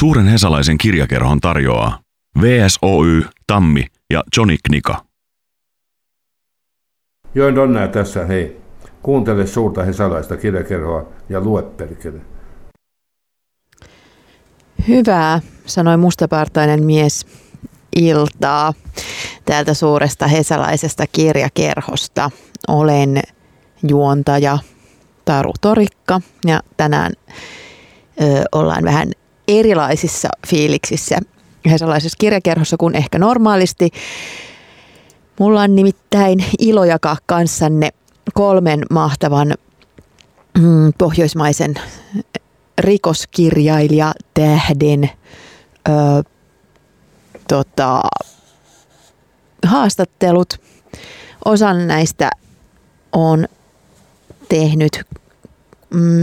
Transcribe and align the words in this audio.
Suuren 0.00 0.28
hesalaisen 0.28 0.78
kirjakerhon 0.78 1.40
tarjoaa 1.40 1.98
VSOY, 2.40 3.22
Tammi 3.46 3.86
ja 4.12 4.24
Johnny 4.36 4.56
Knika. 4.66 5.04
Join 7.34 7.54
Donnaa 7.54 7.88
tässä, 7.88 8.26
hei. 8.26 8.60
Kuuntele 9.02 9.46
suurta 9.46 9.82
hesalaista 9.82 10.36
kirjakerhoa 10.36 11.08
ja 11.28 11.40
lue 11.40 11.62
perkele. 11.62 12.20
Hyvää, 14.88 15.40
sanoi 15.66 15.96
mustapartainen 15.96 16.84
mies 16.84 17.26
iltaa 17.96 18.74
täältä 19.44 19.74
suuresta 19.74 20.26
hesalaisesta 20.26 21.04
kirjakerhosta. 21.12 22.30
Olen 22.68 23.22
juontaja 23.88 24.58
Taru 25.24 25.52
Torikka 25.60 26.20
ja 26.46 26.60
tänään 26.76 27.12
ö, 28.22 28.44
ollaan 28.52 28.84
vähän 28.84 29.12
erilaisissa 29.58 30.28
fiiliksissä 30.46 31.18
hesalaisessa 31.70 32.16
kirjakerhossa 32.20 32.76
kuin 32.76 32.96
ehkä 32.96 33.18
normaalisti. 33.18 33.90
Mulla 35.40 35.62
on 35.62 35.76
nimittäin 35.76 36.44
ilo 36.58 36.84
jakaa 36.84 37.16
kanssanne 37.26 37.90
kolmen 38.34 38.80
mahtavan 38.90 39.54
mm, 40.58 40.92
pohjoismaisen 40.98 41.74
rikoskirjailija 42.78 44.12
tähden 44.34 45.10
ö, 45.88 45.92
tota, 47.48 48.00
haastattelut. 49.66 50.60
Osan 51.44 51.86
näistä 51.86 52.30
on 53.12 53.46
tehnyt 54.48 55.02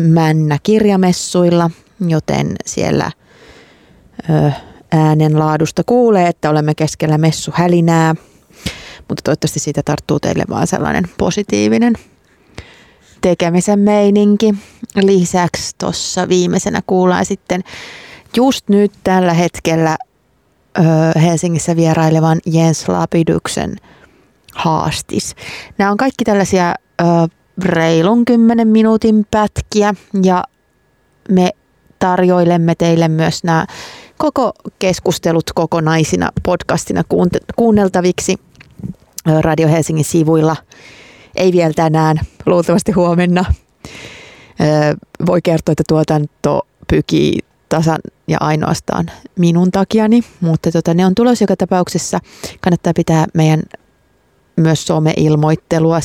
Männä 0.07 0.57
kirjamessuilla, 0.63 1.69
joten 2.07 2.55
siellä 2.65 3.11
äänenlaadusta 4.91 5.83
kuulee, 5.85 6.27
että 6.27 6.49
olemme 6.49 6.75
keskellä 6.75 7.17
messuhälinää, 7.17 8.15
mutta 9.09 9.21
toivottavasti 9.23 9.59
siitä 9.59 9.81
tarttuu 9.85 10.19
teille 10.19 10.43
vaan 10.49 10.67
sellainen 10.67 11.03
positiivinen 11.17 11.93
tekemisen 13.21 13.79
meininki. 13.79 14.55
Lisäksi 14.95 15.75
tuossa 15.77 16.29
viimeisenä 16.29 16.81
kuullaan 16.87 17.25
sitten 17.25 17.63
just 18.35 18.69
nyt 18.69 18.91
tällä 19.03 19.33
hetkellä 19.33 19.97
Helsingissä 21.21 21.75
vierailevan 21.75 22.39
Jens 22.45 22.89
Lapiduksen 22.89 23.75
haastis. 24.55 25.35
Nämä 25.77 25.91
on 25.91 25.97
kaikki 25.97 26.23
tällaisia 26.23 26.75
reilun 27.63 28.25
10 28.25 28.67
minuutin 28.67 29.25
pätkiä 29.31 29.93
ja 30.23 30.43
me 31.29 31.49
tarjoilemme 31.99 32.75
teille 32.75 33.07
myös 33.07 33.43
nämä 33.43 33.65
koko 34.17 34.51
keskustelut 34.79 35.51
kokonaisina 35.55 36.29
podcastina 36.43 37.03
kuunneltaviksi 37.55 38.35
Radio 39.41 39.67
Helsingin 39.67 40.05
sivuilla. 40.05 40.55
Ei 41.35 41.51
vielä 41.51 41.73
tänään, 41.73 42.17
luultavasti 42.45 42.91
huomenna. 42.91 43.45
Voi 45.25 45.41
kertoa, 45.41 45.71
että 45.71 45.83
tuotanto 45.87 46.67
pykii 46.89 47.39
tasan 47.69 47.99
ja 48.27 48.37
ainoastaan 48.41 49.11
minun 49.39 49.71
takiani, 49.71 50.21
mutta 50.41 50.71
tota, 50.71 50.93
ne 50.93 51.05
on 51.05 51.15
tulos 51.15 51.41
joka 51.41 51.55
tapauksessa. 51.55 52.19
Kannattaa 52.61 52.93
pitää 52.93 53.25
meidän 53.33 53.63
myös 54.55 54.87
some-ilmoittelua 54.87 55.99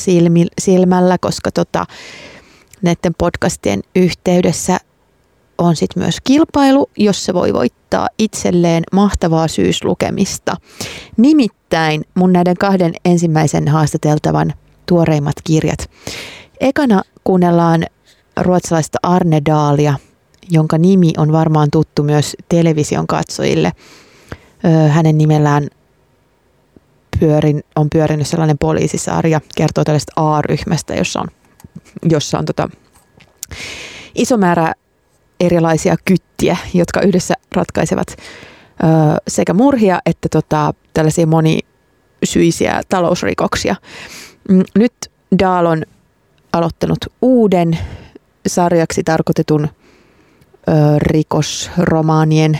silmällä, 0.61 1.17
koska 1.17 1.51
tota, 1.51 1.85
näiden 2.81 3.13
podcastien 3.17 3.81
yhteydessä 3.95 4.77
on 5.57 5.75
sitten 5.75 6.03
myös 6.03 6.17
kilpailu, 6.23 6.89
jossa 6.97 7.33
voi 7.33 7.53
voittaa 7.53 8.07
itselleen 8.19 8.83
mahtavaa 8.91 9.47
syyslukemista. 9.47 10.55
Nimittäin 11.17 12.01
mun 12.15 12.33
näiden 12.33 12.57
kahden 12.57 12.93
ensimmäisen 13.05 13.67
haastateltavan 13.67 14.53
tuoreimmat 14.85 15.35
kirjat. 15.43 15.89
Ekana 16.59 17.01
kuunnellaan 17.23 17.85
ruotsalaista 18.41 18.99
Arne 19.03 19.41
Daalia, 19.45 19.95
jonka 20.49 20.77
nimi 20.77 21.13
on 21.17 21.31
varmaan 21.31 21.67
tuttu 21.71 22.03
myös 22.03 22.35
television 22.49 23.07
katsojille. 23.07 23.71
Hänen 24.89 25.17
nimellään 25.17 25.67
pyörin, 27.19 27.63
on 27.75 27.87
pyörinyt 27.89 28.27
sellainen 28.27 28.57
poliisisarja, 28.57 29.41
kertoo 29.55 29.83
tällaista 29.83 30.13
A-ryhmästä, 30.15 30.95
jossa 30.95 31.21
on, 31.21 31.27
jossa 32.09 32.39
on 32.39 32.45
tota, 32.45 32.69
iso 34.15 34.37
määrä 34.37 34.73
erilaisia 35.39 35.95
kyttiä, 36.05 36.57
jotka 36.73 37.01
yhdessä 37.01 37.33
ratkaisevat 37.55 38.07
ö, 38.09 38.15
sekä 39.27 39.53
murhia 39.53 39.99
että 40.05 40.29
tota, 40.29 40.73
tällaisia 40.93 41.27
monisyisiä 41.27 42.81
talousrikoksia. 42.89 43.75
Mm, 44.49 44.63
nyt 44.75 44.93
Daal 45.39 45.65
on 45.65 45.83
aloittanut 46.53 46.97
uuden 47.21 47.77
sarjaksi 48.47 49.03
tarkoitetun 49.03 49.67
ö, 50.69 50.71
rikosromaanien 50.97 52.59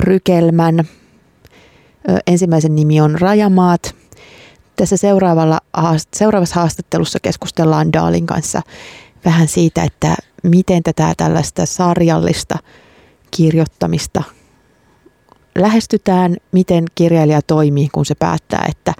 rykelmän. 0.00 0.78
Ö, 0.80 0.84
ensimmäisen 2.26 2.76
nimi 2.76 3.00
on 3.00 3.20
Rajamaat. 3.20 3.94
Tässä 4.76 4.96
seuraavalla, 4.96 5.60
seuraavassa 6.14 6.60
haastattelussa 6.60 7.18
keskustellaan 7.22 7.92
Daalin 7.92 8.26
kanssa 8.26 8.62
vähän 9.24 9.48
siitä, 9.48 9.82
että 9.82 10.16
miten 10.42 10.82
tätä 10.82 11.14
tällaista 11.16 11.66
sarjallista 11.66 12.58
kirjoittamista 13.30 14.22
lähestytään, 15.58 16.36
miten 16.52 16.84
kirjailija 16.94 17.42
toimii, 17.42 17.88
kun 17.92 18.06
se 18.06 18.14
päättää, 18.14 18.66
että 18.68 18.94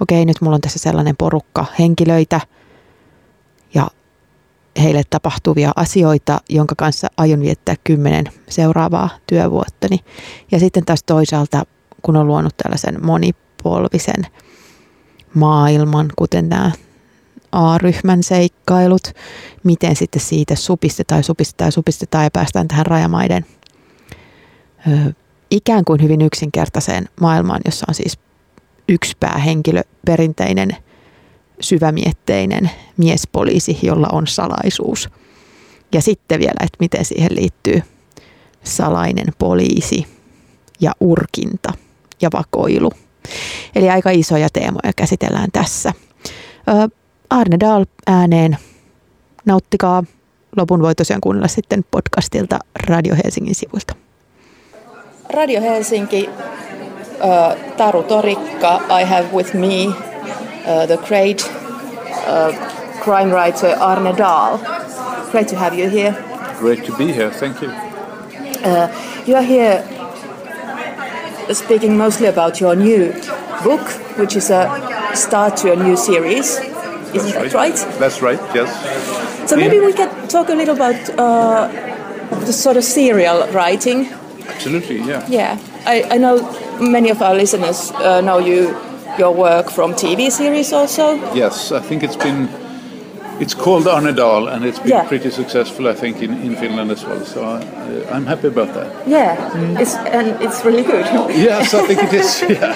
okei, 0.00 0.24
nyt 0.24 0.40
mulla 0.40 0.54
on 0.54 0.60
tässä 0.60 0.78
sellainen 0.78 1.16
porukka 1.16 1.66
henkilöitä 1.78 2.40
ja 3.74 3.90
heille 4.82 5.02
tapahtuvia 5.10 5.72
asioita, 5.76 6.40
jonka 6.48 6.74
kanssa 6.78 7.06
aion 7.16 7.40
viettää 7.40 7.74
kymmenen 7.84 8.24
seuraavaa 8.48 9.08
työvuottani. 9.26 9.98
Ja 10.52 10.58
sitten 10.58 10.84
taas 10.84 11.02
toisaalta, 11.02 11.62
kun 12.02 12.16
on 12.16 12.26
luonut 12.26 12.56
tällaisen 12.56 13.06
monipolvisen 13.06 14.26
maailman, 15.34 16.08
kuten 16.16 16.48
nämä 16.48 16.70
A-ryhmän 17.52 18.22
seikkailut, 18.22 19.02
miten 19.64 19.96
sitten 19.96 20.20
siitä 20.20 20.54
supistetaan, 20.54 21.24
supistetaan, 21.24 21.72
supistetaan 21.72 22.24
ja 22.24 22.30
päästään 22.30 22.68
tähän 22.68 22.86
rajamaiden 22.86 23.46
ö, 24.88 25.12
ikään 25.50 25.84
kuin 25.84 26.02
hyvin 26.02 26.22
yksinkertaiseen 26.22 27.08
maailmaan, 27.20 27.60
jossa 27.64 27.86
on 27.88 27.94
siis 27.94 28.18
yksi 28.88 29.16
päähenkilö, 29.20 29.82
perinteinen 30.06 30.76
syvämietteinen 31.60 32.70
miespoliisi, 32.96 33.78
jolla 33.82 34.08
on 34.12 34.26
salaisuus. 34.26 35.08
Ja 35.92 36.02
sitten 36.02 36.40
vielä, 36.40 36.54
että 36.60 36.76
miten 36.80 37.04
siihen 37.04 37.34
liittyy 37.34 37.82
salainen 38.64 39.26
poliisi 39.38 40.06
ja 40.80 40.92
urkinta 41.00 41.72
ja 42.22 42.30
vakoilu. 42.32 42.90
Eli 43.74 43.90
aika 43.90 44.10
isoja 44.10 44.48
teemoja 44.52 44.92
käsitellään 44.96 45.48
tässä. 45.52 45.92
Arne 47.30 47.60
Dahl 47.60 47.84
ääneen. 48.06 48.56
Nauttikaa. 49.44 50.04
Lopun 50.56 50.82
voi 50.82 50.94
tosiaan 50.94 51.20
kuunnella 51.20 51.48
sitten 51.48 51.84
podcastilta 51.90 52.58
Radio 52.86 53.14
Helsingin 53.24 53.54
sivuilta. 53.54 53.94
Radio 55.34 55.60
Helsinki, 55.60 56.30
uh, 57.20 57.74
Taru 57.76 58.02
Torikka, 58.02 58.80
I 59.00 59.04
have 59.04 59.28
with 59.32 59.54
me 59.54 59.86
uh, 59.86 60.86
the 60.86 60.96
great 60.96 61.52
uh, 62.28 62.54
crime 63.04 63.32
writer 63.32 63.76
Arne 63.80 64.18
Dahl. 64.18 64.58
Great 65.30 65.48
to 65.48 65.56
have 65.56 65.76
you 65.76 65.90
here. 65.90 66.14
Great 66.60 66.86
to 66.86 66.92
be 66.96 67.04
here, 67.04 67.30
thank 67.30 67.62
you. 67.62 67.70
Uh, 68.64 68.88
you 69.26 69.36
are 69.36 69.46
here 69.46 69.84
speaking 71.52 71.96
mostly 71.96 72.28
about 72.28 72.60
your 72.60 72.76
new 72.76 73.12
book, 73.64 73.90
which 74.18 74.36
is 74.36 74.50
a 74.50 74.68
start 75.14 75.56
to 75.56 75.72
a 75.72 75.76
new 75.76 75.96
series. 75.96 76.60
Isn't 77.14 77.32
that 77.32 77.54
right. 77.54 77.74
That's 77.98 78.22
right, 78.22 78.40
yes. 78.54 79.48
So 79.48 79.56
maybe 79.56 79.80
we 79.80 79.92
can 79.92 80.28
talk 80.28 80.48
a 80.48 80.54
little 80.54 80.74
about 80.74 80.96
uh, 81.18 81.68
the 82.44 82.52
sort 82.52 82.76
of 82.76 82.84
serial 82.84 83.46
writing. 83.52 84.06
Absolutely, 84.46 84.98
yeah. 85.02 85.26
Yeah, 85.28 85.58
I, 85.86 86.02
I 86.10 86.18
know 86.18 86.36
many 86.80 87.10
of 87.10 87.22
our 87.22 87.34
listeners 87.34 87.90
uh, 87.92 88.20
know 88.20 88.38
you 88.38 88.76
your 89.18 89.34
work 89.34 89.70
from 89.70 89.94
TV 89.94 90.30
series 90.30 90.72
also. 90.72 91.14
Yes, 91.34 91.72
I 91.72 91.80
think 91.80 92.02
it's 92.02 92.16
been 92.16 92.48
it's 93.40 93.54
called 93.54 93.86
Arne 93.86 94.14
Dahl 94.14 94.48
and 94.48 94.64
it's 94.64 94.78
been 94.78 94.88
yeah. 94.88 95.08
pretty 95.08 95.30
successful, 95.30 95.88
I 95.88 95.94
think, 95.94 96.22
in, 96.22 96.32
in 96.42 96.56
Finland 96.56 96.90
as 96.90 97.04
well. 97.04 97.24
So 97.24 97.44
I, 97.44 98.16
am 98.16 98.26
happy 98.26 98.48
about 98.48 98.74
that. 98.74 99.08
Yeah, 99.08 99.36
mm. 99.50 99.80
it's, 99.80 99.94
and 99.94 100.40
it's 100.42 100.64
really 100.64 100.82
good. 100.82 101.04
yes, 101.30 101.74
I 101.74 101.86
think 101.86 102.02
it 102.02 102.14
is. 102.14 102.42
Yeah. 102.42 102.74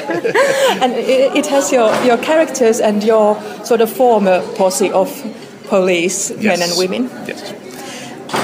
and 0.82 0.92
it, 0.92 1.36
it, 1.36 1.46
has 1.46 1.72
your, 1.72 1.92
your 2.04 2.18
characters 2.18 2.80
and 2.80 3.02
your 3.02 3.40
sort 3.64 3.80
of 3.80 3.90
former 3.90 4.40
posse 4.56 4.90
of 4.90 5.10
police 5.68 6.30
yes. 6.30 6.58
men 6.58 6.68
and 6.68 6.78
women. 6.78 7.04
Yes. 7.26 7.52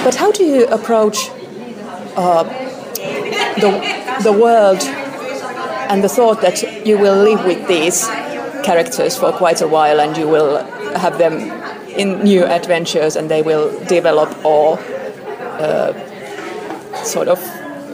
But 0.05 0.15
how 0.15 0.33
do 0.33 0.45
you 0.45 0.67
approach 0.67 1.31
uh, 2.17 2.43
the 3.61 4.23
the 4.23 4.33
world 4.33 4.83
and 5.89 6.03
the 6.03 6.09
thought 6.09 6.41
that 6.41 6.87
you 6.87 6.99
will 6.99 7.17
live 7.23 7.45
with 7.45 7.67
these 7.69 8.07
characters 8.65 9.17
for 9.17 9.33
quite 9.33 9.63
a 9.63 9.69
while 9.69 10.01
and 10.01 10.17
you 10.17 10.29
will 10.29 10.63
have 10.97 11.19
them 11.19 11.58
in 11.99 12.23
new 12.23 12.45
adventures 12.45 13.17
and 13.17 13.29
they 13.29 13.43
will 13.43 13.71
develop 13.85 14.31
or 14.45 14.79
uh, 15.61 15.93
sort 17.05 17.29
of 17.29 17.39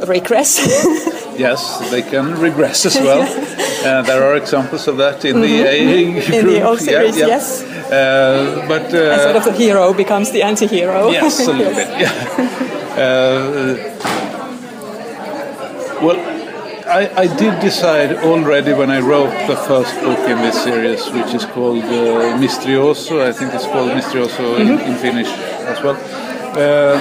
regress. 0.08 0.58
yes, 1.38 1.90
they 1.90 2.02
can 2.02 2.38
regress 2.40 2.86
as 2.86 2.96
well. 2.96 3.22
uh, 3.84 4.02
there 4.02 4.22
are 4.22 4.36
examples 4.36 4.86
of 4.88 4.96
that 4.98 5.24
in 5.24 5.40
the 5.40 5.46
mm-hmm. 5.46 6.32
A 6.32 6.38
In 6.38 6.46
the 6.46 6.62
old 6.62 6.80
series, 6.80 7.16
yeah, 7.16 7.26
yeah. 7.26 7.34
yes. 7.34 7.62
Uh, 7.62 8.64
but 8.68 8.94
uh, 8.94 9.18
sort 9.22 9.36
of 9.36 9.44
the 9.44 9.52
hero 9.52 9.92
becomes 9.92 10.30
the 10.30 10.42
anti-hero. 10.42 11.10
Yes, 11.12 11.46
a 11.46 11.52
little 11.52 11.74
bit. 11.74 11.88
Yeah. 12.00 12.10
Uh, 12.96 13.76
well, 16.02 16.33
I, 16.94 17.22
I, 17.22 17.26
did 17.26 17.58
decide 17.58 18.12
already 18.18 18.72
when 18.72 18.88
I 18.88 19.00
wrote 19.00 19.48
the 19.48 19.56
first 19.56 19.92
book 20.00 20.20
in 20.28 20.38
this 20.38 20.62
series, 20.62 21.10
which 21.10 21.34
is 21.34 21.44
called 21.44 21.82
uh, 21.82 22.38
Misterioso. 22.38 23.20
I 23.20 23.32
think 23.32 23.52
it's 23.52 23.66
called 23.66 23.90
Misterioso 23.90 24.54
mm-hmm. 24.54 24.78
in, 24.78 24.92
in, 24.92 24.98
Finnish 24.98 25.26
as 25.26 25.82
well. 25.82 25.96
Uh, 26.54 26.94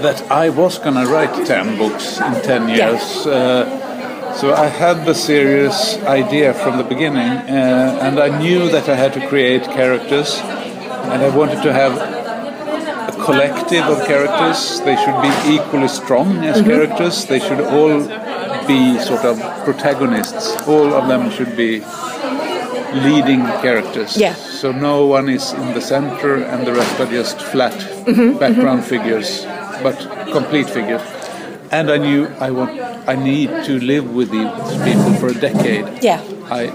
that 0.00 0.22
I 0.30 0.48
was 0.48 0.78
going 0.78 0.94
to 0.94 1.04
write 1.04 1.46
10 1.46 1.76
books 1.76 2.18
in 2.18 2.32
10 2.32 2.68
years. 2.70 3.26
Yeah. 3.26 3.32
Uh, 3.32 4.34
so 4.36 4.54
I 4.54 4.68
had 4.68 5.04
the 5.04 5.14
serious 5.14 5.98
idea 6.04 6.54
from 6.54 6.78
the 6.78 6.84
beginning, 6.84 7.32
uh, 7.32 7.98
and 8.00 8.18
I 8.18 8.38
knew 8.38 8.70
that 8.70 8.88
I 8.88 8.94
had 8.94 9.12
to 9.14 9.28
create 9.28 9.64
characters, 9.64 10.40
and 10.40 11.22
I 11.22 11.28
wanted 11.28 11.62
to 11.62 11.74
have 11.74 11.92
a 11.92 13.22
collective 13.22 13.84
of 13.84 14.06
characters. 14.06 14.80
They 14.80 14.96
should 14.96 15.20
be 15.20 15.56
equally 15.56 15.88
strong 15.88 16.38
as 16.38 16.56
mm-hmm. 16.56 16.70
characters. 16.70 17.26
They 17.26 17.38
should 17.38 17.60
all 17.60 18.00
be 18.66 18.98
sort 18.98 19.24
of 19.24 19.38
protagonists. 19.64 20.56
All 20.66 20.94
of 20.94 21.08
them 21.08 21.30
should 21.30 21.56
be 21.56 21.80
leading 22.92 23.42
characters. 23.62 24.16
Yeah. 24.16 24.34
So 24.34 24.72
no 24.72 25.06
one 25.06 25.28
is 25.28 25.52
in 25.52 25.74
the 25.74 25.80
center, 25.80 26.42
and 26.42 26.66
the 26.66 26.72
rest 26.72 27.00
are 27.00 27.10
just 27.10 27.40
flat 27.40 27.72
mm-hmm, 27.72 28.38
background 28.38 28.80
mm-hmm. 28.80 28.88
figures 28.88 29.46
but 29.82 29.96
complete 30.32 30.68
figures. 30.68 31.02
And 31.70 31.90
I 31.90 31.98
knew 31.98 32.26
I 32.40 32.50
want, 32.50 32.78
I 33.08 33.16
need 33.16 33.48
to 33.64 33.80
live 33.80 34.14
with 34.14 34.30
these 34.30 34.50
people 34.84 35.12
for 35.14 35.28
a 35.28 35.34
decade. 35.34 36.02
Yeah. 36.02 36.22
I 36.50 36.66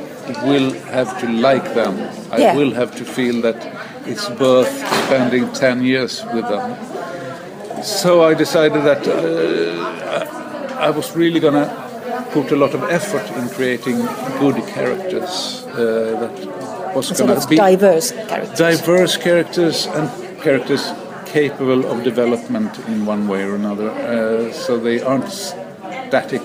will 0.45 0.71
have 0.91 1.19
to 1.21 1.27
like 1.29 1.63
them. 1.73 1.93
I 2.31 2.37
yeah. 2.37 2.55
will 2.55 2.71
have 2.71 2.95
to 2.97 3.05
feel 3.05 3.41
that 3.41 3.59
it's 4.05 4.29
worth 4.31 4.71
spending 5.05 5.51
10 5.53 5.83
years 5.83 6.23
with 6.33 6.47
them. 6.47 7.83
So 7.83 8.23
I 8.23 8.33
decided 8.33 8.83
that 8.83 9.07
uh, 9.07 10.40
I 10.81 10.89
was 10.89 11.15
really 11.15 11.39
going 11.39 11.53
to 11.53 12.27
put 12.31 12.51
a 12.51 12.55
lot 12.55 12.73
of 12.73 12.81
effort 12.89 13.29
in 13.37 13.47
creating 13.49 13.97
good 14.39 14.55
characters 14.67 15.63
uh, 15.67 16.17
that 16.19 16.95
was 16.95 17.11
going 17.11 17.39
to 17.39 17.47
be 17.47 17.55
diverse 17.55 18.11
characters. 18.11 18.57
Diverse 18.57 19.17
characters 19.17 19.85
and 19.85 20.09
characters 20.41 20.91
capable 21.27 21.85
of 21.85 22.03
development 22.03 22.79
in 22.87 23.05
one 23.05 23.27
way 23.27 23.43
or 23.43 23.55
another. 23.55 23.91
Uh, 23.91 24.51
so 24.51 24.79
they 24.79 24.99
aren't 25.01 25.29
static 25.29 26.41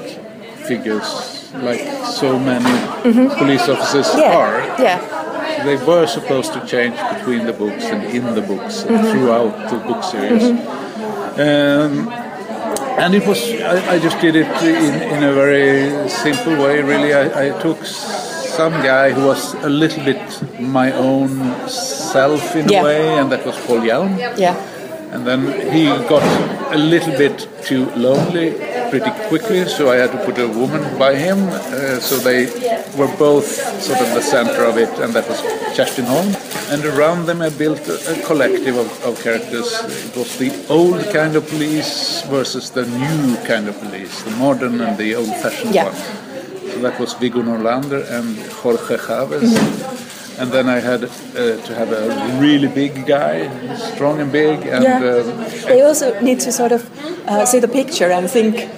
figures 0.69 1.51
like 1.55 1.81
so 2.05 2.39
many 2.39 2.65
mm-hmm. 2.65 3.39
police 3.39 3.67
officers 3.71 4.09
yeah. 4.15 4.37
are. 4.37 4.59
Yeah. 4.79 5.65
They 5.65 5.77
were 5.77 6.07
supposed 6.07 6.53
to 6.53 6.61
change 6.67 6.97
between 7.17 7.47
the 7.47 7.55
books 7.55 7.85
and 7.85 8.05
in 8.15 8.35
the 8.35 8.43
books 8.43 8.83
and 8.83 8.99
mm-hmm. 8.99 9.11
throughout 9.13 9.71
the 9.71 9.79
book 9.79 10.05
series. 10.05 10.43
Mm-hmm. 10.43 12.09
Um, 12.11 12.26
and 12.99 13.15
it 13.15 13.27
was, 13.27 13.39
I, 13.61 13.95
I, 13.95 13.99
just 13.99 14.21
did 14.21 14.37
it 14.37 14.47
in, 14.63 15.03
in 15.15 15.23
a 15.23 15.33
very 15.33 16.09
simple 16.09 16.57
way, 16.57 16.83
really. 16.83 17.13
I, 17.15 17.49
I 17.49 17.61
took 17.61 17.85
some 17.85 18.73
guy 18.73 19.13
who 19.13 19.27
was 19.27 19.55
a 19.65 19.69
little 19.69 20.05
bit 20.05 20.21
my 20.61 20.93
own 20.93 21.69
self 21.69 22.57
in 22.57 22.69
yeah. 22.69 22.81
a 22.81 22.85
way, 22.85 23.19
and 23.19 23.31
that 23.33 23.45
was 23.45 23.57
Paul 23.67 23.81
Hjelm. 23.81 24.19
Yeah 24.39 24.55
and 25.17 25.27
then 25.27 25.41
he 25.73 25.87
got 26.09 26.23
a 26.75 26.79
little 26.79 27.17
bit 27.17 27.49
too 27.63 27.87
lonely 27.91 28.49
pretty 28.91 29.11
quickly, 29.29 29.65
so 29.67 29.91
I 29.91 29.97
had 29.97 30.13
to 30.13 30.19
put 30.25 30.39
a 30.39 30.49
woman 30.49 30.99
by 30.99 31.15
him. 31.15 31.39
Uh, 31.49 32.01
so 32.01 32.17
they 32.19 32.47
were 32.99 33.13
both 33.17 33.47
sort 33.83 34.01
of 34.01 34.09
the 34.15 34.23
center 34.23 34.65
of 34.65 34.79
it, 34.79 34.91
and 34.99 35.13
that 35.15 35.29
was 35.29 35.41
Kerstin 35.77 36.05
Holm. 36.05 36.35
And 36.73 36.85
around 36.85 37.27
them, 37.27 37.43
I 37.43 37.51
built 37.51 37.81
a, 37.89 38.23
collective 38.27 38.77
of, 38.77 38.91
of, 39.05 39.23
characters. 39.23 39.69
It 40.07 40.17
was 40.17 40.39
the 40.39 40.53
old 40.69 41.03
kind 41.13 41.37
of 41.37 41.49
police 41.49 42.23
versus 42.23 42.71
the 42.71 42.87
new 42.87 43.37
kind 43.47 43.69
of 43.69 43.79
police, 43.79 44.23
the 44.23 44.33
modern 44.33 44.81
and 44.81 44.97
the 44.99 45.15
old-fashioned 45.15 45.75
yeah. 45.75 45.85
one. 45.85 45.95
So 46.71 46.81
that 46.81 46.99
was 46.99 47.15
Viggo 47.15 47.43
Norlander 47.43 48.03
and 48.11 48.37
Jorge 48.53 48.97
Chavez. 48.97 49.55
Mm-hmm 49.55 50.16
and 50.39 50.51
then 50.53 50.69
I 50.69 50.81
had 50.81 51.05
uh, 51.05 51.09
to 51.67 51.75
have 51.75 51.93
a 51.93 52.39
really 52.41 52.69
big 52.69 53.07
guy, 53.07 53.49
strong 53.77 54.21
and 54.21 54.31
big. 54.31 54.67
And 54.67 54.85
yeah. 54.85 54.97
um, 54.97 55.45
they 55.67 55.83
also 55.83 56.19
need 56.21 56.41
to 56.41 56.53
sort 56.53 56.73
of 56.73 56.83
uh, 57.29 57.47
see 57.47 57.59
the 57.59 57.69
picture 57.69 58.11
and 58.11 58.31
think 58.31 58.69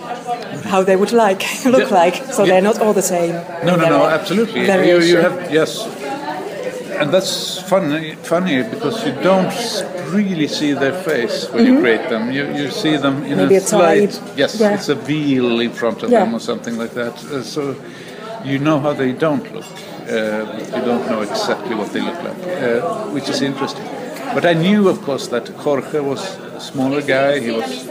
how 0.64 0.82
they 0.82 0.96
would 0.96 1.12
like 1.12 1.42
look 1.64 1.90
yeah. 1.90 2.02
like. 2.02 2.14
So 2.32 2.44
yeah. 2.44 2.52
they're 2.52 2.62
not 2.62 2.80
all 2.80 2.92
the 2.92 3.02
same. 3.02 3.32
No, 3.64 3.76
no, 3.76 3.88
no, 3.88 4.06
absolutely. 4.06 4.66
You, 4.66 5.00
you 5.00 5.16
have 5.16 5.52
yes, 5.52 5.86
and 7.00 7.12
that's 7.12 7.60
funny, 7.68 8.14
funny 8.14 8.62
because 8.62 9.04
you 9.06 9.12
don't 9.22 9.54
really 10.12 10.48
see 10.48 10.72
their 10.72 10.92
face 11.02 11.48
when 11.50 11.64
mm-hmm. 11.64 11.74
you 11.74 11.80
create 11.80 12.08
them. 12.08 12.30
You, 12.32 12.46
you 12.54 12.70
see 12.70 12.96
them 12.96 13.24
in 13.24 13.36
Maybe 13.36 13.56
a, 13.56 13.58
a 13.58 13.60
slight. 13.60 14.20
Yes, 14.36 14.60
yeah. 14.60 14.74
it's 14.74 14.88
a 14.88 14.94
veil 14.94 15.60
in 15.60 15.70
front 15.70 16.02
of 16.02 16.10
them 16.10 16.34
or 16.34 16.40
something 16.40 16.76
like 16.78 16.92
that. 16.92 17.14
Uh, 17.24 17.42
so 17.42 17.76
you 18.44 18.58
know 18.58 18.78
how 18.80 18.92
they 18.92 19.12
don't 19.12 19.52
look. 19.52 19.66
Uh, 20.08 20.58
you 20.74 20.82
don't 20.88 21.06
know 21.10 21.20
exactly 21.20 21.74
what 21.74 21.92
they 21.92 22.00
look 22.00 22.22
like, 22.22 22.38
uh, 22.46 23.06
which 23.10 23.28
is 23.28 23.42
interesting. 23.42 23.84
But 24.34 24.44
I 24.46 24.54
knew, 24.54 24.88
of 24.88 25.02
course, 25.02 25.28
that 25.28 25.48
Jorge 25.48 26.00
was 26.00 26.22
a 26.38 26.60
smaller 26.60 27.02
guy. 27.02 27.40
He 27.40 27.50
was 27.50 27.88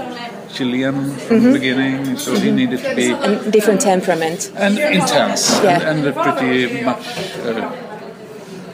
Chilean 0.54 0.94
from 0.94 1.38
mm-hmm. 1.38 1.46
the 1.46 1.52
beginning, 1.54 2.18
so 2.18 2.34
mm-hmm. 2.34 2.44
he 2.44 2.52
needed 2.52 2.80
to 2.80 2.96
be 2.96 3.12
and 3.12 3.52
different 3.54 3.82
temperament 3.82 4.52
and 4.56 4.80
intense 4.80 5.62
yeah. 5.64 5.90
and, 5.90 6.06
and 6.06 6.16
pretty 6.16 6.84
much 6.84 7.06
uh, 7.46 7.87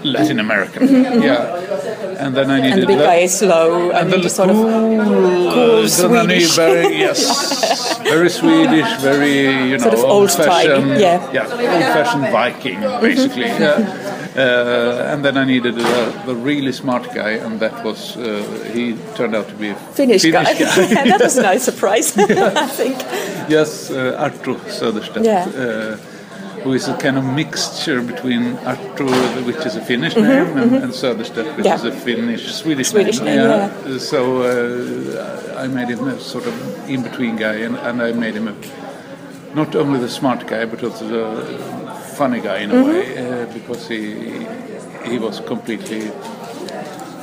Latin 0.03 0.39
American. 0.39 0.83
Mm-hmm. 0.93 1.21
Yeah, 1.23 2.25
and 2.25 2.35
then 2.35 2.51
I 2.51 2.61
needed 2.61 2.73
and 2.73 2.83
the 2.83 2.87
big 2.87 2.99
guy 2.99 3.15
is 3.25 3.39
slow 3.39 3.91
and, 3.91 4.13
and 4.13 4.23
the 4.23 4.29
sort 4.29 4.49
of 4.49 4.57
cool 4.57 5.87
Swedish. 5.87 6.55
Very, 6.55 6.97
yes, 6.97 7.99
very 8.03 8.29
Swedish, 8.29 8.89
very 9.01 9.69
you 9.69 9.77
know 9.77 9.89
sort 9.89 9.93
of 9.95 10.03
old 10.03 10.31
fashioned. 10.31 10.99
Yeah, 10.99 11.31
yeah, 11.31 11.51
old 11.51 11.85
fashioned 11.95 12.27
Viking 12.31 12.79
basically. 13.01 13.47
yeah. 13.47 14.19
Uh, 14.35 15.13
and 15.13 15.23
then 15.23 15.37
I 15.37 15.45
needed 15.45 15.75
uh, 15.77 16.25
the 16.25 16.35
really 16.35 16.71
smart 16.71 17.13
guy, 17.13 17.31
and 17.45 17.59
that 17.59 17.83
was 17.83 18.17
uh, 18.17 18.43
he 18.73 18.95
turned 19.15 19.35
out 19.35 19.47
to 19.49 19.55
be 19.55 19.69
a 19.69 19.75
Finnish, 19.75 20.23
Finnish 20.23 20.31
guy. 20.31 20.53
guy. 20.53 20.89
yeah, 20.93 21.03
that 21.05 21.21
was 21.21 21.37
a 21.37 21.43
nice 21.43 21.63
surprise, 21.63 22.17
I 22.17 22.67
think. 22.67 22.97
Yes, 23.49 23.91
uh, 23.91 24.17
Arttu 24.23 24.57
Söderstedt. 24.69 25.25
Yeah 25.25 25.47
uh, 25.55 26.12
who 26.63 26.73
is 26.73 26.87
a 26.87 26.97
kind 26.97 27.17
of 27.17 27.25
mixture 27.25 28.01
between 28.01 28.55
Arttu, 28.65 29.45
which 29.45 29.65
is 29.65 29.75
a 29.75 29.81
Finnish 29.81 30.13
mm-hmm, 30.13 30.27
name, 30.27 30.57
and, 30.57 30.71
mm-hmm. 30.71 30.83
and 30.83 30.93
Söderstedt, 30.93 31.57
which 31.57 31.65
yeah. 31.65 31.75
is 31.75 31.83
a 31.83 31.91
Finnish 31.91 32.53
Swedish, 32.53 32.89
Swedish 32.89 33.19
name. 33.19 33.37
name 33.37 33.49
yeah. 33.49 33.87
yeah. 33.87 33.97
So 33.97 34.19
uh, 34.43 35.63
I 35.63 35.67
made 35.67 35.89
him 35.89 36.07
a 36.07 36.19
sort 36.19 36.45
of 36.45 36.89
in 36.89 37.03
between 37.03 37.35
guy, 37.35 37.55
and, 37.65 37.75
and 37.75 38.01
I 38.01 38.11
made 38.13 38.35
him 38.35 38.47
a 38.47 38.55
not 39.53 39.75
only 39.75 39.99
the 39.99 40.09
smart 40.09 40.47
guy, 40.47 40.65
but 40.65 40.83
also 40.83 41.07
the 41.07 41.91
funny 42.17 42.39
guy 42.39 42.59
in 42.59 42.71
a 42.71 42.73
mm-hmm. 42.73 42.89
way, 42.89 43.05
uh, 43.17 43.45
because 43.53 43.87
he 43.87 44.47
he 45.09 45.19
was 45.19 45.41
completely 45.41 46.11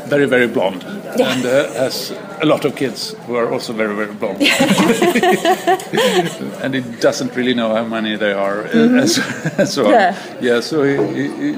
very 0.07 0.27
very 0.27 0.47
blonde 0.47 0.85
yeah. 1.17 1.29
and 1.33 1.47
uh, 1.47 1.73
has 1.75 2.13
a 2.41 2.47
lot 2.47 2.65
of 2.65 2.75
kids 2.77 3.15
who 3.27 3.37
are 3.37 3.53
also 3.53 3.73
very 3.73 3.95
very 3.95 4.13
blonde 4.15 4.41
and 6.63 6.75
he 6.75 6.81
doesn't 7.01 7.35
really 7.37 7.55
know 7.55 7.75
how 7.75 7.85
many 7.85 8.17
there 8.17 8.39
are 8.39 8.65
uh, 8.65 8.69
mm-hmm. 8.69 8.99
as, 8.99 9.19
as 9.59 9.77
well 9.77 9.91
yeah, 9.91 10.15
yeah 10.41 10.61
so 10.61 10.85
he, 10.85 10.97
he, 11.29 11.55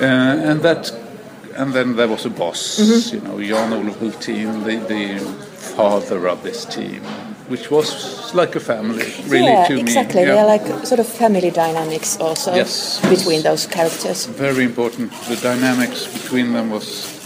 uh, 0.00 0.50
and 0.50 0.62
that 0.62 0.92
and 1.56 1.72
then 1.72 1.96
there 1.96 2.08
was 2.08 2.24
a 2.24 2.30
boss 2.30 2.78
mm-hmm. 2.78 3.16
you 3.16 3.22
know 3.22 3.42
Jan 3.42 3.72
Olof 3.72 3.98
Hultin 3.98 4.64
the, 4.64 4.76
the 4.86 5.18
father 5.76 6.28
of 6.28 6.42
this 6.42 6.64
team 6.64 7.02
which 7.48 7.70
was 7.70 8.34
like 8.34 8.54
a 8.56 8.60
family, 8.60 9.12
really, 9.26 9.46
yeah, 9.46 9.66
to 9.66 9.78
exactly. 9.78 10.20
me. 10.20 10.28
Yeah, 10.28 10.54
exactly. 10.54 10.74
like 10.74 10.86
sort 10.86 11.00
of 11.00 11.08
family 11.08 11.50
dynamics 11.50 12.18
also 12.20 12.54
yes, 12.54 13.00
between 13.08 13.42
those 13.42 13.66
characters. 13.66 14.26
Very 14.26 14.64
important. 14.64 15.10
The 15.28 15.36
dynamics 15.36 16.06
between 16.06 16.52
them 16.52 16.70
was 16.70 17.17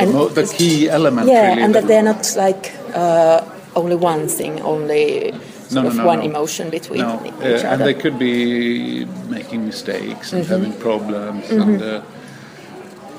and 0.00 0.12
the 0.34 0.54
key 0.58 0.88
element. 0.88 1.28
Yeah, 1.28 1.48
really, 1.48 1.62
and 1.62 1.74
that 1.74 1.86
they're 1.86 2.02
not 2.02 2.34
like 2.36 2.72
uh, 2.94 3.44
only 3.74 3.96
one 3.96 4.28
thing, 4.28 4.60
only 4.62 5.32
sort 5.68 5.84
no, 5.84 5.90
no, 5.90 6.06
one 6.06 6.18
no. 6.18 6.24
emotion 6.24 6.70
between 6.70 7.00
no. 7.00 7.22
each 7.24 7.32
uh, 7.32 7.36
other. 7.36 7.66
And 7.68 7.80
they 7.82 7.94
could 7.94 8.18
be 8.18 9.06
making 9.28 9.66
mistakes 9.66 10.32
and 10.32 10.44
mm-hmm. 10.44 10.52
having 10.52 10.72
problems 10.78 11.44
mm-hmm. 11.44 11.60
and 11.62 11.82
uh, 11.82 12.02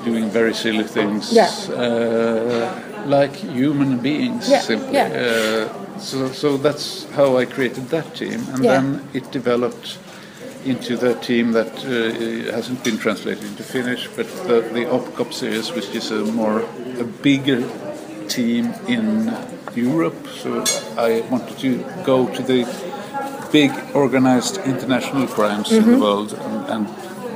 doing 0.04 0.30
very 0.30 0.54
silly 0.54 0.84
things. 0.84 1.32
Yeah. 1.32 1.50
Uh, 1.74 2.80
like 3.06 3.34
human 3.34 3.98
beings 3.98 4.48
Yeah, 4.48 4.60
simply. 4.60 4.94
yeah. 4.94 5.68
Uh, 5.68 5.98
so, 5.98 6.32
so 6.32 6.56
that's 6.56 7.04
how 7.12 7.36
I 7.36 7.44
created 7.44 7.88
that 7.90 8.14
team, 8.14 8.40
and 8.52 8.64
Yeah. 8.64 8.80
then 8.80 9.08
it 9.12 9.30
developed 9.30 9.98
into 10.64 10.96
the 10.96 11.14
team 11.16 11.52
that 11.52 11.72
uh, 11.84 12.52
hasn't 12.54 12.82
been 12.84 12.98
translated 12.98 13.44
into 13.44 13.62
Finnish, 13.62 14.08
but 14.16 14.26
the, 14.46 14.60
the 14.72 14.84
OpCop 14.86 15.32
series, 15.32 15.70
which 15.72 15.88
is 15.94 16.10
a 16.10 16.24
more 16.32 16.60
a 16.98 17.04
bigger 17.04 17.62
team 18.28 18.72
in 18.88 19.32
Europe. 19.74 20.26
So 20.42 20.64
I 20.96 21.22
wanted 21.30 21.58
to 21.58 21.84
go 22.04 22.26
to 22.28 22.42
the 22.42 22.64
big 23.52 23.70
organized 23.94 24.58
international 24.58 25.26
crimes 25.26 25.70
in 25.72 25.84
the 25.90 25.98
world 25.98 26.32
and, 26.32 26.66
and 26.70 26.86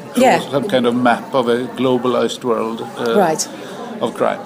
Mm-hmm. 0.08 0.22
Yeah. 0.22 0.50
some 0.50 0.66
kind 0.68 0.86
of 0.86 0.94
map 0.96 1.34
of 1.34 1.48
a 1.48 1.66
globalized 1.76 2.42
world 2.42 2.80
uh, 2.80 3.14
Right. 3.16 3.46
of 4.00 4.14
crime. 4.14 4.40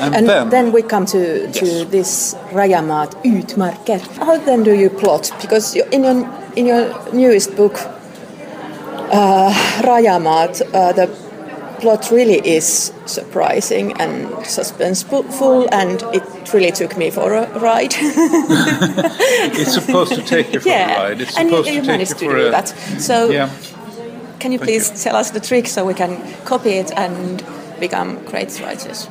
And, 0.00 0.14
And 0.16 0.28
then, 0.28 0.48
then, 0.50 0.72
we 0.72 0.82
come 0.82 1.06
to, 1.06 1.46
to 1.52 1.66
Yes. 1.66 1.90
this 1.90 2.34
Rajamaat 2.50 3.10
Utmarker. 3.22 4.00
How 4.16 4.38
then 4.38 4.64
do 4.64 4.72
you 4.72 4.90
plot? 4.90 5.30
Because 5.40 5.76
in 5.76 6.02
your, 6.04 6.28
in 6.56 6.66
your 6.66 7.12
newest 7.12 7.54
book, 7.54 7.78
uh, 9.14 9.52
Rajamaat, 9.82 10.62
uh, 10.74 10.92
the 10.92 11.06
plot 11.80 12.10
really 12.10 12.40
is 12.46 12.92
surprising 13.06 13.92
and 14.00 14.28
suspenseful, 14.44 15.68
and 15.72 16.02
it 16.14 16.52
really 16.52 16.72
took 16.72 16.96
me 16.96 17.10
for 17.10 17.32
a 17.34 17.58
ride. 17.58 17.94
it's 18.00 19.74
supposed 19.74 20.14
to 20.14 20.22
take 20.22 20.52
you 20.52 20.60
for 20.60 20.68
yeah, 20.68 20.94
a 20.94 21.02
ride. 21.04 21.20
It's 21.20 21.36
and 21.38 21.50
you, 21.50 21.56
supposed 21.56 21.68
you 21.68 21.80
to 21.80 21.80
take 21.80 21.86
managed 21.86 22.22
you 22.22 22.28
to 22.28 22.34
do 22.34 22.46
a, 22.48 22.50
that. 22.50 22.68
So, 22.98 23.30
Yeah. 23.30 23.50
can 24.40 24.52
you 24.52 24.58
Thank 24.58 24.68
please 24.68 24.90
you. 24.90 24.96
tell 25.04 25.16
us 25.16 25.30
the 25.30 25.40
trick 25.40 25.66
so 25.68 25.84
we 25.84 25.94
can 25.94 26.12
copy 26.44 26.70
it 26.70 26.90
and 26.96 27.42
become 27.80 28.18
great 28.24 28.60
writers? 28.60 29.08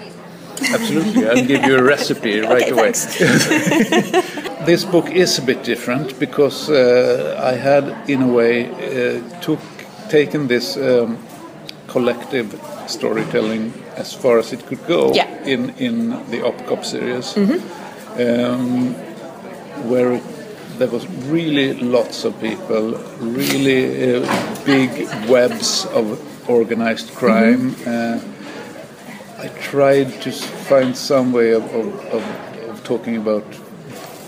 Absolutely, 0.73 1.27
I'll 1.27 1.45
give 1.45 1.63
you 1.65 1.77
a 1.77 1.83
recipe 1.95 2.39
right 2.39 2.63
Okay, 2.63 2.71
away. 2.71 2.93
This 4.65 4.85
book 4.85 5.09
is 5.11 5.39
a 5.39 5.41
bit 5.41 5.63
different 5.63 6.17
because 6.19 6.69
uh, 6.69 7.37
I 7.43 7.53
had, 7.55 8.09
in 8.09 8.21
a 8.21 8.27
way, 8.27 8.69
uh, 8.69 9.39
took 9.41 9.59
taken 10.13 10.47
this 10.47 10.77
um, 10.77 11.17
collective 11.87 12.47
storytelling 12.87 13.73
as 13.97 14.13
far 14.13 14.37
as 14.39 14.53
it 14.53 14.61
could 14.67 14.83
go 14.87 15.11
Yeah. 15.13 15.27
In 15.45 15.73
in 15.77 16.09
the 16.31 16.39
OpCop 16.49 16.83
series, 16.83 17.35
um, 18.17 18.95
where 19.89 20.19
there 20.79 20.89
was 20.91 21.05
really 21.31 21.73
lots 21.97 22.25
of 22.25 22.33
people, 22.39 22.83
really 23.19 23.81
uh, 24.15 24.25
big 24.65 24.89
webs 25.29 25.85
of 25.93 26.05
organized 26.49 27.09
crime. 27.15 27.75
Uh, 27.85 28.19
I 29.45 29.47
tried 29.71 30.21
to 30.21 30.31
find 30.69 30.95
some 30.95 31.31
way 31.37 31.53
of, 31.55 31.63
of, 31.75 31.87
of, 32.13 32.23
of 32.69 32.83
talking 32.83 33.17
about 33.17 33.43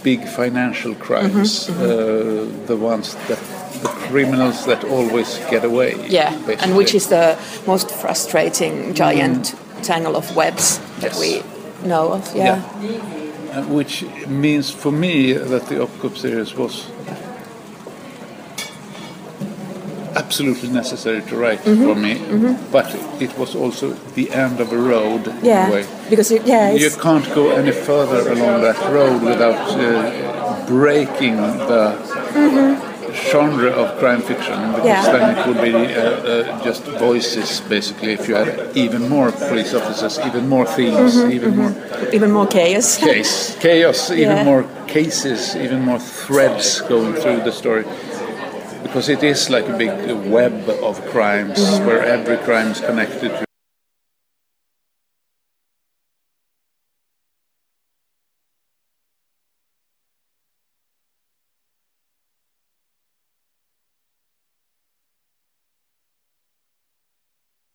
big 0.03 0.19
financial 0.27 0.93
crimes, 0.95 1.67
Mm-hmm, 1.67 1.83
Uh, 1.83 2.67
the 2.67 2.75
ones 2.75 3.15
that 3.27 3.39
the 3.81 3.89
criminals 4.09 4.65
that 4.65 4.83
always 4.83 5.39
get 5.49 5.63
away. 5.63 5.95
Yeah, 6.07 6.33
and 6.61 6.75
which 6.75 6.93
is 6.95 7.07
the 7.07 7.37
most 7.67 7.91
frustrating 7.91 8.93
giant 8.93 9.55
tangle 9.83 10.15
of 10.15 10.35
webs 10.35 10.79
that 11.01 11.13
Yes. 11.13 11.19
we 11.19 11.87
know 11.87 12.13
of. 12.13 12.35
Yeah. 12.35 12.61
Yeah. 12.81 13.01
Uh, 13.53 13.63
which 13.67 14.03
means 14.27 14.69
for 14.71 14.91
me 14.91 15.33
that 15.33 15.67
the 15.69 15.75
Opcop 15.75 16.17
series 16.17 16.53
was 16.55 16.85
absolutely 20.15 20.69
necessary 20.69 21.21
to 21.23 21.35
write 21.35 21.59
Mm-hmm, 21.65 21.83
for 21.85 21.95
me, 21.95 22.57
but 22.71 22.87
it 23.21 23.37
was 23.37 23.55
also 23.55 23.89
the 24.15 24.31
end 24.31 24.59
of 24.61 24.71
a 24.71 24.77
road 24.77 25.27
in 25.27 25.45
Yeah, 25.45 25.67
a 25.67 25.71
way. 25.71 25.85
because 26.09 26.31
it, 26.31 26.45
yeah, 26.45 26.71
You 26.71 26.89
can't 27.01 27.25
go 27.35 27.51
any 27.51 27.71
further 27.71 28.31
along 28.31 28.61
that 28.61 28.79
road 28.93 29.21
without 29.21 29.69
uh, 29.77 30.65
breaking 30.67 31.35
the 31.37 31.95
genre 33.31 33.69
of 33.81 33.97
crime 33.99 34.21
fiction, 34.21 34.57
because 34.75 34.85
Yeah. 34.85 35.11
then 35.13 35.25
it 35.37 35.47
would 35.47 35.61
be 35.61 35.73
uh, 35.73 36.01
uh, 36.01 36.63
just 36.63 36.83
voices, 36.99 37.61
basically. 37.69 38.13
If 38.13 38.27
you 38.27 38.35
had 38.35 38.49
even 38.75 39.09
more 39.09 39.31
police 39.31 39.73
officers, 39.73 40.19
even 40.27 40.47
more 40.47 40.65
themes, 40.65 41.15
even 41.37 41.55
more 41.55 41.73
even 42.13 42.31
more 42.31 42.47
chaos. 42.47 42.97
case, 43.11 43.55
chaos, 43.59 44.09
Yeah. 44.09 44.23
even 44.23 44.45
more 44.45 44.63
cases, 44.87 45.55
even 45.55 45.79
more 45.81 45.99
threads 45.99 46.81
going 46.81 47.13
through 47.21 47.41
the 47.47 47.51
story. 47.51 47.85
Because 48.83 49.09
it 49.09 49.23
is 49.23 49.49
like 49.49 49.67
a 49.67 49.77
big 49.77 49.91
web 50.31 50.69
of 50.83 50.95
crimes 51.13 51.59
where 51.85 52.01
every 52.03 52.37
crime 52.37 52.69
is 52.71 52.79
connected 52.81 53.29
to 53.29 53.45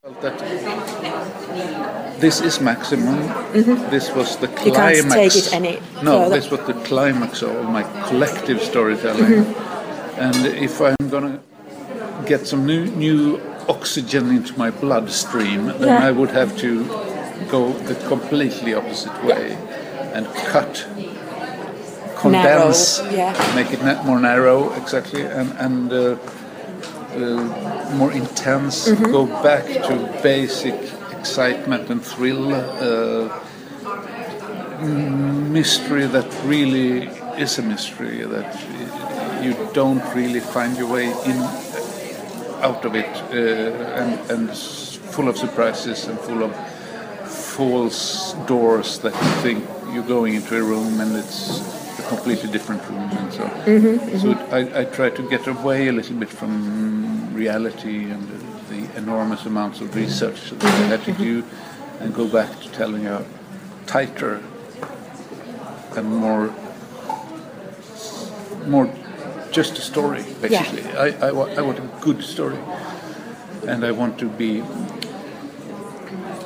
felt 0.02 0.21
that 0.23 2.10
this 2.21 2.41
is 2.41 2.61
maximum. 2.61 3.17
This 3.91 4.11
was 4.15 4.37
the 4.37 4.49
climax. 4.49 4.97
You 4.97 5.03
can't 5.03 5.33
take 5.33 5.37
it 5.37 5.53
any 5.53 5.75
no, 6.03 6.12
further. 6.25 6.35
this 6.37 6.50
was 6.50 6.61
the 6.67 6.75
climax 6.89 7.43
of 7.43 7.65
my 7.77 7.83
collective 8.09 8.61
storytelling. 8.62 9.45
Mm-hmm. 9.45 10.21
And 10.21 10.37
if 10.47 10.81
I'm 10.81 11.09
gonna 11.11 11.41
get 12.27 12.47
some 12.47 12.67
new 12.67 12.85
new 13.07 13.41
oxygen 13.69 14.31
into 14.37 14.53
my 14.59 14.71
bloodstream, 14.71 15.67
then 15.67 15.89
Yeah. 15.89 16.09
I 16.09 16.11
would 16.12 16.31
have 16.31 16.57
to 16.59 16.85
go 17.50 17.73
the 17.89 17.95
completely 18.09 18.75
opposite 18.75 19.17
way 19.25 19.57
and 20.15 20.27
cut, 20.53 20.87
condense, 22.17 23.00
yeah. 23.12 23.33
make 23.55 23.73
it 23.73 23.83
na- 23.83 24.03
more 24.03 24.21
narrow, 24.21 24.73
exactly, 24.75 25.23
and 25.23 25.53
and. 25.59 25.93
Uh, 25.93 26.17
uh, 27.11 27.91
more 27.97 28.12
intense, 28.12 28.89
Mm-hmm. 28.89 29.11
go 29.11 29.27
back 29.43 29.65
to 29.67 29.95
basic 30.23 30.77
excitement 31.21 31.91
and 31.91 32.03
thrill, 32.03 32.53
uh, 32.55 33.29
mystery 35.61 36.07
that 36.07 36.29
really 36.45 37.09
is 37.45 37.59
a 37.59 37.62
mystery 37.62 38.23
that 38.35 38.50
you 39.45 39.53
don't 39.73 40.05
really 40.15 40.41
find 40.41 40.77
your 40.77 40.91
way 40.97 41.07
in 41.31 41.39
out 42.69 42.85
of 42.85 42.95
it, 42.95 43.12
uh, 43.33 44.00
and 44.00 44.31
and 44.31 44.50
full 45.15 45.29
of 45.29 45.37
surprises 45.37 46.07
and 46.09 46.19
full 46.21 46.43
of 46.43 46.53
false 47.57 48.35
doors 48.47 48.99
that 49.00 49.15
you 49.23 49.31
think 49.45 49.59
you're 49.93 50.11
going 50.17 50.35
into 50.35 50.57
a 50.57 50.62
room 50.62 51.00
and 51.00 51.17
it's 51.17 51.61
a 51.99 52.03
completely 52.09 52.50
different 52.50 52.83
room 52.89 53.09
and 53.21 53.33
so. 53.33 53.45
So 54.23 54.29
I, 54.59 54.81
I 54.81 54.85
try 54.85 55.11
to 55.11 55.23
get 55.29 55.47
away 55.47 55.89
a 55.89 55.93
little 55.93 56.17
bit 56.17 56.29
from 56.29 56.53
reality 57.35 58.11
and 58.15 58.23
the 58.29 58.39
enormous 59.04 59.42
amounts 59.47 59.80
of 59.80 59.95
research 59.95 60.50
that 60.50 60.64
I 60.64 60.87
had 60.92 61.02
to 61.04 61.12
do, 61.12 61.45
and 62.00 62.14
go 62.14 62.26
back 62.38 62.50
to 62.62 62.69
telling 62.80 63.07
a 63.07 63.25
tighter 63.87 64.35
and 65.97 66.07
more 66.25 66.45
more 68.66 68.87
just 69.52 69.73
a 69.78 69.80
story 69.92 70.25
basically. 70.40 70.85
I, 71.07 71.28
I, 71.28 71.30
wa- 71.33 71.50
I 71.59 71.61
want 71.69 71.78
a 71.78 71.88
good 72.07 72.23
story, 72.23 72.59
and 73.66 73.85
I 73.85 73.90
want 74.00 74.19
to 74.19 74.28
be 74.42 74.62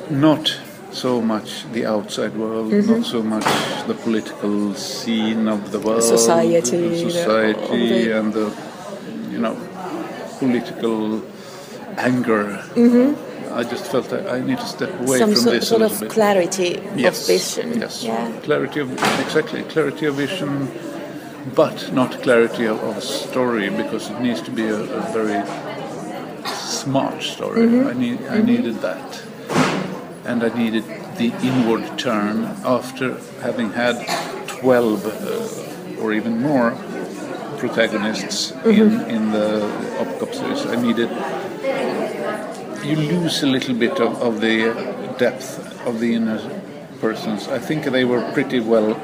not 0.09 0.45
so 0.91 1.21
much 1.21 1.49
the 1.73 1.85
outside 1.85 2.33
world, 2.37 2.71
not 2.71 3.05
so 3.05 3.21
much 3.21 3.45
the 3.87 3.93
political 4.05 4.73
scene 4.75 5.47
of 5.47 5.71
the 5.71 5.79
world, 5.79 6.03
society, 6.17 6.51
the 6.89 7.09
society, 7.11 7.59
the- 8.05 8.17
and 8.19 8.33
the 8.33 8.47
you 9.31 9.39
know 9.39 9.55
political 10.39 11.21
anger. 11.97 12.63
I 13.53 13.63
just 13.63 13.85
felt 13.91 14.09
that 14.09 14.27
I 14.27 14.39
need 14.41 14.57
to 14.59 14.65
step 14.67 14.91
away 14.99 15.17
Some 15.19 15.31
from 15.31 15.41
so, 15.41 15.51
this 15.51 15.69
sort 15.69 15.81
a 15.81 15.85
of 15.85 15.99
bit. 15.99 16.09
clarity 16.11 16.81
Yes, 16.95 17.21
of 17.21 17.27
vision. 17.27 17.79
Yes. 17.79 18.03
Yeah. 18.03 18.31
Clarity 18.43 18.81
of 18.81 18.91
exactly 18.91 19.63
clarity 19.63 20.07
of 20.07 20.15
vision, 20.15 20.69
but 21.55 21.93
not 21.93 22.21
clarity 22.21 22.65
of, 22.65 22.83
of 22.83 23.01
story 23.01 23.69
because 23.69 24.09
it 24.09 24.19
needs 24.19 24.41
to 24.41 24.51
be 24.51 24.67
a, 24.67 24.75
a 24.75 25.01
very 25.13 25.41
smart 26.45 27.21
story. 27.23 27.61
Mm-hmm. 27.61 27.87
I 27.87 27.93
need 27.93 28.19
I 28.27 28.41
needed 28.41 28.75
that, 28.81 29.23
and 30.25 30.43
I 30.43 30.49
needed 30.57 30.83
the 31.17 31.31
inward 31.41 31.97
turn 31.97 32.43
after 32.65 33.17
having 33.41 33.71
had 33.71 33.95
twelve 34.47 35.05
uh, 35.05 36.01
or 36.01 36.11
even 36.13 36.41
more 36.41 36.71
protagonists 37.57 38.51
in 38.65 38.99
in 39.15 39.31
the 39.31 39.61
Opcop 40.01 40.33
series. 40.33 40.65
I 40.65 40.75
needed 40.75 41.09
you 42.85 42.95
lose 42.95 43.43
a 43.43 43.47
little 43.47 43.75
bit 43.75 43.99
of, 43.99 44.21
of 44.21 44.41
the 44.41 44.73
depth 45.17 45.59
of 45.87 45.99
the 45.99 46.13
inner 46.15 46.39
persons. 47.01 47.47
I 47.47 47.59
think 47.59 47.85
they 47.85 48.05
were 48.05 48.21
pretty 48.33 48.59
well 48.59 48.99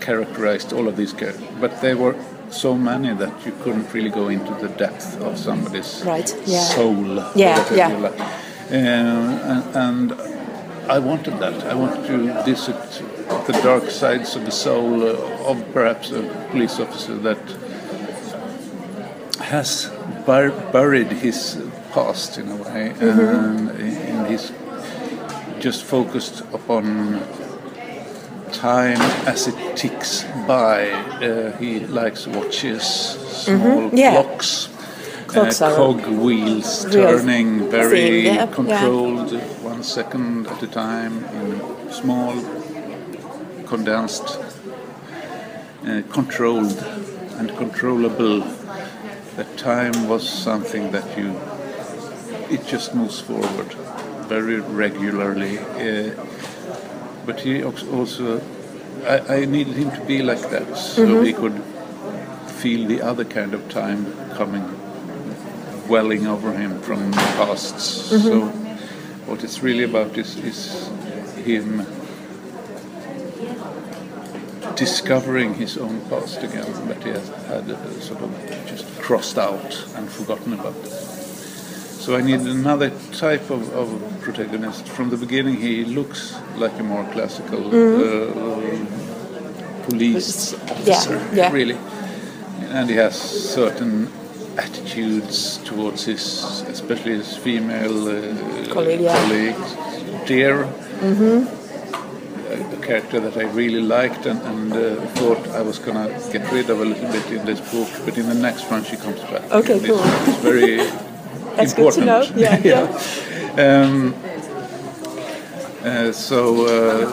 characterized, 0.00 0.72
all 0.72 0.88
of 0.88 0.96
these 0.96 1.12
characters, 1.12 1.48
but 1.60 1.80
they 1.80 1.94
were 1.94 2.14
so 2.50 2.74
many 2.76 3.12
that 3.14 3.44
you 3.46 3.52
couldn't 3.62 3.92
really 3.92 4.10
go 4.10 4.28
into 4.28 4.52
the 4.54 4.68
depth 4.68 5.20
of 5.20 5.36
somebody's 5.38 6.02
Right, 6.04 6.32
yeah. 6.46 6.60
soul. 6.60 7.04
Yeah, 7.34 7.74
yeah. 7.74 7.88
like. 7.98 8.20
Uh, 8.20 8.24
and, 8.70 9.76
and 9.76 10.12
I 10.90 10.98
wanted 10.98 11.38
that. 11.40 11.64
I 11.64 11.74
wanted 11.74 12.06
to 12.06 12.42
visit 12.44 12.76
the 13.46 13.52
dark 13.62 13.90
sides 13.90 14.36
of 14.36 14.44
the 14.44 14.50
soul 14.52 15.02
uh, 15.02 15.50
of 15.50 15.64
perhaps 15.72 16.10
a 16.12 16.22
police 16.50 16.78
officer 16.78 17.16
that 17.18 17.38
has 19.40 19.90
bur- 20.24 20.50
buried 20.72 21.08
his 21.08 21.56
past 21.96 22.36
in 22.36 22.46
a 22.50 22.56
way, 22.56 22.90
and, 23.00 23.70
and 23.70 24.26
he's 24.26 24.52
just 25.58 25.82
focused 25.82 26.40
upon 26.52 26.84
time 28.52 29.00
as 29.26 29.48
it 29.48 29.58
ticks 29.76 30.24
by. 30.46 30.90
Uh, 30.90 31.56
he 31.56 31.80
likes 32.00 32.26
watches, 32.26 32.82
small 33.44 33.88
yeah. 33.94 34.12
clocks, 34.12 34.68
Clocks 35.26 35.62
uh, 35.62 35.74
cog 35.74 36.06
wheels 36.24 36.84
real 36.84 36.92
turning 36.92 37.70
very 37.70 38.20
yeah, 38.20 38.34
yeah. 38.34 38.46
controlled, 38.46 39.32
one 39.62 39.82
second 39.82 40.46
at 40.48 40.62
a 40.62 40.66
time 40.66 41.24
in 41.38 41.46
small, 41.90 42.32
condensed, 43.72 44.38
uh, 45.86 46.02
controlled, 46.10 46.78
and 47.38 47.48
controllable. 47.56 48.40
That 49.36 49.50
time 49.56 50.08
was 50.08 50.28
something 50.28 50.92
that 50.92 51.18
you. 51.18 51.28
It 52.50 52.66
just 52.66 52.94
moves 52.94 53.20
forward 53.20 53.72
very 54.28 54.60
regularly. 54.60 55.58
Uh, 55.58 56.14
but 57.24 57.40
he 57.40 57.62
also, 57.64 58.40
I, 59.04 59.18
I 59.42 59.44
needed 59.44 59.74
him 59.74 59.90
to 59.90 60.00
be 60.06 60.22
like 60.22 60.48
that, 60.50 60.76
so 60.76 61.22
he 61.22 61.32
could 61.32 61.60
feel 62.60 62.86
the 62.86 63.02
other 63.02 63.24
kind 63.24 63.52
of 63.54 63.68
time 63.68 64.06
coming, 64.34 64.64
welling 65.88 66.26
over 66.26 66.52
him 66.52 66.80
from 66.82 67.12
pasts. 67.12 68.10
So, 68.22 68.46
what 69.26 69.42
it's 69.42 69.60
really 69.62 69.84
about 69.84 70.16
is, 70.16 70.36
is 70.36 70.88
him 71.44 71.84
discovering 74.76 75.54
his 75.54 75.76
own 75.78 76.00
past 76.08 76.42
again 76.42 76.70
that 76.88 77.02
he 77.02 77.10
has 77.10 77.28
had 77.46 77.68
uh, 77.70 78.00
sort 78.00 78.22
of 78.22 78.30
just 78.66 78.86
crossed 79.00 79.38
out 79.38 79.84
and 79.96 80.08
forgotten 80.08 80.52
about. 80.52 80.74
So 82.06 82.14
I 82.14 82.20
need 82.20 82.38
another 82.42 82.90
type 83.10 83.50
of, 83.50 83.68
of 83.74 84.20
protagonist. 84.20 84.86
From 84.86 85.10
the 85.10 85.16
beginning, 85.16 85.56
he 85.56 85.84
looks 85.84 86.38
like 86.54 86.78
a 86.78 86.84
more 86.84 87.02
classical 87.10 87.66
uh, 87.66 88.30
police 89.86 90.54
officer, 90.54 91.20
yeah. 91.34 91.50
really, 91.50 91.76
and 92.70 92.88
he 92.88 92.94
has 92.94 93.20
certain 93.20 94.08
attitudes 94.56 95.56
towards 95.64 96.04
his, 96.04 96.60
especially 96.68 97.14
his 97.14 97.36
female 97.36 98.06
uh, 98.06 98.72
Colleague, 98.72 99.00
yeah. 99.00 99.20
colleagues. 99.22 99.74
Deer, 100.28 100.62
a 102.52 102.76
character 102.82 103.18
that 103.18 103.36
I 103.36 103.50
really 103.50 103.80
liked 103.80 104.26
and, 104.26 104.40
and 104.42 104.72
uh, 104.72 105.04
thought 105.18 105.48
I 105.48 105.62
was 105.62 105.80
gonna 105.80 106.08
get 106.32 106.52
rid 106.52 106.70
of 106.70 106.80
a 106.80 106.84
little 106.84 107.10
bit 107.10 107.26
in 107.32 107.44
this 107.44 107.60
book, 107.72 107.88
but 108.04 108.16
in 108.16 108.28
the 108.28 108.34
next 108.34 108.70
one 108.70 108.84
she 108.84 108.96
comes 108.96 109.20
back. 109.22 109.50
Okay, 109.50 109.80
cool. 109.80 109.98
It's 110.00 110.38
very 110.38 110.78
That's 111.56 111.72
good 111.74 111.92
to 111.92 112.00
important. 112.00 112.06
know. 112.06 112.22
Yeah, 112.36 112.58
yeah. 112.64 113.82
Um, 113.84 114.14
uh, 115.84 116.12
so 116.12 116.66
uh, 116.66 117.06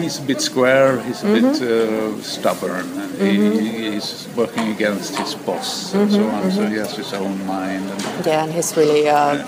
he's 0.00 0.18
a 0.18 0.22
bit 0.22 0.40
square, 0.40 1.00
he's 1.02 1.22
a 1.22 1.26
Mm-hmm. 1.26 1.52
bit 1.52 1.62
uh, 1.62 2.22
stubborn, 2.22 2.86
and 3.00 3.12
he, 3.60 3.90
he's 3.92 4.28
working 4.36 4.68
against 4.70 5.16
his 5.16 5.34
boss 5.34 5.94
and 5.94 6.10
Mm-hmm, 6.10 6.20
so 6.20 6.28
on. 6.28 6.50
So 6.52 6.66
he 6.66 6.76
has 6.76 6.94
his 6.96 7.12
own 7.14 7.44
mind. 7.46 7.88
And, 7.90 8.26
Yeah, 8.26 8.44
and 8.44 8.52
his 8.52 8.76
really 8.76 9.08
uh, 9.08 9.42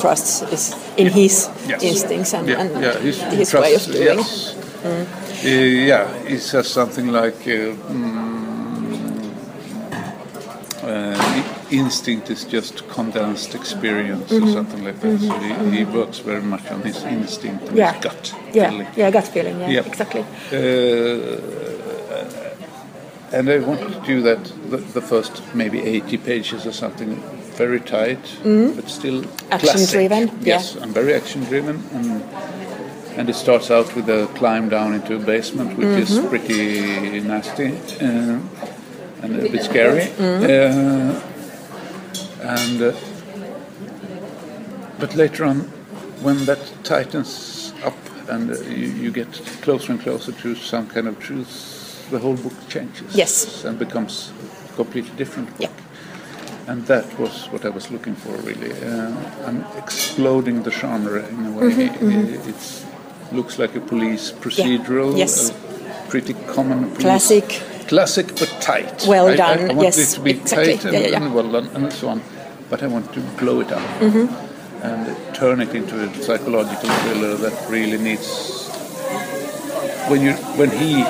trusts 0.00 0.42
in 0.96 1.08
his 1.12 1.48
Yes. 1.68 1.82
instincts 1.82 2.34
and, 2.34 2.48
yeah, 2.48 2.60
and 2.60 2.70
yeah, 2.82 2.98
his, 2.98 3.20
his 3.22 3.50
trust- 3.50 3.62
way 3.62 3.74
of 3.74 3.84
doing. 3.84 4.18
Yes. 4.18 4.56
Uh, 4.84 5.04
yeah, 5.48 6.06
he 6.26 6.38
says 6.38 6.66
something 6.68 7.08
like, 7.12 7.40
uh, 7.46 7.76
mm, 7.92 9.30
uh, 10.82 11.42
instinct 11.78 12.30
is 12.30 12.44
just 12.44 12.86
condensed 12.88 13.54
experience 13.54 14.30
Mm-hmm. 14.32 14.48
or 14.48 14.52
something 14.52 14.84
like 14.84 15.00
that. 15.00 15.20
So 15.20 15.38
he, 15.38 15.76
he 15.78 15.84
works 15.84 16.18
very 16.18 16.42
much 16.42 16.70
on 16.70 16.82
his 16.82 17.02
instinct 17.04 17.68
and 17.68 17.76
Yeah. 17.78 17.92
his 17.92 18.02
gut 18.04 18.34
Yeah, 18.54 18.70
feeling. 18.70 18.86
yeah, 18.96 19.10
gut 19.10 19.28
feeling. 19.28 19.60
Yeah, 19.60 19.70
Yep. 19.76 19.86
exactly. 19.86 20.24
Uh, 20.52 20.56
and 23.32 23.48
I 23.48 23.58
wanted 23.58 23.92
to 23.94 24.00
do 24.06 24.20
that 24.22 24.44
the, 24.70 24.76
the 24.76 25.00
first 25.00 25.42
maybe 25.54 25.80
80 25.82 26.18
pages 26.18 26.66
or 26.66 26.72
something 26.72 27.16
very 27.56 27.80
tight, 27.80 28.22
but 28.76 28.88
still 28.88 29.22
Mm-hmm. 29.22 29.52
Action 29.52 29.86
driven, 29.90 30.28
yeah. 30.28 30.34
Yes, 30.56 30.76
I'm 30.76 30.92
very 30.92 31.14
action 31.14 31.44
driven, 31.44 31.82
and 31.92 32.22
and 33.16 33.28
it 33.30 33.36
starts 33.36 33.70
out 33.70 33.94
with 33.94 34.08
a 34.08 34.26
climb 34.38 34.68
down 34.68 34.92
into 34.94 35.14
a 35.14 35.18
basement, 35.20 35.78
which 35.78 35.86
is 36.02 36.10
Mm-hmm. 36.10 36.28
pretty 36.28 37.20
nasty 37.20 37.72
uh, 38.00 38.38
and 39.22 39.36
a 39.36 39.48
bit 39.52 39.62
scary. 39.62 40.06
Mm-hmm. 40.18 40.44
Uh, 40.44 41.33
and 42.44 42.82
uh, 42.82 42.92
but 44.98 45.14
later 45.16 45.44
on, 45.44 45.60
when 46.22 46.44
that 46.46 46.60
tightens 46.84 47.72
up 47.84 47.94
and 48.28 48.50
uh, 48.50 48.60
you, 48.62 48.86
you 48.88 49.10
get 49.10 49.32
closer 49.62 49.92
and 49.92 50.00
closer 50.00 50.32
to 50.32 50.54
some 50.54 50.86
kind 50.86 51.08
of 51.08 51.18
truth, 51.18 52.08
the 52.10 52.18
whole 52.18 52.36
book 52.36 52.54
changes. 52.68 53.14
Yes. 53.14 53.64
and 53.64 53.78
becomes 53.78 54.32
a 54.70 54.76
completely 54.76 55.10
different 55.16 55.50
book. 55.50 55.60
Yeah. 55.60 55.70
And 56.72 56.86
that 56.86 57.18
was 57.18 57.46
what 57.50 57.64
I 57.66 57.68
was 57.68 57.90
looking 57.90 58.14
for, 58.14 58.32
really. 58.38 58.72
Uh, 58.72 59.14
I'm 59.46 59.64
exploding 59.76 60.62
the 60.62 60.70
genre 60.70 61.26
in 61.28 61.46
a 61.46 61.50
way. 61.52 61.88
Mm-hmm, 61.88 62.48
It 62.48 63.36
looks 63.36 63.58
like 63.58 63.74
a 63.76 63.80
police 63.80 64.32
procedural, 64.32 65.16
Yes. 65.18 65.50
a 65.50 65.54
pretty 66.08 66.34
common 66.46 66.84
police. 66.90 67.02
Classic. 67.02 67.62
Classic 67.88 68.26
but 68.38 68.48
tight. 68.62 69.04
Well 69.06 69.26
I- 69.28 69.32
I- 69.32 69.36
done, 69.36 69.58
I, 69.70 69.74
want 69.74 69.82
yes, 69.82 69.98
it 69.98 70.14
to 70.16 70.20
be 70.22 70.30
exactly. 70.30 70.76
tight 70.76 70.84
and, 70.86 70.94
Yeah, 70.94 71.00
yeah, 71.00 71.06
yeah. 71.08 71.22
and 71.22 71.34
well 71.34 71.50
done 71.52 71.66
and 71.74 71.92
so 71.92 72.08
on. 72.08 72.22
But 72.74 72.82
I 72.82 72.88
want 72.88 73.12
to 73.14 73.20
blow 73.38 73.60
it 73.60 73.70
up 73.70 73.88
Mm-hmm. 74.00 74.26
and 74.84 75.34
turn 75.34 75.60
it 75.60 75.72
into 75.76 75.94
a 76.02 76.12
psychological 76.14 76.88
thriller 76.90 77.36
that 77.36 77.70
really 77.70 77.98
needs 77.98 78.28
when 80.10 80.22
you 80.22 80.32
when 80.60 80.70
he 80.70 81.04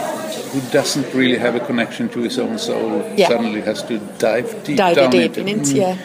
who 0.52 0.60
doesn't 0.70 1.08
really 1.14 1.38
have 1.38 1.54
a 1.56 1.60
connection 1.60 2.10
to 2.10 2.20
his 2.20 2.38
own 2.38 2.58
soul 2.58 3.02
Yeah. 3.16 3.28
suddenly 3.28 3.62
has 3.62 3.82
to 3.84 3.98
dive 4.18 4.48
deep 4.64 4.76
Dive 4.76 4.96
down 4.96 5.10
deep 5.10 5.38
into 5.38 5.40
in 5.40 5.48
it. 5.48 5.66
Mm. 5.66 5.74
Yeah. 5.74 5.96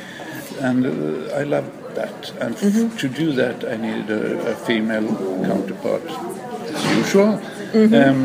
and 0.69 0.86
uh, 0.86 1.41
I 1.41 1.43
love 1.43 1.67
that 1.95 2.32
and 2.39 2.56
Mm-hmm. 2.56 2.95
to 3.02 3.08
do 3.10 3.34
that 3.34 3.58
I 3.74 3.76
needed 3.76 4.10
a, 4.12 4.52
a 4.52 4.56
female 4.56 5.08
counterpart 5.50 6.06
as 6.74 6.86
usual 7.02 7.32
Mm-hmm. 7.74 7.95
um, 8.04 8.19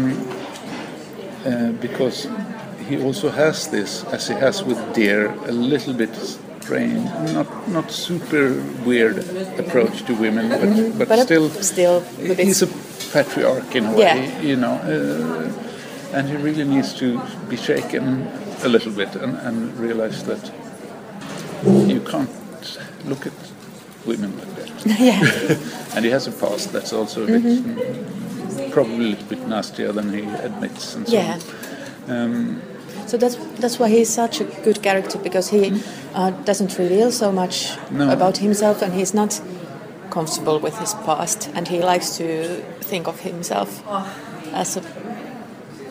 uh, 1.51 1.73
because 1.87 2.29
he 2.89 2.97
also 3.03 3.29
has 3.31 3.69
this 3.69 4.05
as 4.13 4.29
he 4.29 4.35
has 4.35 4.63
with 4.63 4.79
Deer 4.95 5.35
a 5.49 5.53
little 5.53 5.95
bit 5.95 6.15
strange 6.65 7.05
not 7.35 7.47
not 7.69 7.91
super 7.91 8.45
weird 8.87 9.19
approach 9.59 10.03
to 10.07 10.13
women 10.15 10.49
but, 10.49 10.61
but, 10.61 10.69
Mm-hmm. 10.69 10.99
But 10.99 11.11
a- 11.19 11.23
still 11.25 11.49
still 11.63 12.01
he's 12.47 12.63
a 12.63 12.69
patriarch 13.13 13.75
in 13.77 13.85
a 13.87 13.93
way 13.93 13.99
Yeah. 14.03 14.41
you 14.51 14.57
know 14.57 14.75
uh, 14.93 16.17
and 16.17 16.29
he 16.29 16.37
really 16.37 16.65
needs 16.65 16.95
to 16.95 17.07
be 17.49 17.57
shaken 17.57 18.27
a 18.65 18.69
little 18.69 18.93
bit 18.93 19.15
and, 19.17 19.37
and 19.47 19.57
realize 19.79 20.23
that 20.25 20.53
you 21.93 22.01
can't 22.01 22.31
look 23.05 23.27
at 23.27 23.33
women 24.07 24.31
like 24.39 24.55
that. 24.57 24.71
yeah. 25.01 25.57
And 25.97 26.05
he 26.05 26.11
has 26.13 26.27
a 26.27 26.33
past 26.33 26.73
that's 26.73 26.93
also 26.93 27.23
a 27.25 27.27
bit, 27.27 27.43
mm, 27.43 28.71
probably 28.71 29.07
a 29.07 29.09
little 29.11 29.27
bit 29.29 29.47
nastier 29.49 29.93
than 29.93 30.13
he 30.13 30.21
admits 30.45 30.95
and 30.97 31.07
so 31.09 31.13
Yeah. 31.15 31.39
on. 32.09 32.15
Um, 32.15 32.63
So 33.15 33.19
that's 33.19 33.37
that's 33.61 33.79
why 33.79 33.89
he's 33.91 34.09
such 34.13 34.41
a 34.41 34.45
good 34.65 34.83
character 34.83 35.19
because 35.19 35.49
he 35.51 35.71
uh, 36.15 36.31
doesn't 36.45 36.77
reveal 36.79 37.13
so 37.13 37.31
much 37.31 37.71
No. 37.91 38.11
about 38.11 38.39
himself 38.39 38.83
and 38.83 38.93
he's 38.93 39.15
not 39.15 39.41
comfortable 40.11 40.59
with 40.59 40.77
his 40.81 40.95
past 41.07 41.49
and 41.55 41.69
he 41.69 41.81
likes 41.81 42.17
to 42.17 42.25
think 42.81 43.07
of 43.07 43.21
himself 43.21 43.85
as 44.53 44.77
a 44.77 44.81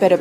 better 0.01 0.17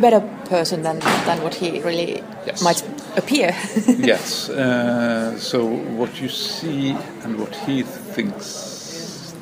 better 0.00 0.20
person 0.48 0.82
than, 0.82 1.00
than 1.26 1.42
what 1.42 1.54
he 1.56 1.80
really 1.80 2.22
Yes. 2.46 2.62
might 2.62 2.82
appear. 3.16 3.52
yes, 3.98 4.48
uh, 4.62 5.36
so 5.38 5.64
what 5.98 6.20
you 6.20 6.28
see 6.28 6.96
and 7.24 7.36
what 7.40 7.54
he 7.66 7.82
thinks 8.14 8.81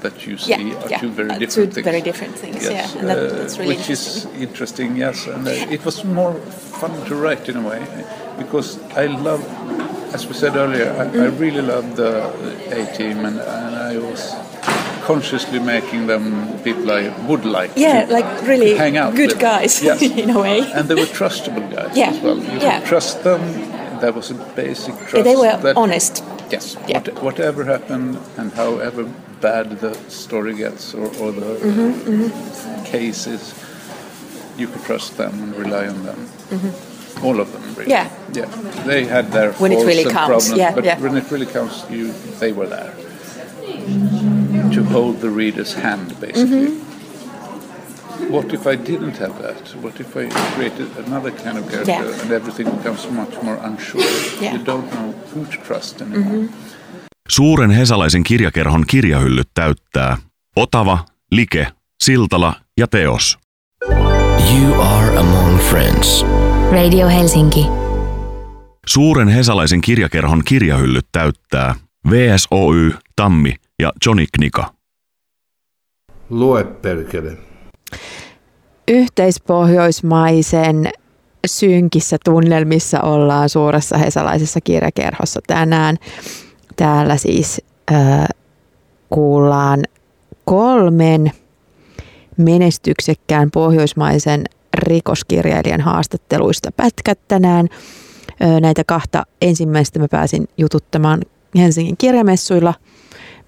that 0.01 0.27
you 0.27 0.37
see 0.39 0.51
Yeah, 0.51 0.83
are 0.85 0.91
yeah. 0.91 1.01
two 1.01 1.11
very 1.11 1.31
Uh, 1.31 1.39
different 1.39 1.69
two 1.71 1.75
things. 1.75 1.85
very 1.85 2.01
different 2.01 2.35
things, 2.43 2.63
Yes, 2.63 2.73
yeah, 2.73 3.01
and 3.01 3.09
that- 3.09 3.19
uh, 3.19 3.37
that's 3.39 3.59
really 3.59 3.77
which 3.77 3.91
is 3.91 4.27
interesting. 4.39 4.97
Yes, 4.97 5.27
and 5.27 5.47
uh, 5.47 5.75
it 5.77 5.85
was 5.85 6.05
more 6.05 6.35
fun 6.81 6.93
to 7.09 7.15
write 7.15 7.49
in 7.51 7.57
a 7.57 7.65
way 7.71 7.83
because 8.39 8.79
I 8.97 9.07
love, 9.07 9.43
as 10.15 10.27
we 10.27 10.35
said 10.35 10.57
earlier, 10.57 10.89
I, 10.99 11.05
I 11.05 11.29
Mm. 11.31 11.41
really 11.41 11.63
love 11.63 11.87
the 11.97 12.11
A 12.81 12.83
team, 12.97 13.19
and, 13.29 13.39
and 13.39 13.73
I 13.93 13.99
was 13.99 14.21
consciously 15.07 15.59
making 15.59 16.07
them 16.07 16.25
people 16.65 16.91
I 16.91 17.09
would 17.29 17.45
like. 17.45 17.71
yeah, 17.77 18.05
to 18.07 18.13
like 18.13 18.29
really 18.47 18.75
hang 18.77 18.97
out 18.97 19.15
good 19.15 19.31
with. 19.33 19.39
guys 19.41 19.83
Yes. 19.89 20.03
in 20.03 20.31
a 20.31 20.39
way. 20.41 20.61
And 20.75 20.89
they 20.89 20.95
were 20.95 21.11
trustable 21.21 21.67
guys 21.77 21.97
Yeah, 21.97 22.11
as 22.11 22.19
well. 22.25 22.37
You 22.39 22.59
yeah. 22.61 22.79
could 22.81 22.89
trust 22.89 23.23
them. 23.25 23.41
There 24.01 24.13
was 24.13 24.31
a 24.31 24.35
basic 24.57 24.95
trust. 25.09 25.25
They 25.25 25.37
were 25.37 25.57
that- 25.65 25.77
honest. 25.77 26.23
Yes. 26.51 26.77
Yeah. 26.89 26.99
What, 27.01 27.23
whatever 27.23 27.65
happened 27.65 28.19
and 28.39 28.53
however 28.53 29.05
bad 29.40 29.70
the 29.81 29.94
story 30.11 30.55
gets 30.55 30.94
or, 30.94 31.07
or 31.20 31.33
the 31.33 31.57
Mm-hmm, 31.61 32.11
mm-hmm. 32.11 32.85
case 32.85 33.26
is, 33.26 33.55
you 34.59 34.66
could 34.68 34.83
trust 34.85 35.16
them 35.16 35.33
and 35.42 35.55
rely 35.57 35.87
on 35.88 36.03
them. 36.05 36.29
All 37.22 37.40
of 37.40 37.53
them, 37.53 37.74
really. 37.74 37.90
Yeah. 37.90 38.09
Yeah. 38.33 38.46
They 38.87 39.05
had 39.05 39.31
their 39.33 39.53
When 39.55 39.72
it 39.72 39.85
really 39.85 40.03
and 40.05 40.12
counts, 40.12 40.48
problems, 40.48 40.59
yeah, 40.59 40.74
but 40.74 40.85
yeah. 40.85 40.98
when 41.00 41.16
it 41.16 41.31
really 41.31 41.46
counts, 41.46 41.85
you 41.90 42.12
they 42.38 42.53
were 42.53 42.66
there 42.66 42.94
to 44.72 44.85
hold 44.85 45.20
the 45.20 45.31
reader's 45.31 45.74
hand, 45.74 46.18
basically. 46.20 46.68
Mm-hmm. 46.68 48.33
What 48.33 48.53
if 48.55 48.66
I 48.66 48.76
didn't 48.76 49.16
have 49.16 49.40
that? 49.42 49.74
What 49.83 49.98
if 50.00 50.16
I 50.16 50.29
created 50.55 50.96
another 50.98 51.33
kind 51.33 51.59
of 51.59 51.68
character 51.68 51.90
Yeah. 51.92 52.22
and 52.22 52.31
everything 52.33 52.70
becomes 52.76 53.11
much 53.11 53.35
more 53.42 53.57
unsure? 53.57 54.03
You 54.40 54.59
don't 54.62 54.88
know 54.94 55.12
who 55.33 55.44
to 55.46 55.57
trust 55.59 56.00
anymore. 56.00 56.48
Suuren 57.31 57.71
hesalaisen 57.71 58.23
kirjakerhon 58.23 58.85
kirjahyllyt 58.87 59.49
täyttää 59.55 60.16
Otava, 60.57 60.99
Like, 61.31 61.66
Siltala 62.03 62.55
ja 62.79 62.87
Teos. 62.87 63.38
You 64.55 64.81
are 64.81 65.19
among 65.19 65.59
friends. 65.59 66.27
Radio 66.73 67.09
Helsinki. 67.09 67.66
Suuren 68.87 69.29
hesalaisen 69.29 69.81
kirjakerhon 69.81 70.43
kirjahyllyt 70.45 71.07
täyttää 71.12 71.75
VSOY, 72.11 72.95
Tammi 73.16 73.55
ja 73.79 73.93
Johnny 74.07 74.25
Knika. 74.35 74.75
Lue 76.31 76.64
perkele. 76.64 77.38
Yhteispohjoismaisen 78.88 80.90
synkissä 81.47 82.16
tunnelmissa 82.25 83.01
ollaan 83.01 83.49
suuressa 83.49 83.99
hesalaisessa 83.99 84.61
kirjakerhossa 84.61 85.40
tänään. 85.47 85.97
Täällä 86.81 87.16
siis 87.16 87.62
äh, 87.93 88.27
kuullaan 89.11 89.83
kolmen 90.45 91.33
menestyksekkään 92.37 93.51
pohjoismaisen 93.51 94.45
rikoskirjailijan 94.75 95.81
haastatteluista 95.81 96.73
pätkät 96.73 97.19
tänään. 97.29 97.69
Ö, 98.43 98.61
Näitä 98.61 98.83
kahta 98.87 99.23
ensimmäistä 99.43 99.99
mä 99.99 100.09
pääsin 100.11 100.49
jututtamaan 100.59 101.21
Helsingin 101.59 101.97
kirjamessuilla, 101.97 102.75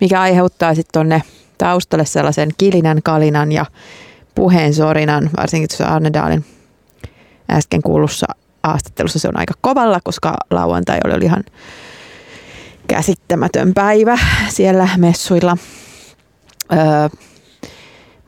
mikä 0.01 0.21
aiheuttaa 0.21 0.75
sitten 0.75 0.93
tonne 0.93 1.23
taustalle 1.59 2.05
sellaisen 2.05 2.51
kilinän, 2.59 3.03
kalinan 3.03 3.53
ja 3.53 3.67
puheen 4.35 4.75
sorinan, 4.75 5.31
varsinkin 5.37 5.69
tuossa 5.69 5.95
Arnedalin 5.95 6.45
äsken 7.51 7.83
kuulussa 7.83 8.27
haastattelussa 8.63 9.19
se 9.19 9.29
on 9.29 9.39
aika 9.39 9.55
kovalla, 9.61 10.01
koska 10.05 10.35
lauantai 10.51 10.99
oli, 11.05 11.15
oli 11.15 11.25
ihan 11.25 11.45
käsittämätön 12.95 13.75
päivä 13.75 14.19
siellä 14.49 14.89
messuilla. 14.97 15.57
Öö, 16.73 17.09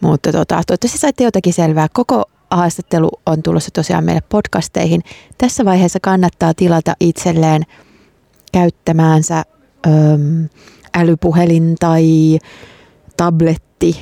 mutta 0.00 0.32
tota, 0.32 0.62
toivottavasti 0.66 0.98
saitte 0.98 1.24
jotakin 1.24 1.52
selvää. 1.52 1.88
Koko 1.92 2.24
haastattelu 2.50 3.10
on 3.26 3.42
tulossa 3.42 3.70
tosiaan 3.70 4.04
meille 4.04 4.22
podcasteihin. 4.28 5.02
Tässä 5.38 5.64
vaiheessa 5.64 5.98
kannattaa 6.02 6.54
tilata 6.54 6.94
itselleen 7.00 7.62
käyttämäänsä 8.52 9.44
öm, 9.86 10.48
älypuhelin 10.94 11.76
tai 11.80 12.38
tabletti 13.16 14.00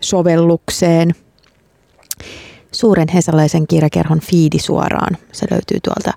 sovellukseen 0.00 1.14
suuren 2.72 3.08
hesalaisen 3.08 3.66
kirjakerhon 3.66 4.20
fiidi 4.20 4.58
suoraan. 4.58 5.16
Se 5.32 5.46
löytyy 5.50 5.78
tuolta 5.82 6.12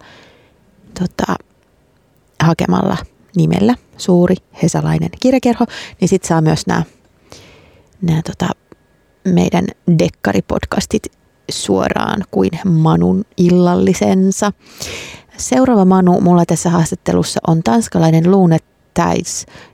tota, 0.99 1.35
hakemalla 2.43 2.97
nimellä 3.35 3.75
Suuri 3.97 4.35
Hesalainen 4.63 5.09
kirjakerho, 5.19 5.65
niin 6.01 6.09
sitten 6.09 6.27
saa 6.27 6.41
myös 6.41 6.67
nämä 6.67 8.21
tota, 8.21 8.49
meidän 9.23 9.67
dekkaripodcastit 9.99 11.11
suoraan 11.51 12.23
kuin 12.31 12.51
Manun 12.65 13.25
illallisensa. 13.37 14.51
Seuraava 15.37 15.85
Manu 15.85 16.21
mulla 16.21 16.45
tässä 16.45 16.69
haastattelussa 16.69 17.39
on 17.47 17.63
tanskalainen 17.63 18.31
Lune 18.31 18.57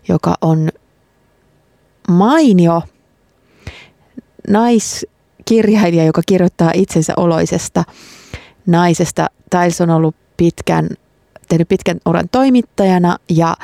joka 0.07 0.35
on 0.41 0.69
mainio 2.09 2.81
naiskirjailija, 4.47 6.05
joka 6.05 6.21
kirjoittaa 6.25 6.71
itsensä 6.73 7.13
oloisesta 7.17 7.83
naisesta. 8.65 9.27
Thijs 9.49 9.81
on 9.81 9.89
ollut 9.89 10.15
pitkän, 10.37 10.89
tehnyt 11.49 11.69
pitkän 11.69 11.97
uran 12.05 12.29
toimittajana 12.31 13.17
ja 13.29 13.55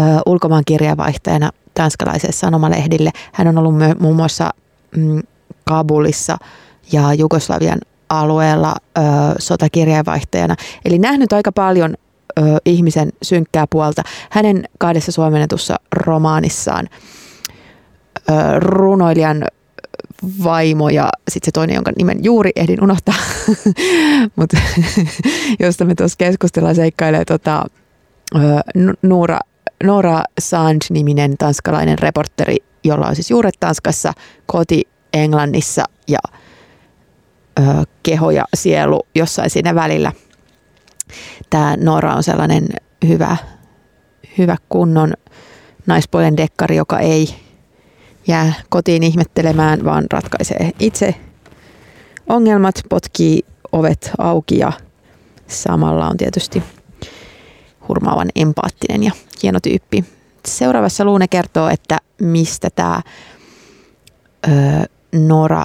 ö, 0.00 0.02
ulkomaan 0.26 0.62
kirjavaihtajana 0.66 1.50
tanskalaiselle 1.74 2.32
sanomalehdille. 2.32 3.10
Hän 3.32 3.48
on 3.48 3.58
ollut 3.58 3.76
myö- 3.76 3.96
muun 3.98 4.16
muassa 4.16 4.50
mm, 4.96 5.22
Kabulissa 5.64 6.36
ja 6.92 7.14
Jugoslavian 7.14 7.78
alueella 8.08 8.74
ö, 8.98 9.00
sotakirjeenvaihtajana. 9.38 10.56
Eli 10.84 10.98
nähnyt 10.98 11.32
aika 11.32 11.52
paljon 11.52 11.94
ö, 12.38 12.42
ihmisen 12.64 13.12
synkkää 13.22 13.66
puolta. 13.70 14.02
Hänen 14.30 14.64
kahdessa 14.78 15.12
suomennetussa 15.12 15.76
romaanissaan 15.92 16.88
ö, 18.30 18.32
runoilijan 18.60 19.44
vaimo 20.44 20.88
ja 20.88 21.10
sitten 21.28 21.46
se 21.46 21.50
toinen, 21.52 21.74
jonka 21.74 21.92
nimen 21.98 22.24
juuri 22.24 22.50
ehdin 22.56 22.82
unohtaa, 22.82 23.14
mutta 24.36 24.56
josta 25.60 25.84
me 25.84 25.94
tuossa 25.94 26.16
keskustellaan 26.18 26.74
seikkailee 26.74 27.24
tota, 27.24 27.64
ö, 28.34 28.38
Nuura 29.02 29.38
Nora 29.84 30.22
Sand-niminen 30.40 31.36
tanskalainen 31.38 31.98
reporteri, 31.98 32.56
jolla 32.84 33.06
on 33.06 33.14
siis 33.14 33.30
juuret 33.30 33.54
Tanskassa, 33.60 34.12
koti 34.46 34.82
Englannissa 35.12 35.84
ja 36.08 36.18
ö, 37.58 37.62
keho 38.02 38.30
ja 38.30 38.44
sielu 38.54 39.06
jossain 39.14 39.50
siinä 39.50 39.74
välillä. 39.74 40.12
Tämä 41.50 41.76
Nora 41.76 42.14
on 42.14 42.22
sellainen 42.22 42.68
hyvä, 43.08 43.36
hyvä 44.38 44.56
kunnon 44.68 45.12
naispojen 45.86 46.36
dekkari, 46.36 46.76
joka 46.76 46.98
ei 46.98 47.43
jää 48.26 48.52
kotiin 48.68 49.02
ihmettelemään, 49.02 49.84
vaan 49.84 50.04
ratkaisee 50.10 50.70
itse 50.78 51.14
ongelmat, 52.28 52.74
potkii 52.88 53.42
ovet 53.72 54.10
auki 54.18 54.58
ja 54.58 54.72
samalla 55.46 56.08
on 56.08 56.16
tietysti 56.16 56.62
hurmaavan 57.88 58.28
empaattinen 58.34 59.02
ja 59.02 59.12
hieno 59.42 59.60
tyyppi. 59.60 60.04
Seuraavassa 60.46 61.04
Luune 61.04 61.28
kertoo, 61.28 61.68
että 61.68 61.98
mistä 62.20 62.68
tämä 62.70 63.02
Nora 65.12 65.64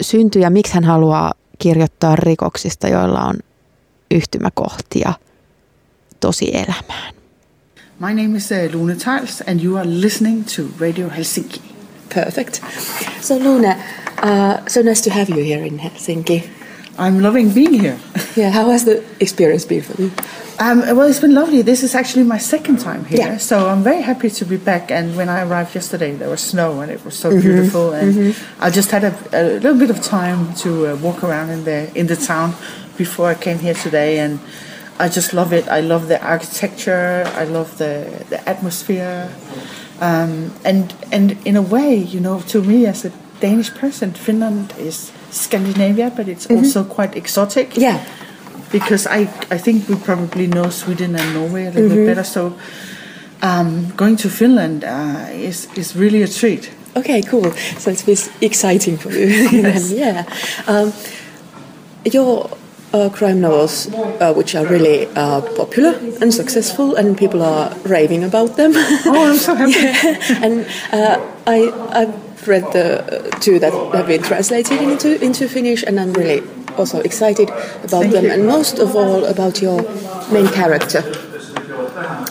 syntyi 0.00 0.42
ja 0.42 0.50
miksi 0.50 0.74
hän 0.74 0.84
haluaa 0.84 1.32
kirjoittaa 1.58 2.16
rikoksista, 2.16 2.88
joilla 2.88 3.20
on 3.20 3.34
yhtymäkohtia 4.10 5.12
tosielämään. 6.20 7.14
My 8.00 8.14
name 8.14 8.36
is 8.36 8.50
uh, 8.50 8.74
Luna 8.74 8.94
Tiles, 8.94 9.42
and 9.48 9.60
you 9.64 9.76
are 9.76 9.90
listening 9.90 10.44
to 10.56 10.62
Radio 10.80 11.10
Helsinki. 11.10 11.77
Perfect. 12.10 12.60
So 13.22 13.36
Lone, 13.36 13.64
uh, 13.66 14.66
so 14.66 14.82
nice 14.82 15.00
to 15.02 15.10
have 15.10 15.28
you 15.28 15.42
here 15.42 15.62
in 15.64 15.78
Helsinki. 15.78 16.48
I'm 16.98 17.20
loving 17.20 17.50
being 17.52 17.74
here. 17.74 17.98
Yeah, 18.36 18.50
how 18.50 18.70
has 18.70 18.84
the 18.84 19.02
experience 19.18 19.64
been 19.64 19.82
for 19.82 20.00
you? 20.00 20.12
Um, 20.60 20.78
well, 20.96 21.08
it's 21.10 21.18
been 21.18 21.34
lovely. 21.34 21.60
This 21.62 21.82
is 21.82 21.94
actually 21.96 22.22
my 22.22 22.38
second 22.38 22.78
time 22.78 23.04
here, 23.04 23.18
Yeah. 23.18 23.36
so 23.38 23.68
I'm 23.68 23.82
very 23.82 24.00
happy 24.00 24.30
to 24.30 24.44
be 24.44 24.56
back. 24.56 24.92
And 24.92 25.16
when 25.16 25.28
I 25.28 25.42
arrived 25.42 25.74
yesterday, 25.74 26.12
there 26.14 26.28
was 26.28 26.40
snow, 26.40 26.80
and 26.80 26.88
it 26.92 27.04
was 27.04 27.16
so 27.18 27.30
beautiful. 27.30 27.92
And 27.94 28.36
I 28.60 28.70
just 28.70 28.92
had 28.92 29.02
a, 29.02 29.12
a 29.32 29.42
little 29.58 29.76
bit 29.78 29.90
of 29.90 30.00
time 30.02 30.54
to 30.62 30.92
uh, 30.92 30.96
walk 30.96 31.24
around 31.24 31.50
in 31.50 31.64
the 31.64 31.90
in 31.98 32.06
the 32.06 32.14
town 32.16 32.54
before 32.96 33.26
I 33.30 33.34
came 33.34 33.58
here 33.58 33.74
today, 33.74 34.20
and 34.20 34.38
I 34.98 35.08
just 35.08 35.32
love 35.32 35.52
it. 35.52 35.68
I 35.68 35.80
love 35.80 36.08
the 36.08 36.18
architecture. 36.22 37.24
I 37.36 37.44
love 37.44 37.78
the 37.78 38.24
the 38.30 38.38
atmosphere, 38.48 39.28
um, 40.00 40.50
and 40.64 40.92
and 41.12 41.36
in 41.46 41.56
a 41.56 41.62
way, 41.62 41.94
you 41.96 42.20
know, 42.20 42.40
to 42.48 42.62
me 42.62 42.86
as 42.86 43.04
a 43.04 43.10
Danish 43.40 43.72
person, 43.74 44.12
Finland 44.12 44.72
is 44.78 45.12
Scandinavia, 45.30 46.10
but 46.16 46.26
it's 46.28 46.46
also 46.50 46.84
quite 46.84 47.14
exotic 47.16 47.76
Yeah. 47.76 48.00
because 48.72 49.06
I, 49.06 49.20
I 49.54 49.58
think 49.58 49.88
we 49.88 49.94
probably 49.96 50.46
know 50.46 50.70
Sweden 50.70 51.14
and 51.14 51.34
Norway 51.34 51.66
a 51.66 51.70
little 51.70 51.88
bit 51.88 52.06
better. 52.06 52.24
So 52.24 52.52
um, 53.42 53.92
going 53.96 54.16
to 54.16 54.28
Finland 54.28 54.84
uh, 54.84 55.28
is 55.32 55.68
is 55.76 55.94
really 55.96 56.22
a 56.22 56.28
treat. 56.28 56.70
Okay, 56.96 57.22
cool. 57.22 57.52
So 57.78 57.90
it's 57.90 58.28
exciting 58.40 58.98
for 58.98 59.12
you. 59.12 59.28
Yes. 59.52 59.92
yeah. 59.92 60.24
Um, 60.66 60.92
your 62.04 62.50
uh, 62.92 63.08
crime 63.10 63.40
novels, 63.40 63.88
uh, 63.94 64.32
which 64.34 64.54
are 64.54 64.66
really 64.66 65.06
uh, 65.16 65.40
popular 65.56 65.92
and 66.20 66.32
successful, 66.32 66.96
and 66.96 67.16
people 67.16 67.42
are 67.42 67.74
raving 67.84 68.24
about 68.24 68.56
them. 68.56 68.72
Oh, 68.74 69.30
I'm 69.30 69.36
so 69.36 69.54
happy. 69.60 69.72
Yeah. 69.72 70.44
And 70.44 70.66
uh, 70.92 71.18
I 71.46 71.70
I've 71.92 72.48
read 72.48 72.64
the 72.72 72.86
uh, 73.04 73.38
two 73.40 73.58
that 73.58 73.72
have 73.94 74.06
been 74.06 74.22
translated 74.22 74.80
into 74.80 75.22
into 75.24 75.48
Finnish, 75.48 75.84
and 75.86 75.98
I'm 76.00 76.12
really 76.12 76.42
also 76.78 77.00
excited 77.00 77.48
about 77.50 78.02
Thank 78.02 78.12
them, 78.12 78.24
you. 78.24 78.30
and 78.32 78.46
most 78.46 78.78
of 78.78 78.94
all 78.96 79.24
about 79.24 79.60
your 79.60 79.82
main 80.32 80.48
character, 80.48 81.02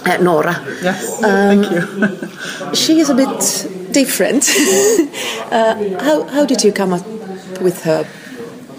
uh, 0.06 0.18
Nora. 0.22 0.56
Yes, 0.82 1.24
Um, 1.24 1.64
thank 1.64 1.72
you. 1.72 2.28
She 2.74 3.00
is 3.00 3.10
a 3.10 3.16
bit 3.16 3.68
different. 3.94 4.44
uh, 5.52 5.76
how, 6.04 6.24
how 6.24 6.46
did 6.46 6.64
you 6.64 6.72
come 6.74 6.94
up 6.94 7.06
with 7.62 7.84
her 7.84 8.06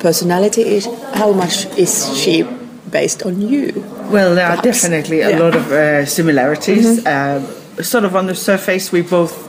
personality? 0.01 0.63
Is, 0.63 0.87
how 1.15 1.33
much 1.33 1.67
is 1.77 2.17
she 2.19 2.45
based 2.91 3.23
on 3.25 3.41
you? 3.41 3.73
Well, 4.11 4.35
there 4.35 4.47
are 4.49 4.61
definitely 4.63 5.21
a 5.21 5.31
Yeah. 5.31 5.39
lot 5.39 5.55
of 5.57 5.71
uh, 5.73 6.05
similarities. 6.07 7.05
Uh, 7.07 7.41
sort 7.83 8.05
of 8.05 8.15
on 8.15 8.27
the 8.27 8.35
surface, 8.35 8.91
we 8.93 9.03
both 9.03 9.47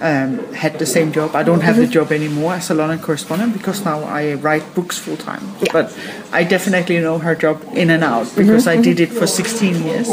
um, 0.00 0.38
had 0.52 0.78
the 0.78 0.86
same 0.86 1.10
job. 1.12 1.34
I 1.34 1.42
don't 1.42 1.62
have 1.62 1.76
the 1.76 1.86
job 1.86 2.12
anymore 2.12 2.54
as 2.54 2.70
a 2.70 2.74
London 2.74 2.98
correspondent 2.98 3.52
because 3.54 3.84
now 3.84 4.04
I 4.04 4.34
write 4.34 4.74
books 4.74 4.98
full 4.98 5.16
time. 5.16 5.42
Yeah. 5.60 5.72
But 5.72 5.96
I 6.32 6.44
definitely 6.44 7.00
know 7.00 7.18
her 7.18 7.34
job 7.34 7.62
in 7.74 7.90
and 7.90 8.04
out 8.04 8.26
because 8.36 8.66
I 8.66 8.76
did 8.76 9.00
it 9.00 9.10
for 9.10 9.26
16 9.26 9.82
years. 9.84 10.08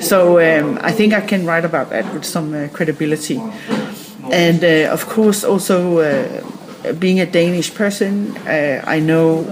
So 0.00 0.38
um, 0.38 0.78
I 0.82 0.92
think 0.92 1.14
I 1.14 1.22
can 1.22 1.46
write 1.46 1.64
about 1.64 1.88
that 1.90 2.04
with 2.12 2.24
some 2.24 2.52
uh, 2.54 2.68
credibility. 2.68 3.40
And 4.30 4.62
uh, 4.62 4.92
of 4.92 5.06
course, 5.06 5.44
also 5.44 5.98
uh, 6.00 6.42
being 6.92 7.20
a 7.20 7.26
Danish 7.26 7.74
person, 7.74 8.36
uh, 8.46 8.82
I 8.86 9.00
know 9.00 9.44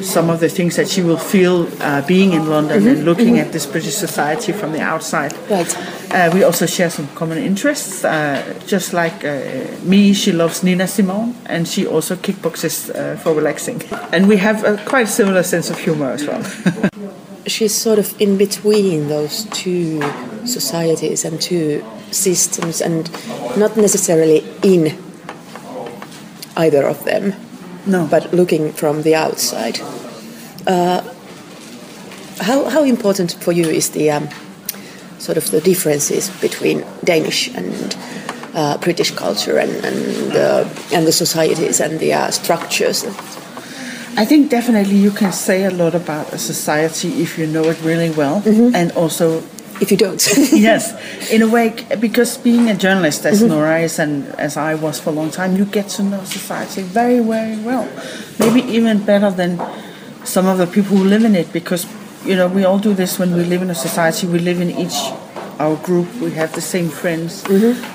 some 0.00 0.30
of 0.30 0.40
the 0.40 0.48
things 0.48 0.76
that 0.76 0.88
she 0.88 1.02
will 1.02 1.18
feel 1.18 1.68
uh, 1.80 2.04
being 2.06 2.32
in 2.32 2.48
London 2.48 2.86
and 2.86 3.04
looking 3.04 3.38
at 3.38 3.52
this 3.52 3.66
British 3.66 3.94
society 3.94 4.52
from 4.52 4.72
the 4.72 4.80
outside. 4.80 5.32
Right. 5.48 5.76
Uh, 6.12 6.30
we 6.34 6.42
also 6.42 6.66
share 6.66 6.90
some 6.90 7.08
common 7.14 7.38
interests. 7.38 8.04
Uh, 8.04 8.58
just 8.66 8.92
like 8.92 9.24
uh, 9.24 9.66
me, 9.82 10.12
she 10.12 10.32
loves 10.32 10.62
Nina 10.62 10.86
Simone, 10.86 11.34
and 11.46 11.66
she 11.66 11.86
also 11.86 12.16
kickboxes 12.16 12.94
uh, 12.94 13.16
for 13.16 13.32
relaxing. 13.32 13.82
And 14.12 14.28
we 14.28 14.36
have 14.38 14.64
a 14.64 14.76
quite 14.84 15.08
similar 15.08 15.42
sense 15.42 15.70
of 15.70 15.78
humor 15.78 16.10
as 16.10 16.26
well. 16.26 16.42
She's 17.46 17.74
sort 17.74 17.98
of 17.98 18.20
in 18.20 18.38
between 18.38 19.08
those 19.08 19.46
two 19.46 20.00
societies 20.46 21.24
and 21.24 21.40
two 21.40 21.84
systems, 22.10 22.80
and 22.80 23.10
not 23.56 23.76
necessarily 23.76 24.44
in 24.62 24.96
either 26.56 26.86
of 26.86 27.04
them. 27.04 27.34
No. 27.84 28.06
but 28.06 28.32
looking 28.32 28.72
from 28.72 29.02
the 29.02 29.14
outside. 29.16 29.80
Uh, 30.66 31.02
how, 32.40 32.68
how 32.68 32.84
important 32.84 33.32
for 33.40 33.52
you 33.52 33.64
is 33.64 33.90
the 33.90 34.10
um, 34.10 34.28
sort 35.18 35.36
of 35.36 35.50
the 35.50 35.60
differences 35.60 36.30
between 36.40 36.84
Danish 37.04 37.48
and 37.54 37.96
uh, 38.54 38.78
British 38.78 39.10
culture 39.12 39.58
and 39.58 39.72
and, 39.84 40.36
uh, 40.36 40.68
and 40.92 41.06
the 41.06 41.12
societies 41.12 41.80
and 41.80 41.98
the 41.98 42.12
uh, 42.12 42.30
structures? 42.30 43.04
I 44.14 44.26
think 44.26 44.50
definitely 44.50 44.96
you 44.96 45.10
can 45.10 45.32
say 45.32 45.64
a 45.64 45.70
lot 45.70 45.94
about 45.94 46.32
a 46.34 46.38
society 46.38 47.22
if 47.22 47.38
you 47.38 47.46
know 47.46 47.64
it 47.64 47.80
really 47.82 48.10
well, 48.10 48.42
and 48.46 48.92
also 48.92 49.42
If 49.82 49.90
you 49.90 49.96
don't, 49.96 50.22
yes, 50.52 50.94
in 51.32 51.42
a 51.42 51.48
way, 51.48 51.74
because 51.98 52.38
being 52.38 52.70
a 52.70 52.76
journalist, 52.76 53.26
as 53.26 53.42
Nora 53.42 53.80
is 53.80 53.98
and 53.98 54.28
as 54.38 54.56
I 54.56 54.76
was 54.76 55.00
for 55.00 55.10
a 55.10 55.12
long 55.12 55.30
time, 55.32 55.56
you 55.56 55.64
get 55.64 55.88
to 55.96 56.02
know 56.04 56.22
society 56.22 56.82
very, 56.82 57.18
very 57.18 57.56
well. 57.58 57.88
Maybe 58.38 58.60
even 58.76 59.02
better 59.04 59.30
than 59.32 59.58
some 60.24 60.46
of 60.46 60.58
the 60.58 60.68
people 60.68 60.96
who 60.96 61.04
live 61.04 61.24
in 61.24 61.34
it, 61.34 61.52
because 61.52 61.82
you 62.24 62.36
know 62.36 62.46
we 62.46 62.62
all 62.64 62.78
do 62.78 62.94
this 62.94 63.18
when 63.18 63.34
we 63.34 63.42
live 63.44 63.60
in 63.62 63.70
a 63.70 63.74
society. 63.74 64.28
We 64.28 64.38
live 64.38 64.60
in 64.60 64.70
each 64.70 64.94
our 65.58 65.76
group. 65.88 66.06
We 66.20 66.30
have 66.32 66.52
the 66.54 66.60
same 66.60 66.88
friends 66.88 67.42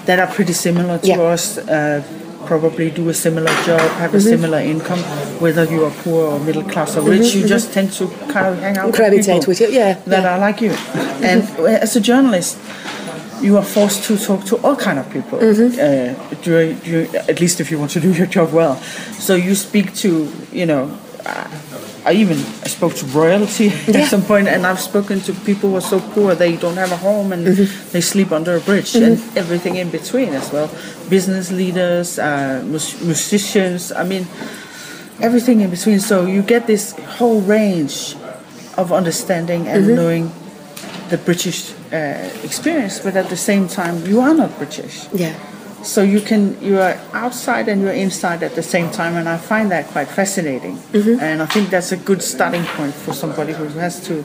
that 0.07 0.19
are 0.19 0.27
pretty 0.27 0.53
similar 0.53 0.97
to 0.99 1.07
Yeah. 1.07 1.21
us. 1.33 1.57
Uh, 1.57 2.03
probably 2.47 2.89
do 2.89 3.09
a 3.09 3.13
similar 3.13 3.51
job, 3.63 3.81
have 3.99 4.13
a 4.13 4.21
similar 4.21 4.59
income, 4.59 4.99
whether 5.39 5.65
you 5.65 5.85
are 5.85 5.91
poor 6.03 6.31
or 6.31 6.39
middle 6.39 6.63
class 6.63 6.97
or 6.97 7.01
rich. 7.01 7.35
You 7.35 7.47
just 7.47 7.73
tend 7.73 7.91
to 7.93 8.07
kind 8.33 8.47
of 8.47 8.59
hang 8.59 8.77
out 8.77 8.93
Gravitate 8.93 9.27
with 9.27 9.27
people 9.27 9.47
with 9.47 9.61
you, 9.61 9.67
yeah, 9.69 9.93
that 10.05 10.23
yeah. 10.23 10.35
are 10.35 10.39
like 10.39 10.61
you. 10.61 10.71
And 11.21 11.43
as 11.83 11.95
a 11.95 12.01
journalist, 12.01 12.57
you 13.41 13.57
are 13.57 13.63
forced 13.63 14.03
to 14.05 14.17
talk 14.17 14.45
to 14.45 14.57
all 14.57 14.75
kind 14.75 14.99
of 14.99 15.09
people. 15.11 15.39
Mm-hmm. 15.39 15.77
Uh, 15.79 16.41
during, 16.41 16.77
during, 16.79 17.15
at 17.15 17.39
least 17.39 17.59
if 17.59 17.69
you 17.71 17.77
want 17.77 17.91
to 17.91 17.99
do 17.99 18.11
your 18.13 18.27
job 18.27 18.51
well. 18.53 18.75
So 19.19 19.35
you 19.35 19.55
speak 19.55 19.93
to, 19.95 20.31
you 20.51 20.65
know. 20.65 20.97
I 22.09 22.13
even 22.13 22.37
I 22.65 22.69
spoke 22.69 22.93
to 22.95 23.05
royalty 23.07 23.65
Yeah. 23.87 23.99
at 24.03 24.07
some 24.09 24.23
point, 24.23 24.47
and 24.47 24.65
I've 24.65 24.79
spoken 24.79 25.19
to 25.27 25.33
people 25.49 25.69
who 25.71 25.75
are 25.77 25.81
so 25.93 25.99
poor 25.99 26.35
they 26.35 26.55
don't 26.55 26.77
have 26.77 26.91
a 26.91 26.97
home 26.97 27.33
and 27.33 27.45
Mm-hmm. 27.47 27.91
they 27.91 28.01
sleep 28.01 28.31
under 28.31 28.55
a 28.55 28.59
bridge, 28.61 28.95
and 28.95 29.19
everything 29.35 29.75
in 29.75 29.89
between 29.91 30.29
as 30.33 30.47
well. 30.53 30.69
Business 31.09 31.51
leaders, 31.51 32.17
uh, 32.19 32.63
mus- 32.65 33.01
musicians. 33.01 33.91
I 33.91 34.03
mean, 34.03 34.23
everything 35.19 35.61
in 35.61 35.69
between. 35.69 35.99
So 35.99 36.25
you 36.25 36.41
get 36.41 36.65
this 36.67 36.93
whole 37.19 37.41
range 37.41 38.15
of 38.77 38.91
understanding 38.91 39.67
and 39.67 39.87
knowing 39.95 40.31
the 41.09 41.17
British 41.17 41.73
uh, 41.91 42.29
experience, 42.43 42.99
but 43.03 43.15
at 43.15 43.27
the 43.29 43.37
same 43.37 43.67
time, 43.67 44.05
you 44.05 44.19
are 44.21 44.33
not 44.33 44.55
British. 44.57 45.07
yeah, 45.13 45.35
So 45.83 46.01
you 46.01 46.21
can 46.21 46.61
you 46.61 46.79
are 46.79 46.99
outside 47.13 47.69
and 47.69 47.81
you're 47.81 47.93
inside 47.93 48.43
at 48.43 48.55
the 48.55 48.63
same 48.63 48.89
time, 48.91 49.15
and 49.15 49.29
I 49.29 49.37
find 49.37 49.71
that 49.71 49.87
quite 49.87 50.07
fascinating. 50.07 50.77
Mm-hmm. 50.77 51.19
And 51.19 51.41
I 51.41 51.45
think 51.45 51.69
that's 51.69 51.91
a 51.91 51.97
good 51.97 52.21
starting 52.21 52.63
point 52.63 52.93
for 52.93 53.13
somebody 53.13 53.53
who 53.53 53.65
has 53.79 54.05
to 54.07 54.23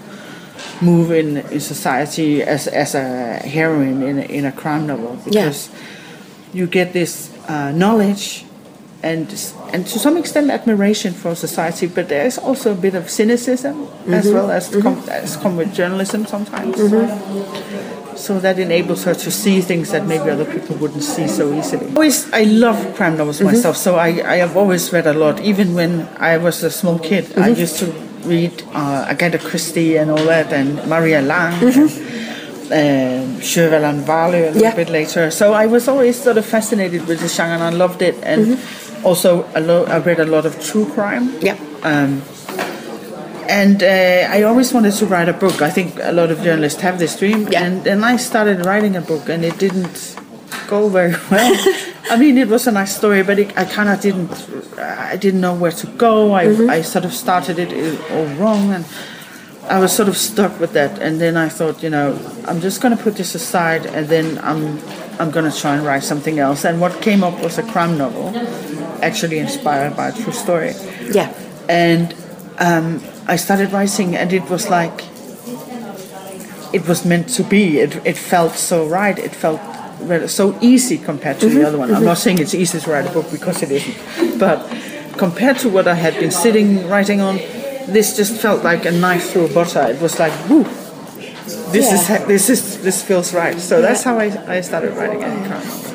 move 0.81 1.13
in, 1.13 1.37
in 1.37 1.61
society 1.61 2.43
as, 2.43 2.67
as 2.67 2.95
a 2.95 3.37
heroine 3.37 4.03
in 4.03 4.19
a, 4.19 4.23
in 4.23 4.45
a 4.45 4.53
crime 4.53 4.87
novel 4.87 5.19
because 5.25 5.71
you 6.53 6.67
get 6.67 6.93
this 6.93 7.33
uh, 7.49 7.73
knowledge 7.73 8.45
and 9.03 9.27
and 9.73 9.87
to 9.87 9.99
some 9.99 10.17
extent 10.17 10.51
admiration 10.51 11.13
for 11.13 11.35
society, 11.35 11.89
but 11.89 12.09
there 12.09 12.25
is 12.25 12.39
also 12.39 12.73
a 12.73 12.75
bit 12.75 12.95
of 12.95 13.11
cynicism 13.11 13.89
as 14.07 14.27
mm-hmm. 14.27 14.35
well 14.35 14.51
as 14.51 14.71
mm-hmm. 14.71 14.83
come, 14.83 15.09
as 15.09 15.37
come 15.37 15.57
with 15.57 15.75
journalism 15.75 16.25
sometimes. 16.25 16.77
So 18.23 18.39
that 18.39 18.57
enables 18.61 19.03
her 19.03 19.15
to 19.15 19.31
see 19.33 19.61
things 19.61 19.91
that 19.91 20.07
maybe 20.07 20.31
other 20.31 20.45
people 20.45 20.77
wouldn't 20.77 21.03
see 21.03 21.27
so 21.27 21.53
easily. 21.53 21.87
Always, 21.97 22.33
I 22.33 22.45
love 22.45 22.79
crime 22.95 23.17
novels 23.19 23.41
myself, 23.43 23.77
so 23.77 23.97
I, 23.97 24.11
I 24.35 24.37
have 24.37 24.57
always 24.57 24.93
read 24.93 25.09
a 25.09 25.13
lot. 25.13 25.41
Even 25.41 25.75
when 25.75 26.07
I 26.19 26.39
was 26.39 26.63
a 26.63 26.71
small 26.71 27.01
kid, 27.01 27.25
I 27.37 27.49
used 27.49 27.79
to 27.83 27.87
read 28.25 28.63
uh, 28.75 29.07
Agatha 29.11 29.39
Christie 29.39 29.97
and 29.97 30.09
all 30.13 30.25
that, 30.27 30.53
and 30.53 30.77
Maria 30.87 31.21
Lang. 31.21 31.53
And, 31.65 31.91
um, 32.73 33.41
Sjöwall 33.43 33.83
and 33.91 34.07
Wahlöö 34.07 34.35
a 34.35 34.47
little 34.55 34.63
Yeah. 34.63 34.75
bit 34.77 34.89
later. 34.89 35.31
So 35.33 35.53
I 35.53 35.67
was 35.67 35.89
always 35.89 36.17
sort 36.23 36.39
of 36.39 36.47
fascinated 36.47 37.07
with 37.09 37.19
the 37.21 37.29
genre 37.29 37.55
and 37.57 37.63
I 37.65 37.71
loved 37.77 38.01
it. 38.03 38.15
And 38.23 38.57
also, 39.05 39.45
a 39.55 39.61
lo- 39.61 39.85
I 39.85 39.99
read 39.99 40.21
a 40.21 40.25
lot 40.25 40.47
of 40.47 40.55
true 40.65 40.87
crime. 40.95 41.35
yeah, 41.43 41.57
Um, 41.83 42.23
and 43.49 43.83
uh, 43.83 44.29
I 44.31 44.43
always 44.43 44.73
wanted 44.73 44.93
to 44.95 45.07
write 45.07 45.29
a 45.29 45.33
book. 45.33 45.63
I 45.63 45.71
think 45.71 45.99
a 46.01 46.13
lot 46.13 46.31
of 46.31 46.43
journalists 46.43 46.81
have 46.83 46.99
this 46.99 47.19
dream. 47.19 47.49
Yeah. 47.49 47.65
And 47.65 47.85
then 47.85 48.05
I 48.05 48.17
started 48.17 48.65
writing 48.67 48.97
a 48.97 49.01
book, 49.01 49.29
and 49.29 49.45
it 49.45 49.59
didn't 49.59 50.17
go 50.69 50.89
very 50.89 51.15
well. 51.31 51.55
I 52.11 52.17
mean, 52.17 52.39
it 52.39 52.49
was 52.49 52.67
a 52.67 52.73
nice 52.73 52.97
story, 52.97 53.23
but 53.23 53.39
it, 53.39 53.57
I 53.57 53.65
kind 53.65 53.89
of 53.89 54.01
didn't. 54.01 54.33
I 54.79 55.17
didn't 55.17 55.41
know 55.41 55.55
where 55.55 55.73
to 55.73 55.87
go. 55.87 56.33
I, 56.35 56.47
Mm-hmm. 56.47 56.71
I 56.71 56.83
sort 56.83 57.05
of 57.05 57.13
started 57.13 57.59
it 57.59 57.71
all 58.11 58.27
wrong, 58.37 58.73
and 58.73 58.85
I 59.69 59.79
was 59.79 59.93
sort 59.95 60.09
of 60.09 60.17
stuck 60.17 60.59
with 60.61 60.73
that. 60.73 60.99
And 60.99 61.21
then 61.21 61.37
I 61.37 61.49
thought, 61.49 61.83
you 61.83 61.91
know, 61.91 62.19
I'm 62.47 62.61
just 62.61 62.81
going 62.81 62.97
to 62.97 63.03
put 63.03 63.17
this 63.17 63.35
aside, 63.35 63.87
and 63.87 64.09
then 64.09 64.39
I'm 64.39 64.79
I'm 65.21 65.31
going 65.31 65.51
to 65.51 65.57
try 65.57 65.77
and 65.77 65.87
write 65.87 66.03
something 66.03 66.39
else. 66.39 66.65
And 66.65 66.81
what 66.81 67.01
came 67.01 67.23
up 67.23 67.41
was 67.43 67.59
a 67.59 67.63
crime 67.63 67.97
novel, 67.97 68.33
actually 69.03 69.39
inspired 69.39 69.97
by 69.97 70.09
a 70.09 70.13
true 70.13 70.33
story 70.33 70.75
yeah, 71.13 71.33
and 71.69 72.15
um, 72.59 73.03
I 73.27 73.37
started 73.37 73.73
writing, 73.73 74.17
and 74.17 74.33
it 74.33 74.49
was 74.51 74.69
like 74.69 75.05
it 76.73 76.89
was 76.89 77.05
meant 77.05 77.29
to 77.31 77.43
be. 77.45 77.79
It, 77.79 78.05
it 78.07 78.17
felt 78.17 78.55
so 78.55 78.87
right. 78.87 79.19
It 79.19 79.35
felt 79.35 79.61
so 80.29 80.59
easy 80.61 80.99
compared 80.99 81.39
to 81.41 81.49
the 81.49 81.57
mm-hmm. 81.57 81.67
other 81.67 81.79
one. 81.79 81.95
I'm 81.95 82.05
not 82.05 82.17
mm-hmm. 82.17 82.23
saying 82.23 82.39
it's 82.39 82.55
easy 82.55 82.81
to 82.81 82.91
write 82.91 83.07
a 83.07 83.13
book 83.13 83.31
because 83.31 83.63
it 83.63 83.71
isn't, 83.71 84.39
but 84.39 84.59
compared 85.17 85.59
to 85.59 85.69
what 85.69 85.87
I 85.87 85.95
had 85.95 86.15
been 86.15 86.31
sitting 86.31 86.89
writing 86.89 87.21
on, 87.21 87.37
this 87.87 88.17
just 88.17 88.41
felt 88.41 88.65
like 88.65 88.85
a 88.85 88.91
knife 88.91 89.31
through 89.31 89.55
butter. 89.55 89.83
It 89.83 90.01
was 90.01 90.19
like, 90.19 90.33
whoo, 90.49 90.65
this 91.73 91.87
Yeah. 91.89 91.95
is 91.95 92.27
this 92.27 92.51
is 92.51 92.83
this 92.83 93.03
feels 93.03 93.33
right. 93.35 93.59
So 93.61 93.81
that's 93.81 94.03
how 94.03 94.19
I, 94.19 94.29
I 94.49 94.61
started 94.61 94.97
writing 94.97 95.23
a 95.23 95.29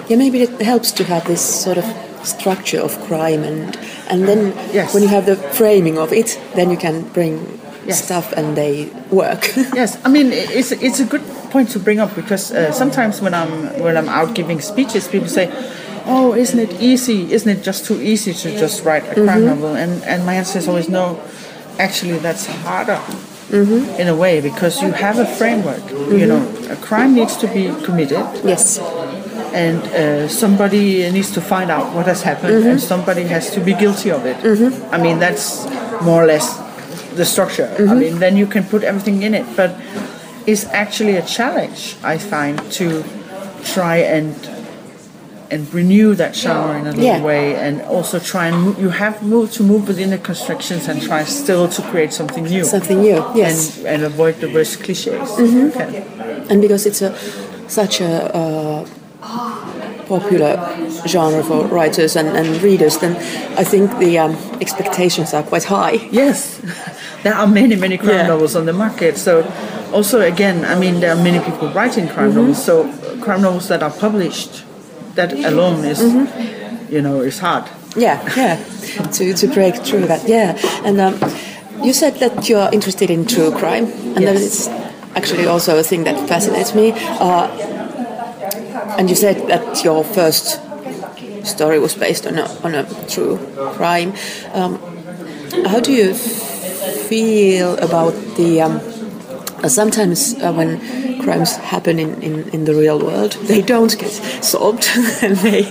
yeah. 0.07 0.15
Maybe 0.17 0.41
it 0.41 0.61
helps 0.61 0.91
to 0.93 1.03
have 1.03 1.25
this 1.25 1.41
sort 1.41 1.77
of 1.77 1.85
structure 2.23 2.79
of 2.79 2.97
crime, 3.07 3.43
and 3.43 3.77
and 4.09 4.27
then 4.27 4.53
Yes. 4.73 4.93
when 4.93 5.03
you 5.03 5.09
have 5.09 5.25
the 5.25 5.35
framing 5.35 5.97
of 5.97 6.11
it, 6.11 6.39
then 6.55 6.69
you 6.69 6.77
can 6.77 7.01
bring 7.13 7.59
Yes. 7.85 8.03
stuff 8.03 8.33
and 8.33 8.55
they 8.55 8.89
work. 9.11 9.51
Yes, 9.73 9.97
I 10.03 10.09
mean 10.09 10.31
it's 10.33 10.71
it's 10.71 10.99
a 10.99 11.05
good 11.05 11.23
point 11.51 11.69
to 11.71 11.79
bring 11.79 11.99
up 11.99 12.15
because 12.15 12.51
uh, 12.51 12.71
sometimes 12.71 13.21
when 13.21 13.33
I'm 13.33 13.51
when 13.79 13.95
I'm 13.95 14.09
out 14.09 14.35
giving 14.35 14.59
speeches, 14.61 15.07
people 15.07 15.29
say, 15.29 15.47
"Oh, 16.05 16.35
isn't 16.35 16.59
it 16.59 16.73
easy? 16.81 17.31
Isn't 17.31 17.49
it 17.49 17.63
just 17.63 17.85
too 17.85 18.01
easy 18.01 18.33
to 18.33 18.59
just 18.59 18.83
write 18.83 19.05
a 19.07 19.13
crime 19.13 19.27
mm-hmm. 19.27 19.45
novel?" 19.45 19.75
And 19.75 20.03
and 20.03 20.25
my 20.25 20.35
answer 20.35 20.59
is 20.59 20.67
always 20.67 20.89
no. 20.89 21.19
Actually, 21.79 22.19
that's 22.19 22.45
harder 22.65 22.99
mm-hmm. 23.49 23.99
in 23.99 24.07
a 24.07 24.15
way 24.15 24.41
because 24.41 24.81
you 24.81 24.91
have 24.91 25.19
a 25.19 25.25
framework. 25.25 25.83
You 25.89 25.95
mm-hmm. 25.95 26.27
know, 26.27 26.73
a 26.73 26.75
crime 26.75 27.15
needs 27.15 27.37
to 27.37 27.47
be 27.47 27.73
committed, 27.83 28.25
yes, 28.43 28.79
and 29.57 29.77
uh, 29.87 30.27
somebody 30.27 31.09
needs 31.11 31.31
to 31.37 31.41
find 31.41 31.69
out 31.75 31.85
what 31.95 32.05
has 32.05 32.21
happened, 32.21 32.53
and 32.69 32.79
somebody 32.93 33.23
has 33.35 33.45
to 33.55 33.59
be 33.59 33.73
guilty 33.73 34.09
of 34.17 34.21
it. 34.31 34.37
I 34.93 34.97
mean, 35.05 35.17
that's 35.19 35.65
more 36.07 36.23
or 36.23 36.27
less 36.33 36.47
the 37.19 37.25
structure. 37.25 37.67
I 37.91 37.93
mean, 38.03 38.19
then 38.19 38.37
you 38.37 38.47
can 38.55 38.63
put 38.73 38.83
everything 38.83 39.23
in 39.27 39.33
it, 39.33 39.45
but 39.55 39.71
it's 40.45 40.65
actually 40.83 41.15
a 41.17 41.25
challenge 41.37 41.79
I 42.13 42.17
find 42.33 42.55
to 42.79 43.03
try 43.75 43.97
and 44.17 44.35
and 45.49 45.61
renew 45.73 46.13
that 46.21 46.35
genre 46.35 46.75
in 46.79 46.85
a 46.87 46.91
little 46.91 47.03
Yeah. 47.05 47.23
way, 47.23 47.55
and 47.55 47.81
also 47.95 48.19
try 48.19 48.47
and 48.49 48.55
move, 48.65 48.75
you 48.83 48.89
have 49.03 49.15
moved 49.23 49.51
to 49.57 49.63
move 49.63 49.87
within 49.87 50.09
the 50.15 50.17
constructions 50.17 50.89
and 50.89 51.01
try 51.01 51.23
still 51.23 51.65
to 51.75 51.81
create 51.91 52.11
something 52.19 52.43
new. 52.53 52.63
Something 52.65 52.99
new, 53.01 53.23
yes. 53.33 53.77
and, 53.77 53.87
and 53.87 53.99
avoid 54.11 54.35
the 54.43 54.49
worst 54.55 54.83
cliches. 54.83 55.29
Okay. 55.39 56.03
and 56.49 56.57
because 56.61 56.83
it's 56.89 57.01
a 57.01 57.11
such 57.79 58.01
a 58.01 58.11
uh, 58.35 58.85
popular 60.07 60.55
genre 61.07 61.43
for 61.43 61.65
writers 61.67 62.15
and, 62.15 62.29
and 62.29 62.61
readers, 62.61 62.97
then 62.99 63.15
I 63.57 63.63
think 63.63 63.97
the 63.99 64.17
um, 64.19 64.35
expectations 64.61 65.33
are 65.33 65.43
quite 65.43 65.65
high. 65.65 65.93
Yes, 66.11 66.61
there 67.23 67.33
are 67.33 67.47
many, 67.47 67.75
many 67.75 67.97
crime 67.97 68.09
Yeah. 68.25 68.27
novels 68.27 68.55
on 68.55 68.65
the 68.65 68.73
market. 68.73 69.17
So, 69.17 69.43
also 69.93 70.21
again, 70.21 70.63
I 70.65 70.75
mean, 70.79 70.99
there 71.01 71.11
are 71.11 71.21
many 71.23 71.39
people 71.39 71.69
writing 71.69 72.07
crime 72.07 72.29
Mm-hmm. 72.31 72.39
novels. 72.39 72.63
So, 72.63 72.87
crime 73.21 73.41
novels 73.41 73.67
that 73.67 73.83
are 73.83 73.91
published, 73.91 74.63
that 75.15 75.33
alone 75.33 75.83
is, 75.85 75.99
Mm-hmm. 75.99 76.93
you 76.93 77.01
know, 77.01 77.21
is 77.21 77.39
hard. 77.39 77.65
Yeah, 77.95 78.21
yeah, 78.37 78.55
to, 79.13 79.33
to 79.33 79.47
break 79.47 79.75
through 79.83 80.05
that. 80.07 80.27
Yeah, 80.27 80.55
and 80.85 80.99
um, 81.01 81.15
you 81.83 81.93
said 81.93 82.15
that 82.19 82.47
you 82.47 82.57
are 82.57 82.71
interested 82.71 83.09
in 83.09 83.25
true 83.25 83.51
crime, 83.51 83.85
and 84.15 84.25
that 84.27 84.35
is 84.35 84.67
actually 85.15 85.47
also 85.47 85.79
a 85.79 85.83
thing 85.83 86.03
that 86.05 86.27
fascinates 86.29 86.75
me. 86.75 86.93
Uh, 87.19 87.47
and 88.97 89.09
you 89.09 89.15
said 89.15 89.47
that 89.47 89.83
your 89.83 90.03
first 90.03 90.59
story 91.45 91.79
was 91.79 91.95
based 91.95 92.25
on 92.27 92.37
a, 92.37 92.45
on 92.63 92.75
a 92.75 92.83
true 93.07 93.37
crime. 93.75 94.13
Um, 94.53 94.77
how 95.65 95.79
do 95.79 95.91
you 95.93 96.13
feel 96.13 97.77
about 97.77 98.13
the? 98.35 98.61
Um, 98.61 98.81
uh, 99.63 99.67
sometimes 99.69 100.35
uh, 100.35 100.53
when 100.53 100.79
crimes 101.23 101.55
happen 101.57 101.97
in, 101.99 102.21
in, 102.21 102.47
in 102.49 102.65
the 102.65 102.75
real 102.75 102.99
world, 102.99 103.31
they 103.47 103.61
don't 103.61 103.97
get 103.97 104.11
solved, 104.43 104.87
and 105.23 105.35
they, 105.47 105.61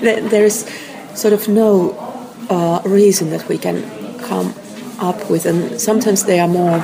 there- 0.00 0.22
there 0.28 0.44
is 0.44 0.64
sort 1.14 1.34
of 1.34 1.46
no 1.48 1.92
uh, 2.48 2.80
reason 2.86 3.28
that 3.30 3.46
we 3.48 3.58
can 3.58 3.82
come 4.20 4.54
up 4.98 5.28
with, 5.28 5.44
and 5.44 5.78
sometimes 5.80 6.24
they 6.24 6.40
are 6.40 6.48
more, 6.48 6.82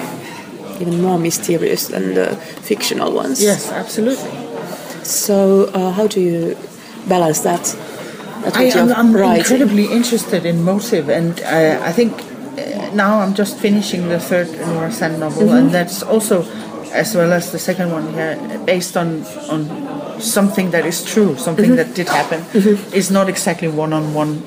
even 0.81 1.01
more 1.01 1.19
mysterious 1.19 1.89
than 1.89 2.13
the 2.15 2.37
fictional 2.37 3.11
ones. 3.13 3.43
Yes, 3.43 3.71
absolutely. 3.73 4.31
So 5.09 5.65
uh, 5.73 5.91
how 5.93 6.07
do 6.07 6.21
you 6.21 6.57
balance 7.09 7.41
that? 7.41 7.75
I, 8.55 8.65
am 8.65 8.93
I'm 8.93 9.17
incredibly 9.37 9.87
interested 9.87 10.45
in 10.47 10.63
motive, 10.63 11.09
and 11.09 11.41
uh, 11.41 11.81
I 11.83 11.93
think 11.93 12.13
uh, 12.13 12.95
now 12.95 13.21
I'm 13.21 13.35
just 13.35 13.57
finishing 13.59 14.09
the 14.09 14.21
third 14.21 14.49
Nora 14.53 14.93
Sand 14.93 15.19
novel, 15.21 15.43
Mm-hmm. 15.49 15.57
and 15.57 15.71
that's 15.71 16.03
also, 16.03 16.43
as 16.93 17.15
well 17.17 17.33
as 17.33 17.51
the 17.53 17.59
second 17.59 17.91
one 17.91 18.13
here, 18.15 18.37
based 18.67 18.97
on 18.97 19.25
on 19.51 20.21
something 20.21 20.71
that 20.71 20.85
is 20.87 21.03
true, 21.05 21.37
something 21.37 21.71
Mm-hmm. 21.73 21.89
that 21.89 21.95
did 21.95 22.09
happen. 22.09 22.45
It's 22.93 23.11
not 23.11 23.29
exactly 23.29 23.69
one-on-one 23.69 24.43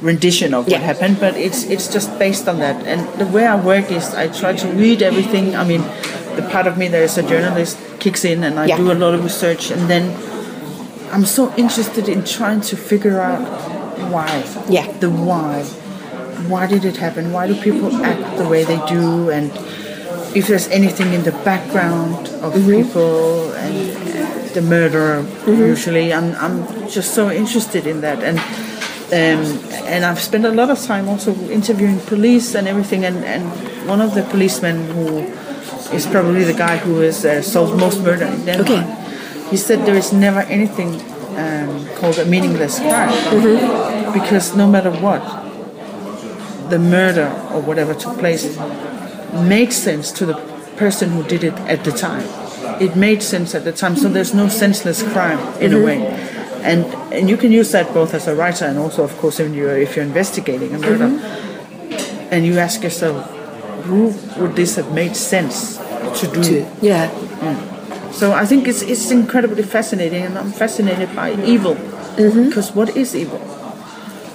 rendition 0.00 0.54
of 0.54 0.66
what 0.68 0.80
happened, 0.80 1.20
but 1.20 1.36
it's 1.36 1.64
it's 1.64 1.86
just 1.92 2.18
based 2.18 2.48
on 2.48 2.58
that. 2.58 2.76
And 2.86 3.06
the 3.20 3.26
way 3.26 3.46
I 3.46 3.56
work 3.60 3.90
is 3.92 4.14
I 4.14 4.28
try 4.28 4.52
to 4.56 4.68
read 4.72 5.02
everything. 5.02 5.54
I 5.54 5.64
mean, 5.64 5.82
the 6.38 6.48
part 6.54 6.66
of 6.70 6.78
me 6.78 6.86
that 6.88 7.02
is 7.02 7.18
a 7.18 7.24
journalist 7.32 7.76
kicks 7.98 8.24
in, 8.24 8.38
and 8.46 8.54
I 8.62 8.64
Yeah. 8.66 8.76
do 8.82 8.92
a 8.96 8.98
lot 9.04 9.12
of 9.16 9.20
research, 9.30 9.64
and 9.74 9.82
then 9.92 10.04
I'm 11.14 11.26
so 11.38 11.42
interested 11.56 12.04
in 12.14 12.20
trying 12.36 12.60
to 12.70 12.74
figure 12.90 13.18
out 13.30 13.42
why. 14.14 14.30
Yeah. 14.76 14.86
The 15.04 15.10
why. 15.28 15.54
Why 16.52 16.64
did 16.72 16.84
it 16.90 16.96
happen? 17.04 17.32
Why 17.36 17.44
do 17.50 17.54
people 17.68 17.90
act 18.12 18.24
the 18.40 18.46
way 18.52 18.62
they 18.72 18.80
do? 18.96 19.30
And 19.36 19.50
if 20.38 20.46
there's 20.48 20.68
anything 20.80 21.08
in 21.16 21.22
the 21.30 21.36
background 21.50 22.28
of 22.46 22.50
people 22.76 23.50
and 23.64 23.74
the 24.56 24.62
murder, 24.62 25.08
usually, 25.46 26.06
I'm, 26.18 26.28
I'm 26.44 26.56
just 26.96 27.10
so 27.18 27.24
interested 27.42 27.84
in 27.92 28.00
that. 28.06 28.18
And 28.28 28.38
um, 29.18 29.42
and 29.94 30.00
I've 30.08 30.20
spent 30.30 30.44
a 30.44 30.54
lot 30.60 30.68
of 30.74 30.78
time 30.92 31.08
also 31.08 31.30
interviewing 31.58 31.98
police 32.12 32.48
and 32.58 32.68
everything. 32.68 33.04
And, 33.08 33.24
and 33.24 33.42
one 33.88 34.00
of 34.06 34.10
the 34.14 34.22
policemen 34.34 34.76
who 34.94 35.06
is 35.92 36.06
probably 36.06 36.44
the 36.44 36.54
guy 36.54 36.76
who 36.76 37.00
has 37.00 37.24
uh, 37.24 37.42
solved 37.42 37.78
most 37.78 38.02
murder 38.02 38.26
in 38.26 38.44
Denmark. 38.44 38.70
Okay. 38.70 39.48
He 39.50 39.56
said 39.56 39.86
there 39.86 39.96
is 39.96 40.12
never 40.12 40.40
anything 40.40 41.00
um, 41.38 41.86
called 41.96 42.18
a 42.18 42.24
meaningless 42.24 42.78
crime 42.78 44.12
because 44.12 44.54
no 44.56 44.66
matter 44.66 44.90
what, 44.90 45.22
the 46.70 46.78
murder 46.78 47.28
or 47.52 47.60
whatever 47.62 47.94
took 47.94 48.18
place 48.18 48.58
made 49.32 49.72
sense 49.72 50.12
to 50.12 50.26
the 50.26 50.34
person 50.76 51.10
who 51.10 51.22
did 51.22 51.44
it 51.44 51.54
at 51.66 51.84
the 51.84 51.92
time. 51.92 52.26
It 52.80 52.96
made 52.96 53.22
sense 53.22 53.54
at 53.54 53.64
the 53.64 53.72
time, 53.72 53.96
so 53.96 54.08
there's 54.08 54.34
no 54.34 54.48
senseless 54.48 55.02
crime 55.02 55.38
in 55.60 55.72
a 55.72 55.82
way. 55.82 56.06
And 56.62 56.84
and 57.12 57.30
you 57.30 57.36
can 57.36 57.52
use 57.52 57.70
that 57.72 57.94
both 57.94 58.14
as 58.14 58.26
a 58.26 58.34
writer 58.34 58.66
and 58.66 58.78
also, 58.78 59.02
of 59.02 59.16
course, 59.18 59.38
when 59.38 59.54
you're 59.54 59.78
if 59.78 59.96
you're 59.96 60.04
investigating 60.04 60.74
a 60.74 60.78
murder, 60.78 61.10
and 62.30 62.44
you 62.44 62.58
ask 62.58 62.82
yourself, 62.82 63.16
who 63.88 64.14
would 64.40 64.54
this 64.54 64.76
have 64.76 64.92
made 64.92 65.16
sense 65.16 65.78
to 66.20 66.26
do? 66.32 66.42
To- 66.42 66.66
yeah. 66.80 67.08
So 68.12 68.32
I 68.32 68.44
think 68.46 68.66
it's 68.68 68.82
it's 68.82 69.10
incredibly 69.10 69.62
fascinating, 69.62 70.22
and 70.24 70.38
I'm 70.38 70.52
fascinated 70.52 71.14
by 71.14 71.32
evil 71.44 71.74
because 72.16 72.72
what 72.74 72.96
is 72.96 73.14
evil? 73.14 73.40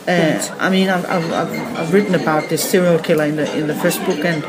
Uh, 0.07 0.35
I 0.59 0.69
mean, 0.69 0.89
I've, 0.89 1.05
I've, 1.05 1.31
I've, 1.31 1.77
I've 1.79 1.93
written 1.93 2.13
about 2.15 2.49
this 2.49 2.61
serial 2.69 2.99
killer 2.99 3.25
in 3.25 3.35
the 3.37 3.47
in 3.57 3.67
the 3.67 3.75
first 3.75 3.99
book, 4.05 4.19
and 4.25 4.43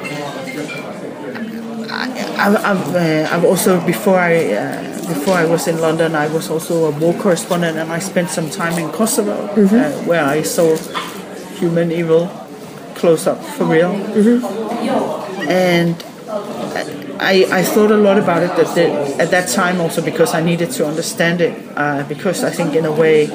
I, 1.90 2.05
I've 2.45 2.57
I've, 2.57 2.95
uh, 2.95 3.35
I've 3.35 3.45
also 3.45 3.81
before 3.87 4.19
I 4.19 4.53
uh, 4.53 4.83
before 5.09 5.35
I 5.35 5.45
was 5.45 5.69
in 5.69 5.81
London, 5.81 6.14
I 6.14 6.27
was 6.29 6.51
also 6.51 6.87
a 6.87 6.90
war 6.99 7.14
correspondent, 7.14 7.79
and 7.79 7.90
I 7.93 7.99
spent 8.01 8.31
some 8.31 8.51
time 8.51 8.79
in 8.79 8.90
Kosovo, 8.90 9.33
uh, 9.33 9.93
where 10.05 10.25
I 10.25 10.43
saw 10.43 10.77
human 11.59 11.93
evil 11.93 12.29
close 13.05 13.27
up 13.27 13.45
for 13.45 13.67
real, 13.67 13.93
and 15.47 15.95
I, 17.21 17.45
I 17.61 17.62
thought 17.62 17.90
a 17.90 17.99
lot 17.99 18.17
about 18.17 18.43
it 18.43 18.51
at, 18.53 18.75
the, 18.75 18.87
at 19.23 19.31
that 19.31 19.51
time 19.51 19.79
also 19.79 20.01
because 20.01 20.33
I 20.33 20.43
needed 20.43 20.71
to 20.79 20.87
understand 20.87 21.43
it 21.43 21.55
uh, 21.77 22.05
because 22.09 22.43
I 22.43 22.51
think 22.51 22.75
in 22.75 22.87
a 22.87 22.93
way 22.93 23.27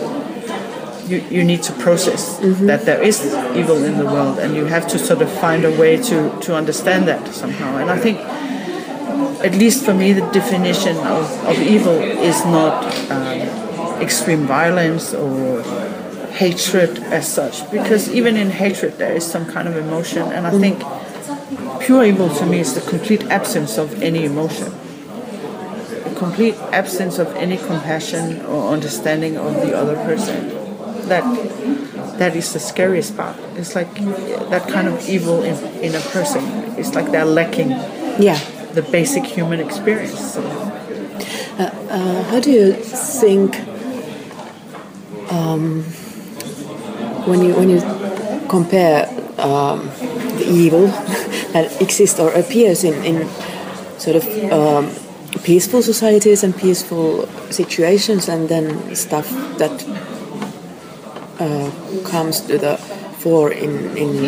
you, 1.06 1.18
you 1.30 1.44
need 1.44 1.62
to 1.70 1.74
process 1.74 2.40
that 2.40 2.86
there 2.86 3.00
is 3.04 3.24
evil 3.56 3.84
in 3.84 4.00
the 4.00 4.06
world 4.06 4.40
and 4.40 4.56
you 4.56 4.66
have 4.66 4.88
to 4.88 4.98
sort 4.98 5.22
of 5.22 5.32
find 5.34 5.64
a 5.66 5.72
way 5.80 5.98
to, 5.98 6.40
to 6.42 6.56
understand 6.56 7.08
that 7.08 7.28
somehow. 7.28 7.78
And 7.78 7.92
I 7.92 8.00
think 8.00 8.18
at 9.46 9.54
least 9.54 9.86
for 9.86 9.94
me 9.94 10.14
the 10.14 10.28
definition 10.32 10.98
of, 10.98 11.46
of 11.46 11.60
evil 11.62 11.94
is 11.94 12.44
not 12.46 12.74
um, 13.12 14.02
extreme 14.02 14.48
violence 14.48 15.14
or 15.14 15.62
hatred 16.40 16.92
as 17.12 17.26
such 17.40 17.70
because 17.70 18.04
even 18.20 18.38
in 18.38 18.50
hatred 18.50 18.98
there 18.98 19.14
is 19.20 19.26
some 19.36 19.46
kind 19.46 19.68
of 19.68 19.76
emotion 19.76 20.24
and 20.32 20.48
I 20.48 20.52
think 20.64 20.78
pure 21.86 22.04
evil 22.06 22.30
to 22.40 22.46
me 22.46 22.60
is 22.60 22.74
the 22.76 22.82
complete 22.90 23.24
absence 23.40 23.78
of 23.78 24.02
any 24.02 24.24
emotion. 24.24 24.72
The 26.08 26.14
complete 26.18 26.56
absence 26.72 27.20
of 27.20 27.28
any 27.36 27.58
compassion 27.58 28.46
or 28.46 28.72
understanding 28.72 29.38
of 29.38 29.54
the 29.66 29.76
other 29.76 29.96
person. 30.10 30.38
That 31.12 31.26
that 32.20 32.36
is 32.36 32.54
the 32.54 32.60
scariest 32.60 33.18
part. 33.18 33.36
It's 33.56 33.76
like 33.76 33.94
that 34.54 34.64
kind 34.70 34.88
of 34.88 35.10
evil 35.10 35.44
in, 35.44 35.56
in 35.84 35.96
a 35.96 36.04
person. 36.16 36.44
It's 36.80 36.94
like 36.96 37.12
they're 37.12 37.26
lacking 37.42 37.72
Yeah. 38.28 38.40
the 38.78 38.82
basic 38.98 39.24
human 39.26 39.60
experience. 39.68 40.20
So, 40.36 40.42
Uh, 41.60 42.24
how 42.32 42.40
do 42.40 42.52
you 42.52 42.68
think 43.20 43.50
um, 45.32 45.84
when 47.30 47.44
you 47.44 47.54
when 47.56 47.70
you 47.70 47.80
compare 48.50 49.08
um, 49.38 49.88
the 50.38 50.46
evil 50.50 50.88
that 51.54 51.82
exists 51.82 52.20
or 52.20 52.32
appears 52.34 52.84
in, 52.84 52.94
in 53.06 53.30
sort 53.98 54.16
of 54.16 54.26
um, 54.52 54.92
peaceful 55.44 55.82
societies 55.82 56.44
and 56.44 56.56
peaceful 56.58 57.28
situations, 57.52 58.28
and 58.28 58.50
then 58.50 58.96
stuff 58.96 59.30
that 59.58 59.76
uh, 61.40 61.72
comes 62.10 62.42
to 62.42 62.58
the 62.58 62.78
fore 63.22 63.52
in 63.52 63.96
in 63.98 64.28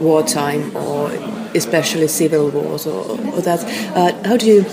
wartime 0.00 0.76
or 0.76 1.10
especially 1.54 2.08
civil 2.08 2.50
wars 2.50 2.86
or, 2.86 3.18
or 3.32 3.40
that. 3.40 3.64
Uh, 3.96 4.12
how 4.28 4.36
do 4.36 4.46
you 4.46 4.64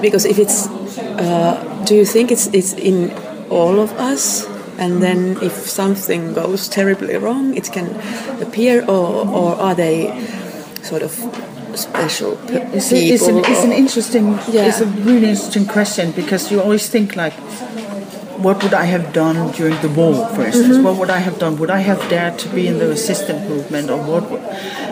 because 0.00 0.24
if 0.24 0.38
it's 0.38 0.68
uh, 1.20 1.84
do 1.84 1.94
you 1.94 2.04
think 2.14 2.30
it's 2.30 2.46
it's 2.58 2.72
in 2.90 3.10
all 3.50 3.78
of 3.80 3.90
us 4.10 4.46
and 4.78 5.02
then 5.02 5.36
if 5.42 5.52
something 5.68 6.32
goes 6.34 6.68
terribly 6.68 7.16
wrong 7.16 7.54
it 7.56 7.70
can 7.72 7.86
appear 8.46 8.82
or, 8.88 9.26
or 9.40 9.54
are 9.66 9.74
they 9.74 9.96
sort 10.82 11.02
of 11.02 11.12
special 11.74 12.36
p- 12.48 12.54
It's, 12.76 12.90
a, 12.92 12.96
it's, 13.14 13.26
an, 13.28 13.38
it's 13.38 13.64
an 13.64 13.72
interesting, 13.72 14.26
Yeah. 14.50 14.66
it's 14.68 14.80
a 14.80 14.86
really 14.86 15.28
interesting 15.30 15.66
question 15.66 16.10
because 16.12 16.50
you 16.50 16.60
always 16.60 16.88
think 16.88 17.14
like, 17.16 17.32
what 18.46 18.62
would 18.62 18.74
I 18.74 18.84
have 18.84 19.12
done 19.12 19.52
during 19.52 19.76
the 19.82 19.88
war, 19.90 20.26
for 20.34 20.42
instance? 20.42 20.74
Mm-hmm. 20.76 20.84
What 20.84 20.96
would 21.00 21.10
I 21.10 21.18
have 21.18 21.38
done? 21.38 21.58
Would 21.58 21.70
I 21.70 21.78
have 21.90 22.00
dared 22.08 22.38
to 22.40 22.48
be 22.48 22.66
in 22.66 22.78
the 22.78 22.88
resistance 22.88 23.42
movement, 23.48 23.90
or 23.90 23.98
what? 23.98 24.30
Would, 24.30 24.40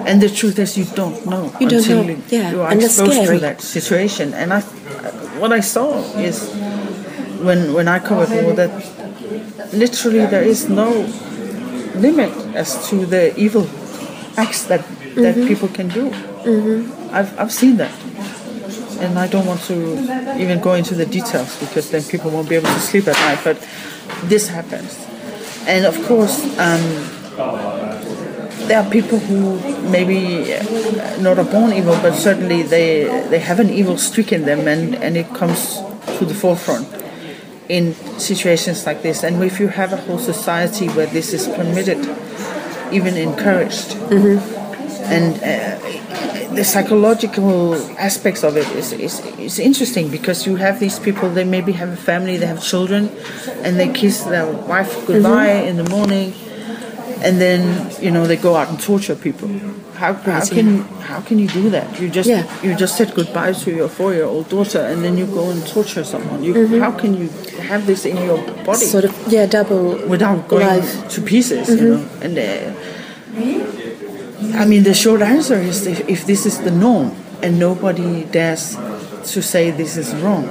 and 0.09 0.21
the 0.21 0.29
truth 0.29 0.59
is, 0.59 0.77
you 0.77 0.85
don't 0.95 1.25
know 1.27 1.45
You 1.59 1.69
don't 1.69 1.79
until 1.81 2.05
know, 2.05 2.11
you, 2.11 2.23
yeah, 2.29 2.51
you 2.53 2.61
are 2.63 2.71
and 2.71 2.83
exposed 2.83 3.27
to 3.27 3.39
that 3.41 3.61
situation. 3.63 4.35
And 4.35 4.53
I, 4.53 4.61
what 5.41 5.53
I 5.53 5.61
saw 5.61 5.99
is 6.19 6.53
when 7.41 7.73
when 7.73 7.89
I 7.89 7.99
covered 7.99 8.31
war 8.43 8.53
that 8.55 8.71
literally 9.73 10.27
there 10.27 10.43
is 10.43 10.69
no 10.69 10.91
limit 11.95 12.33
as 12.55 12.89
to 12.89 13.07
the 13.07 13.37
evil 13.39 13.69
acts 14.37 14.65
that 14.65 14.85
that 15.15 15.35
people 15.47 15.69
can 15.69 15.89
do. 15.89 16.11
I've 17.13 17.39
I've 17.39 17.53
seen 17.53 17.77
that, 17.79 17.93
and 19.01 19.19
I 19.19 19.27
don't 19.27 19.47
want 19.47 19.63
to 19.63 19.77
even 20.39 20.61
go 20.61 20.75
into 20.75 20.95
the 20.95 21.07
details 21.07 21.59
because 21.61 21.91
then 21.91 22.03
people 22.05 22.31
won't 22.31 22.49
be 22.49 22.57
able 22.57 22.69
to 22.69 22.81
sleep 22.81 23.09
at 23.09 23.17
night. 23.27 23.41
But 23.45 23.57
this 24.25 24.49
happens, 24.49 25.07
and 25.67 25.85
of 25.87 25.97
course. 26.07 26.43
Um, 26.59 27.98
there 28.69 28.79
are 28.83 28.91
people 28.91 29.19
who 29.19 29.59
maybe 29.91 30.55
uh, 30.55 31.21
not 31.21 31.39
are 31.39 31.45
born 31.45 31.73
evil, 31.73 31.97
but 32.03 32.15
certainly 32.15 32.63
they 32.63 33.05
they 33.31 33.39
have 33.39 33.59
an 33.61 33.71
evil 33.71 33.97
streak 33.97 34.33
in 34.33 34.45
them, 34.45 34.69
and, 34.69 34.95
and 34.97 35.17
it 35.17 35.29
comes 35.35 35.81
to 36.19 36.25
the 36.25 36.35
forefront 36.35 36.87
in 37.69 37.95
situations 38.19 38.87
like 38.87 39.03
this. 39.03 39.25
And 39.25 39.43
if 39.43 39.59
you 39.59 39.69
have 39.69 39.93
a 39.93 39.97
whole 39.97 40.19
society 40.19 40.89
where 40.89 41.07
this 41.07 41.33
is 41.33 41.49
permitted, 41.49 41.99
even 42.93 43.17
encouraged, 43.17 43.97
and 45.09 45.37
uh, 45.43 46.55
the 46.55 46.65
psychological 46.65 47.75
aspects 47.99 48.43
of 48.43 48.57
it 48.57 48.69
is, 48.73 48.93
is, 48.93 49.21
is 49.39 49.59
interesting 49.59 50.11
because 50.11 50.47
you 50.47 50.57
have 50.57 50.81
these 50.81 50.99
people, 50.99 51.31
they 51.31 51.45
maybe 51.45 51.73
have 51.73 51.89
a 51.91 51.97
family, 51.97 52.37
they 52.37 52.47
have 52.47 52.63
children, 52.63 53.11
and 53.65 53.79
they 53.79 53.89
kiss 53.89 54.25
their 54.25 54.47
wife 54.47 55.07
goodbye 55.07 55.53
in 55.53 55.77
the 55.77 55.89
morning 55.89 56.35
and 57.23 57.41
then 57.41 57.91
you 58.01 58.11
know 58.11 58.27
they 58.27 58.37
go 58.37 58.55
out 58.57 58.69
and 58.69 58.81
torture 58.81 59.15
people. 59.17 59.49
How, 59.95 60.15
how 60.15 60.45
can 60.47 60.79
how 61.11 61.21
can 61.21 61.39
you 61.39 61.49
do 61.49 61.71
that? 61.71 62.01
You 62.01 62.09
just 62.09 62.29
Yeah. 62.29 62.45
you 62.63 62.75
just 62.77 62.97
said 62.97 63.13
goodbye 63.15 63.53
to 63.65 63.71
your 63.75 63.89
four 63.89 64.15
year 64.15 64.25
old 64.25 64.49
daughter 64.49 64.79
and 64.81 65.03
then 65.05 65.19
you 65.19 65.27
go 65.27 65.51
and 65.51 65.67
torture 65.67 66.05
someone. 66.05 66.43
You, 66.45 66.79
How 66.79 66.93
can 66.93 67.15
you 67.15 67.29
have 67.71 67.85
this 67.87 68.05
in 68.07 68.17
your 68.19 68.39
body 68.65 68.87
Sort 68.87 69.05
of, 69.05 69.13
yeah, 69.27 69.47
double 69.47 69.97
without 70.07 70.47
going 70.49 70.67
life. 70.67 71.09
to 71.15 71.21
pieces? 71.21 71.69
You 71.69 71.89
know, 71.89 72.09
and 72.23 72.39
uh, 72.39 72.73
I 74.55 74.65
mean 74.65 74.83
the 74.85 74.95
short 74.95 75.23
answer 75.23 75.57
is 75.57 75.87
if, 75.87 76.09
if 76.09 76.27
this 76.27 76.47
is 76.47 76.61
the 76.61 76.71
norm 76.71 77.13
and 77.43 77.59
nobody 77.59 78.25
dares 78.25 78.77
to 79.33 79.43
say 79.43 79.71
this 79.71 79.97
is 79.97 80.15
wrong, 80.23 80.49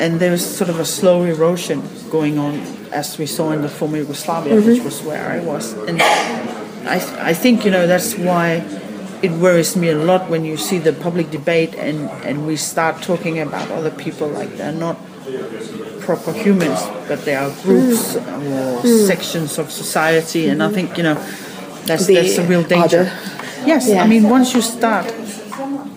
and 0.00 0.20
there's 0.20 0.44
sort 0.44 0.70
of 0.70 0.78
a 0.80 0.84
slow 0.84 1.24
erosion 1.24 1.82
going 2.10 2.38
on 2.38 2.60
as 2.92 3.18
we 3.18 3.26
saw 3.26 3.50
in 3.52 3.62
the 3.62 3.68
former 3.68 3.98
Yugoslavia, 3.98 4.54
mm-hmm. 4.54 4.68
which 4.68 4.82
was 4.82 5.02
where 5.02 5.30
I 5.30 5.40
was. 5.40 5.72
And 5.72 6.00
I, 6.02 7.30
I 7.30 7.34
think, 7.34 7.64
you 7.64 7.70
know, 7.70 7.86
that's 7.86 8.14
why 8.16 8.64
it 9.22 9.30
worries 9.30 9.76
me 9.76 9.88
a 9.88 9.96
lot 9.96 10.28
when 10.28 10.44
you 10.44 10.56
see 10.56 10.78
the 10.78 10.92
public 10.92 11.30
debate 11.30 11.74
and, 11.74 12.10
and 12.24 12.46
we 12.46 12.56
start 12.56 13.02
talking 13.02 13.38
about 13.38 13.70
other 13.70 13.90
people 13.90 14.28
like 14.28 14.56
they're 14.56 14.72
not 14.72 14.96
proper 16.00 16.32
humans, 16.32 16.80
but 17.08 17.24
they 17.24 17.34
are 17.34 17.50
groups 17.62 18.14
mm. 18.14 18.50
or 18.50 18.82
mm. 18.82 19.06
sections 19.06 19.58
of 19.58 19.70
society. 19.70 20.48
And 20.48 20.62
I 20.62 20.66
mm-hmm. 20.66 20.74
think, 20.74 20.96
you 20.96 21.04
know, 21.04 21.14
that's, 21.86 22.06
The 22.06 22.14
that's 22.14 22.38
a 22.38 22.46
real 22.46 22.62
danger. 22.62 23.00
other. 23.00 23.12
Yes, 23.66 23.88
Yeah. 23.88 24.02
I 24.02 24.06
mean, 24.06 24.28
once 24.28 24.54
you 24.54 24.62
start 24.62 25.06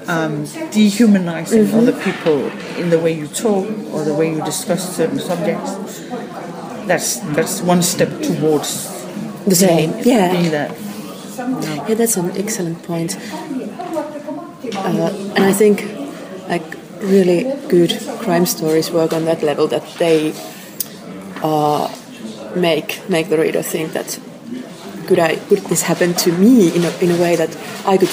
um, 0.08 0.46
dehumanizing 0.72 1.66
mm-hmm. 1.66 1.78
other 1.78 2.00
people 2.04 2.48
in 2.78 2.90
the 2.90 3.00
way 3.00 3.14
you 3.14 3.28
talk 3.28 3.66
or 3.92 4.04
the 4.04 4.14
way 4.14 4.32
you 4.32 4.44
discuss 4.44 4.96
certain 4.96 5.20
subjects, 5.20 6.02
that's 6.88 7.20
that's 7.36 7.62
one 7.62 7.82
step 7.82 8.10
towards 8.22 8.92
The 9.46 9.56
same, 9.56 9.94
yeah. 10.04 10.32
being 10.32 10.52
that. 10.52 10.72
Yeah, 11.88 11.96
that's 11.96 12.18
an 12.18 12.32
excellent 12.38 12.82
point. 12.84 13.18
Uh, 14.76 15.10
and 15.36 15.46
I 15.46 15.54
think 15.54 15.86
like 16.50 16.66
really 17.02 17.44
good 17.70 17.92
crime 18.20 18.46
stories 18.46 18.90
work 18.92 19.14
on 19.14 19.26
that 19.26 19.44
level 19.44 19.68
that 19.68 19.84
they 20.00 20.34
uh, 21.44 21.88
make 22.56 23.08
make 23.10 23.30
the 23.30 23.38
reader 23.38 23.62
think 23.62 23.94
that 23.94 24.20
could 25.08 25.20
I 25.20 25.36
could 25.48 25.60
this 25.70 25.84
happen 25.84 26.14
to 26.26 26.32
me 26.32 26.76
in 26.76 26.84
a, 26.84 26.92
in 27.00 27.12
a 27.12 27.22
way 27.22 27.36
that 27.36 27.56
I 27.86 27.98
could 27.98 28.10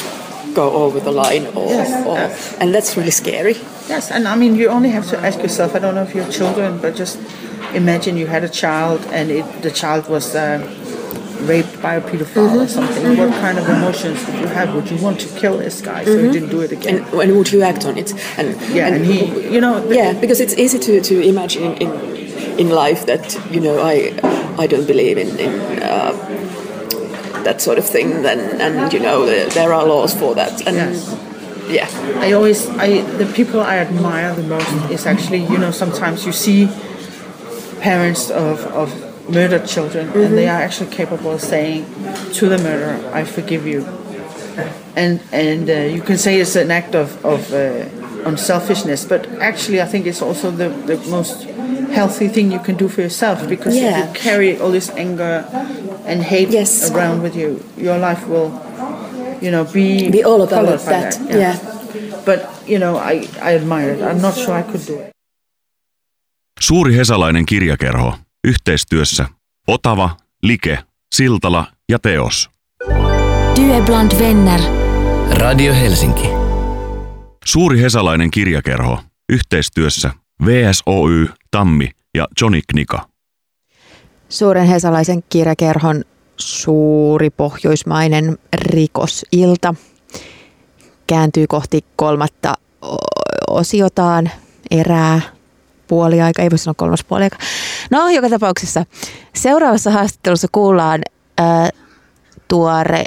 go 0.55 0.70
over 0.85 1.01
the 1.01 1.12
line 1.12 1.47
or, 1.57 1.68
Yes, 1.68 2.07
or 2.07 2.18
and 2.61 2.75
that's 2.75 2.97
really 2.97 3.11
scary. 3.11 3.57
Yes, 3.89 4.11
and 4.11 4.29
I 4.29 4.37
mean, 4.37 4.55
you 4.57 4.68
only 4.68 4.91
have 4.91 5.09
to 5.09 5.18
ask 5.18 5.41
yourself. 5.41 5.75
I 5.75 5.79
don't 5.79 5.95
know 5.95 6.03
if 6.03 6.14
you 6.14 6.20
have 6.23 6.33
children, 6.33 6.79
but 6.79 6.95
just 6.95 7.18
imagine 7.75 8.16
you 8.16 8.27
had 8.27 8.45
a 8.45 8.49
child 8.49 9.01
and 9.07 9.31
it, 9.31 9.62
the 9.62 9.70
child 9.70 10.09
was 10.09 10.35
uh, 10.35 10.59
raped 11.43 11.81
by 11.83 11.95
a 11.95 12.01
pedophile 12.01 12.64
or 12.64 12.68
something. 12.68 13.16
What 13.16 13.31
kind 13.41 13.59
of 13.59 13.68
emotions 13.68 14.25
would 14.27 14.39
you 14.41 14.47
have? 14.47 14.75
Would 14.75 14.91
you 14.91 14.99
want 15.03 15.20
to 15.20 15.29
kill 15.41 15.59
this 15.59 15.81
guy 15.81 16.05
so 16.05 16.16
he 16.25 16.31
didn't 16.31 16.51
do 16.51 16.61
it 16.61 16.73
again? 16.73 16.97
And 17.03 17.12
when 17.12 17.37
would 17.37 17.51
you 17.53 17.62
act 17.62 17.85
on 17.85 17.99
it? 17.99 18.12
And 18.39 18.49
yeah, 18.75 18.89
and, 18.89 19.05
he, 19.05 19.49
you 19.55 19.61
know, 19.61 19.81
the- 19.87 19.95
yeah, 19.97 20.12
because 20.20 20.41
it's 20.41 20.55
easy 20.55 20.79
to, 20.79 21.01
to 21.01 21.20
imagine 21.23 21.75
in, 21.75 21.91
in 22.59 22.68
life 22.70 23.07
that 23.07 23.25
you 23.51 23.61
know 23.61 23.81
I 23.81 24.12
I 24.59 24.66
don't 24.66 24.87
believe 24.87 25.16
in, 25.18 25.29
in 25.39 25.83
uh, 25.83 26.12
that 27.45 27.61
sort 27.61 27.79
of 27.79 27.87
thing. 27.87 28.23
Then 28.23 28.61
and 28.61 28.93
you 28.93 29.01
know 29.01 29.27
there, 29.27 29.49
there 29.49 29.73
are 29.73 29.85
laws 29.87 30.14
for 30.14 30.35
that. 30.35 30.66
And 30.66 30.77
Yes. 30.77 31.16
yeah, 31.68 32.20
I 32.20 32.33
always, 32.33 32.68
I 32.68 33.01
the 33.18 33.27
people 33.35 33.61
I 33.61 33.79
admire 33.79 34.35
the 34.35 34.43
most 34.43 34.68
is 34.91 35.07
actually, 35.07 35.45
you 35.47 35.59
know, 35.59 35.70
sometimes 35.70 36.25
you 36.27 36.33
see 36.33 36.68
parents 37.83 38.30
of, 38.30 38.61
of 38.83 38.89
murdered 39.28 39.66
children 39.66 40.09
and 40.11 40.37
they 40.39 40.49
are 40.49 40.61
actually 40.61 40.91
capable 40.91 41.33
of 41.33 41.41
saying 41.41 41.85
to 42.33 42.49
the 42.49 42.59
murderer, 42.59 42.99
I 43.12 43.24
forgive 43.24 43.66
you. 43.66 43.85
And, 44.95 45.20
and 45.33 45.68
uh, 45.68 45.95
you 45.95 46.03
can 46.03 46.18
say 46.18 46.41
it's 46.41 46.57
an 46.57 46.70
act 46.70 46.95
of, 46.95 47.24
of 47.24 47.53
uh, 47.53 47.89
unselfishness, 48.28 49.05
but 49.05 49.26
actually 49.41 49.80
I 49.80 49.87
think 49.87 50.07
it's 50.07 50.22
also 50.22 50.51
the, 50.51 50.68
the 50.68 50.97
most 51.09 51.45
healthy 51.93 52.28
thing 52.28 52.53
you 52.53 52.59
can 52.59 52.76
do 52.76 52.89
for 52.89 53.01
yourself 53.01 53.49
because 53.49 53.74
if 53.76 53.97
you 53.97 54.12
carry 54.14 54.59
all 54.61 54.70
this 54.70 54.91
anger 54.91 55.45
and 56.05 56.22
hate 56.22 56.51
Yes. 56.51 56.91
around 56.91 57.22
with 57.22 57.35
you, 57.37 57.64
your 57.76 57.99
life 57.99 58.26
will, 58.28 58.51
you 59.41 59.51
know, 59.51 59.64
be, 59.64 60.11
be 60.11 60.22
all 60.24 60.43
about 60.43 60.66
by 60.66 60.76
that. 60.76 61.20
Yeah. 61.28 61.57
But 62.24 62.49
you 62.66 62.78
know, 62.78 62.97
I, 62.97 63.26
I 63.41 63.55
admire 63.57 63.91
it. 63.91 64.03
I'm 64.03 64.20
not 64.20 64.37
sure 64.37 64.55
I 64.55 64.62
could 64.62 64.85
do 64.87 64.99
it. 64.99 65.12
Suuri 66.63 66.97
hesalainen 66.97 67.47
kirjakerho. 67.47 68.15
Yhteistyössä 68.45 69.27
Otava, 69.69 70.17
Like, 70.43 70.79
Siltala 71.15 71.67
ja 71.89 71.99
Teos. 71.99 72.51
Du 73.57 73.73
är 73.73 73.83
bland 73.83 74.13
vänner. 74.19 74.61
Radio 75.31 75.75
Helsinki. 75.75 76.29
Suuri 77.45 77.81
hesalainen 77.81 78.31
kirjakerho. 78.31 78.99
Yhteistyössä 79.29 80.11
VSOY, 80.45 81.29
Tammi 81.51 81.91
ja 82.15 82.27
Johnny 82.41 82.61
Knika. 82.71 83.09
Suuren 84.29 84.67
hesalaisen 84.67 85.23
kirjakerhon 85.29 86.05
suuri 86.37 87.31
pohjoismainen 87.31 88.39
rikosilta 88.55 89.75
kääntyy 91.07 91.47
kohti 91.47 91.85
kolmatta 91.97 92.55
osiotaan 93.51 94.31
erää 94.71 95.21
puoliaika, 95.93 96.43
ei 96.43 96.51
voi 96.51 96.59
sanoa 96.59 96.74
kolmas 96.74 97.05
puoliaika. 97.05 97.36
No, 97.90 98.09
joka 98.09 98.28
tapauksessa 98.28 98.86
seuraavassa 99.34 99.90
haastattelussa 99.90 100.49
kuullaan 100.53 101.01
ää, 101.38 101.70
tuore 102.49 103.05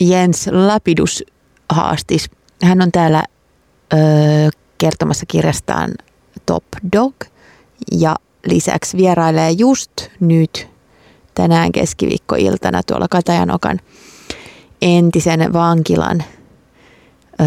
Jens 0.00 0.46
Lapidus 0.52 1.24
haastis. 1.68 2.30
Hän 2.62 2.82
on 2.82 2.92
täällä 2.92 3.22
ö, 3.92 3.96
kertomassa 4.78 5.26
kirjastaan 5.26 5.90
Top 6.46 6.64
Dog 6.92 7.14
ja 7.92 8.16
lisäksi 8.46 8.96
vierailee 8.96 9.50
just 9.50 9.92
nyt 10.20 10.68
tänään 11.34 11.72
keskiviikkoiltana 11.72 12.82
tuolla 12.82 13.06
Katajanokan 13.10 13.80
entisen 14.82 15.52
vankilan 15.52 16.22
ö, 17.40 17.44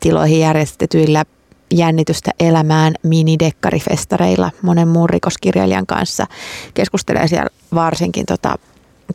tiloihin 0.00 0.40
järjestetyillä 0.40 1.24
jännitystä 1.70 2.30
elämään 2.40 2.94
minidekkarifestareilla 3.02 4.50
monen 4.62 4.88
muun 4.88 5.10
rikoskirjailijan 5.10 5.86
kanssa. 5.86 6.26
Keskustelee 6.74 7.28
siellä 7.28 7.48
varsinkin 7.74 8.26
tota, 8.26 8.58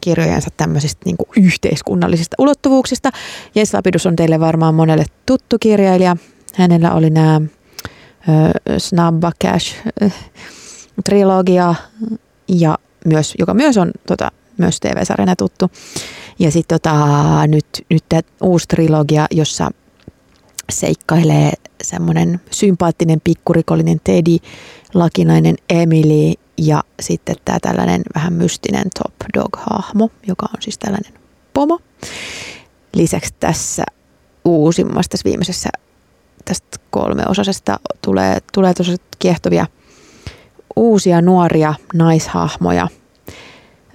kirjojensa 0.02 0.50
tämmöisistä 0.58 1.02
niin 1.06 1.18
kuin 1.18 1.30
yhteiskunnallisista 1.38 2.36
ulottuvuuksista. 2.40 3.10
Jens 3.56 3.74
Lapidus 3.74 4.06
on 4.06 4.16
teille 4.16 4.40
varmaan 4.40 4.76
monelle 4.76 5.06
tuttu 5.26 5.56
kirjailija. 5.60 6.18
Hänellä 6.54 6.94
oli 6.94 7.10
nämä 7.10 7.42
Snabba 8.78 9.32
Cash 9.44 9.76
trilogia, 11.04 11.76
ja 12.48 12.78
myös, 13.06 13.34
joka 13.40 13.54
myös 13.54 13.78
on 13.78 13.92
tota, 14.08 14.32
myös 14.58 14.80
TV-sarjana 14.80 15.36
tuttu. 15.36 15.72
Ja 16.40 16.52
sitten 16.52 16.80
tota, 16.80 16.98
nyt, 17.48 17.66
nyt 17.90 18.04
tämä 18.10 18.22
uusi 18.42 18.68
trilogia, 18.68 19.26
jossa 19.32 19.72
seikkailee 20.72 21.54
semmoinen 21.84 22.42
sympaattinen 22.52 23.22
pikkurikollinen 23.24 24.02
Teddy, 24.04 24.38
lakinainen 24.94 25.56
Emily 25.70 26.34
ja 26.58 26.84
sitten 27.00 27.36
tämä 27.46 27.60
tällainen 27.62 28.02
vähän 28.16 28.34
mystinen 28.34 28.86
Top 29.04 29.16
Dog-hahmo, 29.38 30.10
joka 30.28 30.46
on 30.46 30.62
siis 30.62 30.78
tällainen 30.78 31.14
pomo. 31.54 31.80
Lisäksi 32.96 33.34
tässä 33.40 33.84
uusimmassa, 34.46 35.10
tässä 35.10 35.30
viimeisessä 35.30 35.70
tästä 36.46 36.78
kolmeosasesta 36.90 37.80
tulee, 38.02 38.38
tulee 38.54 38.74
tosi 38.74 38.96
kiehtovia 39.20 39.68
uusia 40.76 41.22
nuoria 41.22 41.74
naishahmoja. 41.94 42.88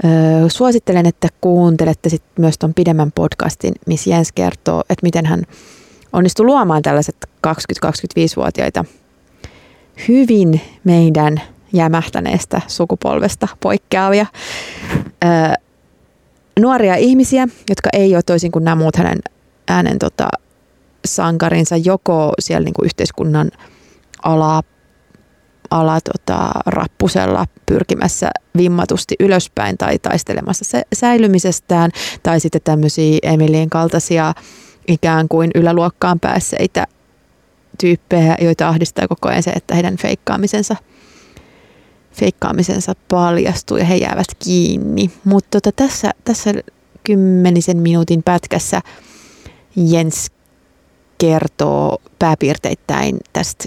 Öö, 0.04 0.48
suosittelen, 0.48 1.06
että 1.06 1.28
kuuntelette 1.40 2.08
sit 2.08 2.22
myös 2.38 2.58
tuon 2.58 2.74
pidemmän 2.74 3.12
podcastin, 3.12 3.74
missä 3.86 4.10
Jens 4.10 4.32
kertoo, 4.32 4.80
että 4.80 5.02
miten 5.02 5.26
hän 5.26 5.42
onnistui 6.12 6.46
luomaan 6.46 6.82
tällaiset 6.82 7.16
20-25-vuotiaita 7.46 8.84
hyvin 10.08 10.60
meidän 10.84 11.40
jämähtäneestä 11.72 12.60
sukupolvesta 12.66 13.48
poikkeavia 13.60 14.26
öö, 15.24 15.30
nuoria 16.60 16.94
ihmisiä, 16.94 17.48
jotka 17.68 17.90
ei 17.92 18.14
ole 18.14 18.22
toisin 18.22 18.52
kuin 18.52 18.64
nämä 18.64 18.74
muut 18.74 18.96
hänen 18.96 19.18
äänen 19.68 19.98
tota, 19.98 20.28
sankarinsa 21.04 21.76
joko 21.76 22.32
siellä 22.38 22.64
niin 22.64 22.74
kuin 22.74 22.86
yhteiskunnan 22.86 23.50
ala, 24.22 24.62
ala 25.70 25.98
tota, 26.00 26.50
rappusella 26.66 27.46
pyrkimässä 27.66 28.30
vimmatusti 28.56 29.14
ylöspäin 29.20 29.78
tai 29.78 29.98
taistelemassa 29.98 30.64
se, 30.64 30.82
säilymisestään 30.92 31.90
tai 32.22 32.40
sitten 32.40 32.60
tämmöisiä 32.64 33.18
Emilien 33.22 33.70
kaltaisia 33.70 34.34
ikään 34.88 35.28
kuin 35.28 35.50
yläluokkaan 35.54 36.20
päässeitä 36.20 36.86
tyyppejä, 37.80 38.36
joita 38.40 38.68
ahdistaa 38.68 39.08
koko 39.08 39.28
ajan 39.28 39.42
se, 39.42 39.50
että 39.50 39.74
heidän 39.74 39.96
feikkaamisensa 39.96 40.76
feikkaamisensa 42.12 42.94
paljastuu 43.08 43.76
ja 43.76 43.84
he 43.84 43.96
jäävät 43.96 44.26
kiinni. 44.44 45.10
Mutta 45.24 45.60
tota, 45.60 45.72
tässä, 45.72 46.10
tässä 46.24 46.54
kymmenisen 47.04 47.76
minuutin 47.76 48.22
pätkässä 48.22 48.80
Jens 49.76 50.30
kertoo 51.18 51.98
pääpiirteittäin 52.18 53.16
tästä 53.32 53.64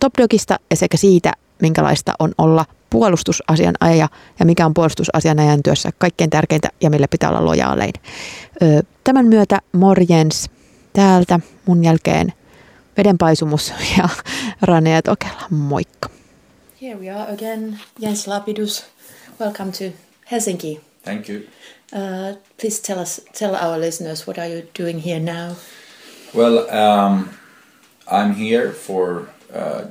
Top 0.00 0.12
Dogista 0.18 0.58
ja 0.70 0.76
sekä 0.76 0.96
siitä, 0.96 1.32
minkälaista 1.62 2.12
on 2.18 2.32
olla 2.38 2.64
puolustusasianajaja 2.90 4.08
ja 4.38 4.44
mikä 4.44 4.66
on 4.66 4.74
puolustusasianajan 4.74 5.62
työssä 5.62 5.90
kaikkein 5.98 6.30
tärkeintä 6.30 6.68
ja 6.80 6.90
millä 6.90 7.08
pitää 7.10 7.30
olla 7.30 7.44
lojaalein. 7.44 7.92
Tämän 9.04 9.26
myötä 9.26 9.58
morjens 9.72 10.50
täältä 10.92 11.40
mun 11.66 11.84
jälkeen 11.84 12.32
vedenpaisumus 12.96 13.72
ja 13.98 14.08
Rane 14.62 15.02
Tokela. 15.02 15.42
Moikka! 15.50 16.08
Here 16.82 16.98
we 16.98 17.10
are 17.10 17.32
again, 17.32 17.80
Jens 17.98 18.26
Lapidus. 18.26 18.84
Welcome 19.40 19.72
to 19.72 19.84
Helsinki. 20.30 20.80
Thank 21.04 21.28
you. 21.28 21.40
Uh, 21.92 22.36
please 22.60 22.82
tell 22.82 22.98
us, 23.02 23.20
tell 23.38 23.54
our 23.54 23.80
listeners, 23.80 24.26
what 24.26 24.38
are 24.38 24.48
you 24.48 24.62
doing 24.78 25.04
here 25.04 25.20
now? 25.20 25.54
Well, 26.34 26.58
um, 26.70 27.28
I'm 28.10 28.34
here 28.34 28.72
for 28.72 29.28
uh, 29.54 29.58
uh, 29.58 29.86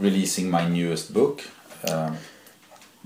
releasing 0.00 0.50
my 0.50 0.68
newest 0.68 1.14
book, 1.14 1.42
um, 1.92 2.16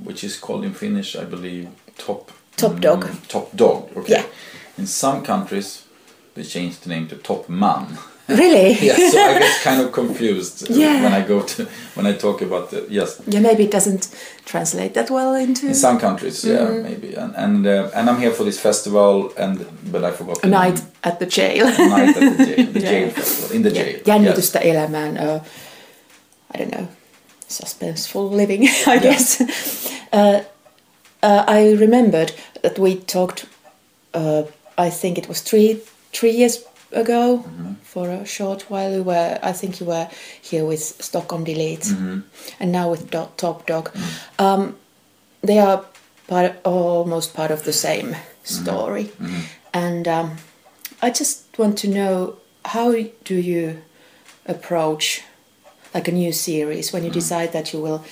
which 0.05 0.25
is 0.25 0.41
called 0.41 0.65
in 0.65 0.75
Finnish, 0.75 1.17
I 1.17 1.25
believe, 1.25 1.69
Top 1.99 2.33
Top 2.57 2.81
Dog. 2.81 3.05
Mm, 3.05 3.29
Top 3.29 3.57
Dog. 3.57 3.83
Okay. 3.97 4.13
Yeah. 4.13 4.25
In 4.79 4.87
some 4.87 5.23
countries, 5.23 5.83
they 6.35 6.43
changed 6.45 6.83
the 6.83 6.89
name 6.89 7.07
to 7.09 7.17
Top 7.17 7.49
Man. 7.49 7.87
Really? 8.29 8.73
yeah, 8.87 9.11
so 9.11 9.19
I 9.21 9.39
get 9.39 9.61
kind 9.65 9.81
of 9.81 9.93
confused 10.01 10.71
Yeah. 10.71 11.03
when 11.03 11.13
I 11.13 11.29
go 11.29 11.43
to 11.43 11.67
when 11.97 12.07
I 12.07 12.17
talk 12.19 12.43
about 12.43 12.71
the 12.71 12.87
yes. 12.89 13.21
Yeah, 13.27 13.43
maybe 13.43 13.63
it 13.65 13.73
doesn't 13.73 14.09
translate 14.45 14.89
that 14.95 15.11
well 15.11 15.35
into 15.35 15.67
In 15.67 15.75
some 15.75 15.99
countries, 15.99 16.45
yeah, 16.45 16.67
Mhm. 16.69 16.83
maybe, 16.83 17.17
and 17.17 17.35
and 17.37 17.67
uh, 17.67 17.91
and 17.99 18.09
I'm 18.09 18.21
here 18.21 18.31
for 18.33 18.45
this 18.45 18.61
festival, 18.61 19.33
and 19.37 19.59
but 19.93 20.05
I 20.05 20.13
forgot 20.17 20.39
a 20.39 20.41
the 20.41 20.49
name. 20.49 20.61
night 20.61 20.83
at 21.03 21.19
the 21.19 21.27
jail. 21.27 21.67
A 21.67 21.89
night 21.89 22.17
at 22.17 22.37
the 22.39 22.45
jail, 22.47 22.73
the 22.73 22.81
Yeah. 22.85 22.91
jail 22.93 23.11
festival 23.11 23.57
in 23.57 23.63
the 23.63 23.71
jail. 23.71 23.87
Yeah. 23.87 24.07
jail. 24.07 24.23
Jännitystä 24.23 24.59
elämään. 24.59 25.19
Uh, 25.19 25.41
I 26.55 26.59
don't 26.59 26.71
know. 26.71 26.87
Suspenseful 27.49 28.37
living, 28.37 28.65
I 28.87 28.99
guess. 29.01 29.41
Uh, 29.41 30.41
uh, 31.23 31.45
I 31.47 31.73
remembered 31.73 32.33
that 32.63 32.79
we 32.79 32.97
talked. 32.97 33.47
Uh, 34.15 34.43
I 34.79 34.91
think 34.91 35.19
it 35.19 35.29
was 35.29 35.41
three 35.41 35.81
three 36.13 36.31
years 36.33 36.65
ago 36.93 37.39
Mm-hmm. 37.39 37.73
for 37.85 38.09
a 38.11 38.25
short 38.27 38.63
while. 38.71 38.93
You 38.93 39.03
were, 39.03 39.39
I 39.43 39.53
think, 39.53 39.81
you 39.81 39.87
were 39.87 40.09
here 40.43 40.65
with 40.65 40.81
Stockholm 40.81 41.45
Delete, 41.45 41.81
Mm-hmm. 41.93 42.21
and 42.61 42.73
now 42.73 42.91
with 42.91 43.11
Do- 43.11 43.29
Top 43.37 43.67
Dog. 43.67 43.91
Um, 44.39 44.77
they 45.43 45.59
are 45.59 45.85
part, 46.29 46.53
almost 46.65 47.35
part 47.35 47.51
of 47.51 47.63
the 47.65 47.73
same 47.73 48.17
story, 48.45 49.11
and 49.73 50.07
um, 50.09 50.37
I 51.03 51.11
just 51.11 51.59
want 51.59 51.79
to 51.79 51.89
know 51.89 52.37
how 52.65 52.93
do 53.25 53.35
you 53.35 53.83
approach 54.47 55.23
like 55.95 56.09
a 56.09 56.13
new 56.13 56.33
series 56.33 56.93
when 56.93 57.05
you 57.05 57.11
decide 57.11 57.53
that 57.53 57.73
you 57.73 57.81
will 57.83 58.05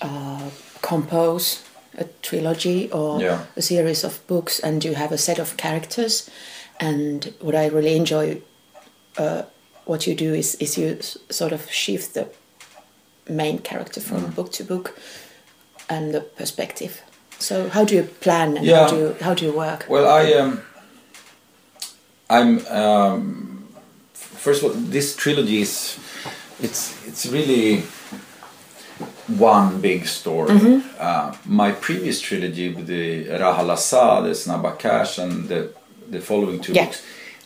uh, 0.00 0.50
compose 0.82 1.62
a 1.98 2.04
trilogy 2.22 2.90
or 2.92 3.20
Yeah. 3.22 3.38
a 3.56 3.62
series 3.62 4.04
of 4.04 4.20
books 4.26 4.58
and 4.60 4.84
you 4.84 4.94
have 4.94 5.12
a 5.14 5.18
set 5.18 5.38
of 5.38 5.56
characters 5.56 6.30
and 6.80 7.32
what 7.40 7.54
i 7.54 7.66
really 7.66 7.96
enjoy 7.96 8.40
uh, 9.18 9.42
what 9.84 10.06
you 10.06 10.14
do 10.14 10.32
is, 10.34 10.54
is 10.54 10.78
you 10.78 10.96
s- 10.98 11.18
sort 11.30 11.52
of 11.52 11.70
shift 11.70 12.14
the 12.14 12.26
main 13.28 13.58
character 13.58 14.00
from 14.00 14.30
book 14.30 14.50
to 14.52 14.64
book 14.64 14.98
and 15.88 16.14
the 16.14 16.20
perspective 16.20 17.02
so 17.38 17.68
how 17.68 17.84
do 17.84 17.94
you 17.94 18.02
plan 18.20 18.56
and 18.56 18.66
Yeah. 18.66 18.80
how 18.84 18.88
do 18.90 18.96
you, 18.96 19.16
how 19.20 19.34
do 19.34 19.44
you 19.44 19.52
work 19.52 19.84
Well, 19.88 20.06
I 20.08 20.32
um, 20.40 20.62
I'm 22.30 22.66
um, 22.68 23.68
first 24.14 24.62
of 24.62 24.70
all, 24.70 24.76
this 24.90 25.14
trilogy 25.16 25.60
is 25.60 25.98
it's 26.60 26.94
it's 27.06 27.26
really 27.26 27.82
one 29.28 29.80
big 29.80 30.06
story. 30.06 30.50
Mm-hmm. 30.50 30.78
Uh, 30.98 31.34
my 31.46 31.72
previous 31.72 32.20
trilogy 32.20 32.68
with 32.74 32.86
the 32.86 33.24
Rahalla 33.26 33.76
saa, 33.78 34.20
the 34.20 34.30
Snabba 34.34 34.78
Cash, 34.78 35.18
and 35.18 35.48
the 35.48 35.70
the 36.10 36.20
following 36.20 36.60
two 36.60 36.72
Yeah. 36.72 36.84
books, 36.86 37.02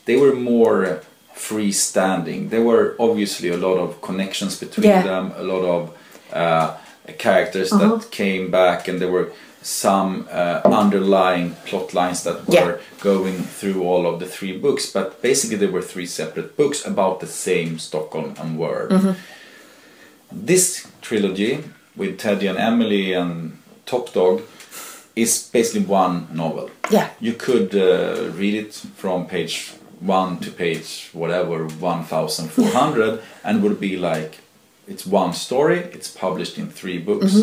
they 0.06 0.16
were 0.16 0.34
more 0.34 0.86
uh, 0.86 0.98
freestanding. 1.34 2.50
There 2.50 2.62
were 2.62 2.94
obviously 2.98 3.48
a 3.50 3.56
lot 3.56 3.78
of 3.78 4.00
connections 4.00 4.58
between 4.58 4.90
Yeah. 4.90 5.02
them, 5.02 5.32
a 5.36 5.42
lot 5.42 5.64
of 5.64 5.90
uh, 6.32 6.74
characters 7.18 7.70
that 7.70 8.10
came 8.10 8.50
back, 8.50 8.88
and 8.88 8.98
there 9.00 9.10
were 9.12 9.28
some 9.62 10.26
uh, 10.32 10.60
underlying 10.64 11.54
plot 11.66 11.92
lines 11.94 12.22
that 12.22 12.46
were 12.48 12.54
Yeah. 12.54 12.76
going 13.02 13.36
through 13.58 13.82
all 13.82 14.06
of 14.06 14.18
the 14.20 14.26
three 14.26 14.56
books. 14.58 14.86
But 14.92 15.22
basically, 15.22 15.56
there 15.58 15.72
were 15.72 15.82
three 15.82 16.06
separate 16.06 16.56
books 16.56 16.86
about 16.86 17.20
the 17.20 17.26
same 17.26 17.78
Stockholm 17.78 18.34
and 18.40 18.58
world. 18.58 19.16
This 20.32 20.86
trilogy 21.06 21.62
with 21.94 22.18
Teddy 22.18 22.48
and 22.48 22.58
Emily 22.58 23.12
and 23.12 23.58
Top 23.84 24.12
Dog 24.12 24.42
is 25.14 25.48
basically 25.52 25.86
one 25.86 26.26
novel. 26.32 26.70
yeah 26.90 27.08
You 27.20 27.34
could 27.34 27.74
uh, 27.74 28.32
read 28.40 28.54
it 28.54 28.74
from 28.96 29.26
page 29.26 29.72
one 30.00 30.38
to 30.38 30.50
page 30.50 31.10
whatever, 31.12 31.66
1400, 31.66 33.22
and 33.44 33.62
would 33.62 33.80
be 33.80 33.96
like 33.96 34.38
it's 34.88 35.06
one 35.06 35.32
story, 35.32 35.78
it's 35.96 36.10
published 36.10 36.58
in 36.58 36.70
three 36.70 36.98
books. 36.98 37.34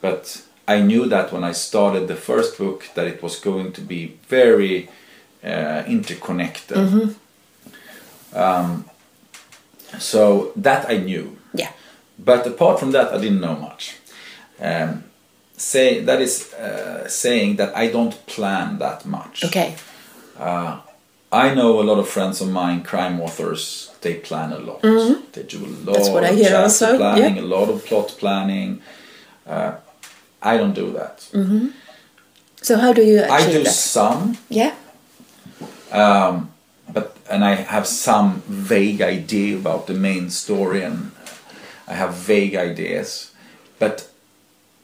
But 0.00 0.42
I 0.66 0.80
knew 0.80 1.06
that 1.08 1.32
when 1.32 1.44
I 1.50 1.52
started 1.52 2.08
the 2.08 2.16
first 2.16 2.58
book 2.58 2.88
that 2.94 3.06
it 3.06 3.22
was 3.22 3.40
going 3.40 3.72
to 3.72 3.80
be 3.80 4.18
very 4.28 4.88
uh, 5.42 5.82
interconnected. 5.86 6.76
Um, 8.34 8.84
so 9.98 10.52
that 10.56 10.90
I 10.90 10.96
knew. 10.98 11.36
yeah 11.54 11.70
But 12.18 12.46
apart 12.46 12.78
from 12.80 12.92
that, 12.92 13.12
I 13.12 13.18
didn't 13.18 13.40
know 13.40 13.56
much. 13.56 13.96
Um, 14.60 15.04
say 15.56 16.00
that 16.00 16.20
is 16.20 16.52
uh, 16.54 17.08
saying 17.08 17.56
that 17.56 17.76
I 17.76 17.88
don't 17.90 18.14
plan 18.26 18.78
that 18.78 19.04
much. 19.06 19.44
okay 19.44 19.74
I 21.34 21.52
know 21.54 21.80
a 21.80 21.84
lot 21.84 21.98
of 21.98 22.08
friends 22.08 22.40
of 22.40 22.48
mine, 22.48 22.82
crime 22.82 23.20
authors. 23.20 23.90
They 24.00 24.14
plan 24.14 24.52
a 24.52 24.58
lot. 24.58 24.82
They 25.32 25.42
do 25.42 25.58
a 25.58 25.66
lot 25.66 25.68
Mm-hmm. 25.68 25.92
That's 25.92 26.08
what 26.08 26.24
I 26.24 26.28
of 26.28 26.36
hear 26.36 26.56
also, 26.56 26.96
planning, 26.96 27.36
yeah. 27.36 27.42
a 27.42 27.48
lot 27.56 27.68
of 27.68 27.84
plot 27.84 28.08
planning. 28.18 28.80
Uh, 29.46 29.72
I 30.42 30.56
don't 30.56 30.74
do 30.74 30.92
that. 30.92 31.28
so 32.62 32.78
how 32.78 32.92
do 32.92 33.02
you 33.02 33.22
I 33.24 33.50
do 33.50 33.62
that 33.64 33.72
some, 33.72 34.38
yeah 34.48 34.74
um, 35.90 36.50
but 36.92 37.16
and 37.30 37.44
I 37.44 37.54
have 37.54 37.86
some 37.86 38.42
vague 38.48 39.02
idea 39.02 39.56
about 39.56 39.86
the 39.86 39.94
main 39.94 40.30
story, 40.30 40.82
and 40.82 41.10
I 41.86 41.94
have 41.94 42.14
vague 42.14 42.54
ideas, 42.56 43.32
but 43.78 44.08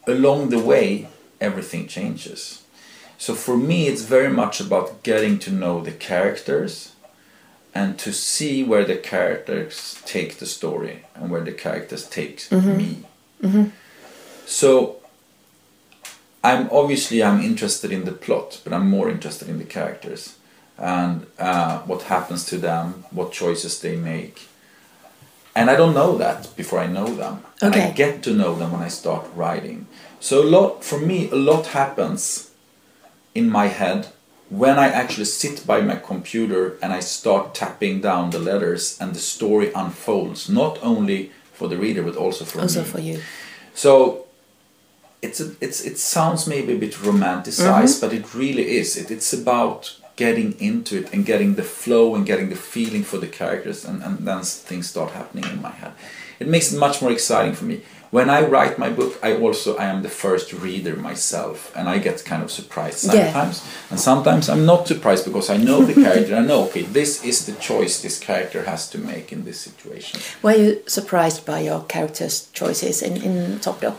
along 0.07 0.51
the 0.51 0.59
way, 0.59 1.09
everything 1.41 1.87
changes. 1.89 2.63
So 3.19 3.35
for 3.35 3.57
me, 3.57 3.87
it's 3.89 4.03
very 4.03 4.31
much 4.31 4.61
about 4.61 5.03
getting 5.03 5.39
to 5.41 5.51
know 5.51 5.81
the 5.83 5.93
characters 5.93 6.93
and 7.75 7.99
to 7.99 8.13
see 8.13 8.65
where 8.65 8.85
the 8.85 8.97
characters 8.97 10.01
take 10.05 10.39
the 10.39 10.47
story 10.47 11.05
and 11.15 11.31
where 11.31 11.45
the 11.45 11.53
characters 11.53 12.09
take 12.09 12.41
me. 12.51 13.05
So 14.47 14.97
I'm 16.43 16.69
obviously 16.73 17.23
I'm 17.23 17.41
interested 17.41 17.93
in 17.93 18.05
the 18.05 18.13
plot, 18.13 18.61
but 18.65 18.73
I'm 18.73 18.89
more 18.91 19.11
interested 19.11 19.49
in 19.49 19.59
the 19.59 19.65
characters. 19.65 20.37
and 20.79 21.27
uh, 21.39 21.81
what 21.81 22.03
happens 22.05 22.45
to 22.47 22.57
them, 22.57 23.05
what 23.11 23.33
choices 23.33 23.81
they 23.81 23.97
make. 23.97 24.49
And 25.55 25.69
I 25.71 25.77
don't 25.77 25.95
know 25.95 26.17
that 26.19 26.55
before 26.57 26.79
I 26.79 26.87
know 26.87 27.07
them. 27.07 27.43
And 27.61 27.75
I 27.75 27.91
get 27.91 28.23
to 28.23 28.31
know 28.33 28.55
them 28.55 28.73
when 28.73 28.83
I 28.83 28.89
start 28.89 29.27
writing. 29.35 29.87
So 30.21 30.43
a 30.43 30.49
lot 30.49 30.85
for 30.85 30.99
me, 30.99 31.29
a 31.31 31.35
lot 31.37 31.67
happens 31.67 32.51
in 33.35 33.51
my 33.51 33.67
head 33.67 34.07
when 34.49 34.79
I 34.79 34.89
actually 34.89 35.27
sit 35.27 35.67
by 35.67 35.81
my 35.81 35.97
computer 35.97 36.77
and 36.83 36.93
I 36.93 37.01
start 37.01 37.55
tapping 37.55 38.01
down 38.01 38.31
the 38.31 38.39
letters 38.39 38.97
and 39.01 39.15
the 39.15 39.21
story 39.21 39.73
unfolds, 39.75 40.49
not 40.49 40.79
only 40.83 41.31
for 41.53 41.69
the 41.69 41.77
reader 41.77 42.03
but 42.03 42.17
also 42.17 42.45
for 42.45 42.61
Also 42.61 42.81
me. 42.83 42.87
for 42.89 43.01
you. 43.01 43.21
So 43.75 44.27
it's 45.23 45.41
a, 45.41 45.53
it's 45.61 45.81
it 45.85 45.99
sounds 45.99 46.47
maybe 46.47 46.73
a 46.75 46.79
bit 46.79 46.95
romanticized, 46.95 47.99
Mhm. 47.99 48.01
but 48.01 48.13
it 48.13 48.35
really 48.35 48.77
is. 48.79 48.97
It, 48.97 49.11
it's 49.11 49.33
about 49.33 49.95
getting 50.25 50.51
into 50.61 50.93
it 51.01 51.07
and 51.15 51.25
getting 51.33 51.55
the 51.55 51.69
flow 51.81 52.15
and 52.15 52.27
getting 52.31 52.49
the 52.51 52.63
feeling 52.75 53.05
for 53.11 53.19
the 53.25 53.27
characters, 53.41 53.85
and, 53.89 54.03
and 54.07 54.15
then 54.29 54.43
things 54.69 54.87
start 54.95 55.11
happening 55.21 55.45
in 55.55 55.61
my 55.69 55.75
head. 55.81 55.93
It 56.43 56.49
makes 56.55 56.73
it 56.73 56.79
much 56.87 56.97
more 57.03 57.13
exciting 57.19 57.55
for 57.59 57.65
me. 57.71 57.77
When 58.17 58.29
I 58.29 58.41
write 58.53 58.75
my 58.85 58.91
book, 59.01 59.13
I 59.29 59.31
also 59.45 59.71
I 59.85 59.87
am 59.95 60.03
the 60.03 60.15
first 60.25 60.53
reader 60.67 60.95
myself, 61.11 61.57
and 61.77 61.85
I 61.95 61.97
get 62.07 62.25
kind 62.31 62.43
of 62.43 62.51
surprised 62.51 62.99
Yeah. 63.05 63.13
sometimes, 63.13 63.57
and 63.91 63.99
sometimes 64.11 64.45
I'm 64.53 64.65
not 64.73 64.81
surprised 64.93 65.25
because 65.29 65.49
I 65.55 65.59
know 65.67 65.79
the 65.91 65.95
character. 66.05 66.35
I 66.43 66.45
know 66.51 66.61
okay, 66.69 66.85
this 66.99 67.11
is 67.31 67.37
the 67.49 67.57
choice 67.69 67.95
this 68.03 68.19
character 68.29 68.61
has 68.73 68.83
to 68.93 68.99
make 68.99 69.27
in 69.35 69.45
this 69.45 69.59
situation. 69.69 70.21
Were 70.43 70.59
you 70.65 70.71
surprised 70.87 71.41
by 71.53 71.61
your 71.69 71.81
characters' 71.95 72.49
choices 72.61 72.97
in, 73.03 73.15
in 73.29 73.59
Top 73.61 73.81
Dog? 73.81 73.99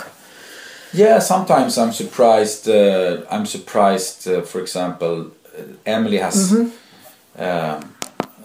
Yeah, 0.93 1.19
sometimes 1.19 1.77
I'm 1.77 1.93
surprised. 1.93 2.67
Uh, 2.67 3.23
I'm 3.33 3.45
surprised. 3.45 4.27
Uh, 4.27 4.41
for 4.51 4.59
example, 4.61 5.15
Emily 5.85 6.17
has. 6.17 6.51
Mhm. 6.51 6.71
Um, 7.37 7.95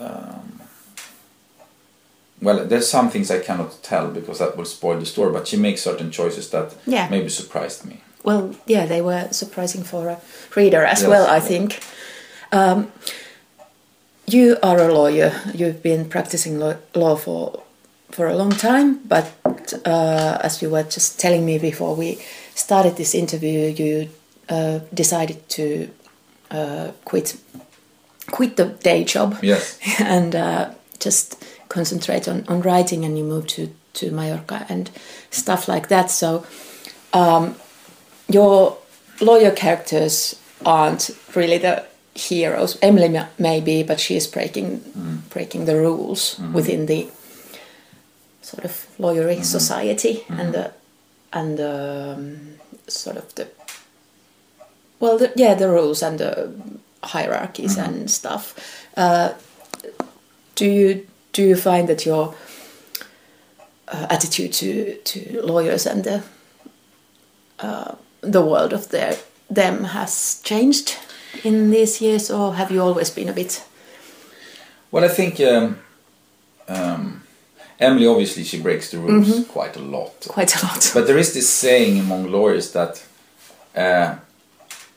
um, 0.00 0.60
well, 2.42 2.64
there's 2.66 2.88
some 2.88 3.10
things 3.10 3.30
I 3.30 3.38
cannot 3.38 3.82
tell 3.82 4.08
because 4.08 4.38
that 4.38 4.56
will 4.56 4.64
spoil 4.66 4.98
the 4.98 5.06
story. 5.06 5.32
But 5.32 5.48
she 5.48 5.56
makes 5.56 5.82
certain 5.82 6.10
choices 6.10 6.48
that 6.50 6.72
Yeah. 6.86 7.08
maybe 7.10 7.28
surprised 7.28 7.84
me. 7.84 8.00
Well, 8.24 8.50
yeah, 8.66 8.86
they 8.86 9.00
were 9.00 9.28
surprising 9.30 9.84
for 9.84 10.08
a 10.08 10.16
reader 10.56 10.84
as 10.84 11.00
Yes. 11.00 11.08
well, 11.10 11.26
I 11.36 11.40
think. 11.40 11.78
Um, 12.52 12.92
you 14.26 14.56
are 14.62 14.78
a 14.78 14.92
lawyer. 14.92 15.32
You've 15.54 15.82
been 15.82 16.04
practicing 16.08 16.58
law, 16.58 16.74
law 16.94 17.16
for 17.16 17.60
for 18.12 18.28
a 18.28 18.36
long 18.36 18.52
time, 18.52 19.00
but 19.08 19.26
uh, 19.84 20.38
as 20.42 20.62
you 20.62 20.70
were 20.70 20.84
just 20.84 21.18
telling 21.20 21.44
me 21.44 21.58
before 21.58 21.94
we 21.96 22.18
started 22.54 22.96
this 22.96 23.14
interview, 23.14 23.68
you 23.76 24.08
uh, 24.48 24.78
decided 24.94 25.36
to 25.48 25.88
uh, 26.50 26.92
quit 27.04 27.36
quit 28.30 28.56
the 28.56 28.66
day 28.82 29.04
job 29.04 29.38
Yes. 29.42 29.78
and 30.00 30.34
uh, 30.34 30.70
just 30.98 31.42
concentrate 31.68 32.26
on, 32.28 32.44
on 32.48 32.60
writing 32.62 33.04
and 33.04 33.16
you 33.18 33.24
moved 33.24 33.48
to, 33.50 33.68
to 33.94 34.10
Mallorca 34.10 34.66
and 34.68 34.90
stuff 35.30 35.68
like 35.68 35.88
that. 35.88 36.10
So 36.10 36.44
um, 37.12 37.54
your 38.28 38.78
lawyer 39.20 39.50
characters 39.52 40.40
aren't 40.64 41.10
really 41.34 41.58
the 41.58 41.84
heroes. 42.14 42.78
Emily 42.82 43.08
ma- 43.08 43.26
may 43.38 43.60
be, 43.60 43.82
but 43.82 44.00
she 44.00 44.16
is 44.16 44.26
breaking 44.26 44.80
breaking 45.30 45.66
the 45.66 45.76
rules 45.76 46.38
within 46.52 46.86
the 46.86 47.08
sort 48.42 48.64
of 48.64 48.86
lawyery 48.98 49.44
society 49.44 50.24
and 50.28 50.54
the 50.54 50.72
and 51.32 51.58
the 51.58 52.14
um, 52.16 52.54
sort 52.88 53.16
of 53.16 53.34
the 53.34 53.48
well, 55.00 55.18
the, 55.18 55.32
yeah, 55.36 55.54
the 55.54 55.68
rules 55.68 56.02
and 56.02 56.18
the 56.18 56.50
hierarchies 57.02 57.76
and 57.78 58.10
stuff. 58.10 58.54
Uh, 58.96 59.32
do 60.54 60.64
you 60.66 61.06
do 61.32 61.42
you 61.42 61.56
find 61.56 61.88
that 61.88 62.06
your 62.06 62.34
uh, 63.88 64.06
attitude 64.10 64.52
to 64.52 64.94
to 65.04 65.40
lawyers 65.42 65.86
and 65.86 66.04
the 66.04 66.22
uh, 67.58 67.94
the 68.20 68.40
world 68.42 68.72
of 68.72 68.88
their 68.88 69.16
them 69.54 69.84
has 69.84 70.40
changed 70.44 70.96
in 71.44 71.70
these 71.70 72.00
years, 72.00 72.30
or 72.30 72.54
have 72.54 72.70
you 72.70 72.82
always 72.82 73.10
been 73.10 73.28
a 73.28 73.32
bit? 73.32 73.64
Well, 74.90 75.04
I 75.04 75.08
think 75.08 75.40
um, 75.40 75.78
um, 76.68 77.22
Emily 77.78 78.06
obviously 78.06 78.44
she 78.44 78.60
breaks 78.62 78.90
the 78.90 78.98
rules 78.98 79.28
Mhm. 79.28 79.48
quite 79.48 79.76
a 79.76 79.82
lot. 79.82 80.26
Quite 80.28 80.56
a 80.62 80.66
lot. 80.66 80.90
But 80.94 81.06
there 81.06 81.18
is 81.18 81.32
this 81.32 81.48
saying 81.48 81.98
among 82.00 82.30
lawyers 82.32 82.70
that 82.72 83.02
uh, 83.76 84.14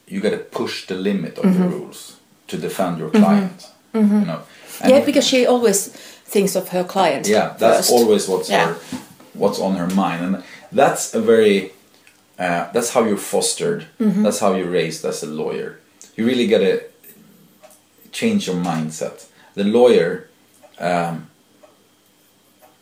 you 0.10 0.20
got 0.22 0.32
to 0.32 0.38
push 0.60 0.88
the 0.88 0.96
limit 0.96 1.38
of 1.38 1.44
the 1.44 1.60
Mhm. 1.64 1.72
rules 1.72 2.00
to 2.48 2.58
defend 2.58 2.98
your 3.00 3.10
client. 3.12 3.68
Mhm. 3.94 4.20
You 4.22 4.26
know. 4.26 4.42
And- 4.82 4.92
yeah, 4.92 5.06
because 5.06 5.28
she 5.28 5.46
always 5.46 5.88
thinks 6.34 6.56
of 6.56 6.70
her 6.70 6.84
client. 6.84 7.28
yeah, 7.28 7.48
that's 7.60 7.78
first. 7.88 7.92
always 7.92 8.28
what's 8.28 8.50
Yeah. 8.50 8.66
her, 8.68 8.76
what's 9.34 9.60
on 9.60 9.76
her 9.76 9.88
mind, 9.88 10.20
and 10.26 10.44
that's 10.72 11.14
a 11.14 11.22
very 11.22 11.72
uh, 12.40 12.66
that's 12.74 12.92
how 12.94 13.04
you're 13.04 13.18
fostered. 13.36 13.82
Mhm. 14.00 14.24
That's 14.24 14.40
how 14.40 14.56
you're 14.56 14.72
raised 14.82 15.04
as 15.06 15.24
a 15.24 15.28
lawyer. 15.28 15.70
You 16.16 16.26
really 16.26 16.48
got 16.48 16.60
to 16.60 16.80
change 18.12 18.48
your 18.48 18.56
mindset. 18.56 19.26
The 19.56 19.66
lawyer, 19.66 20.30
um, 20.80 21.28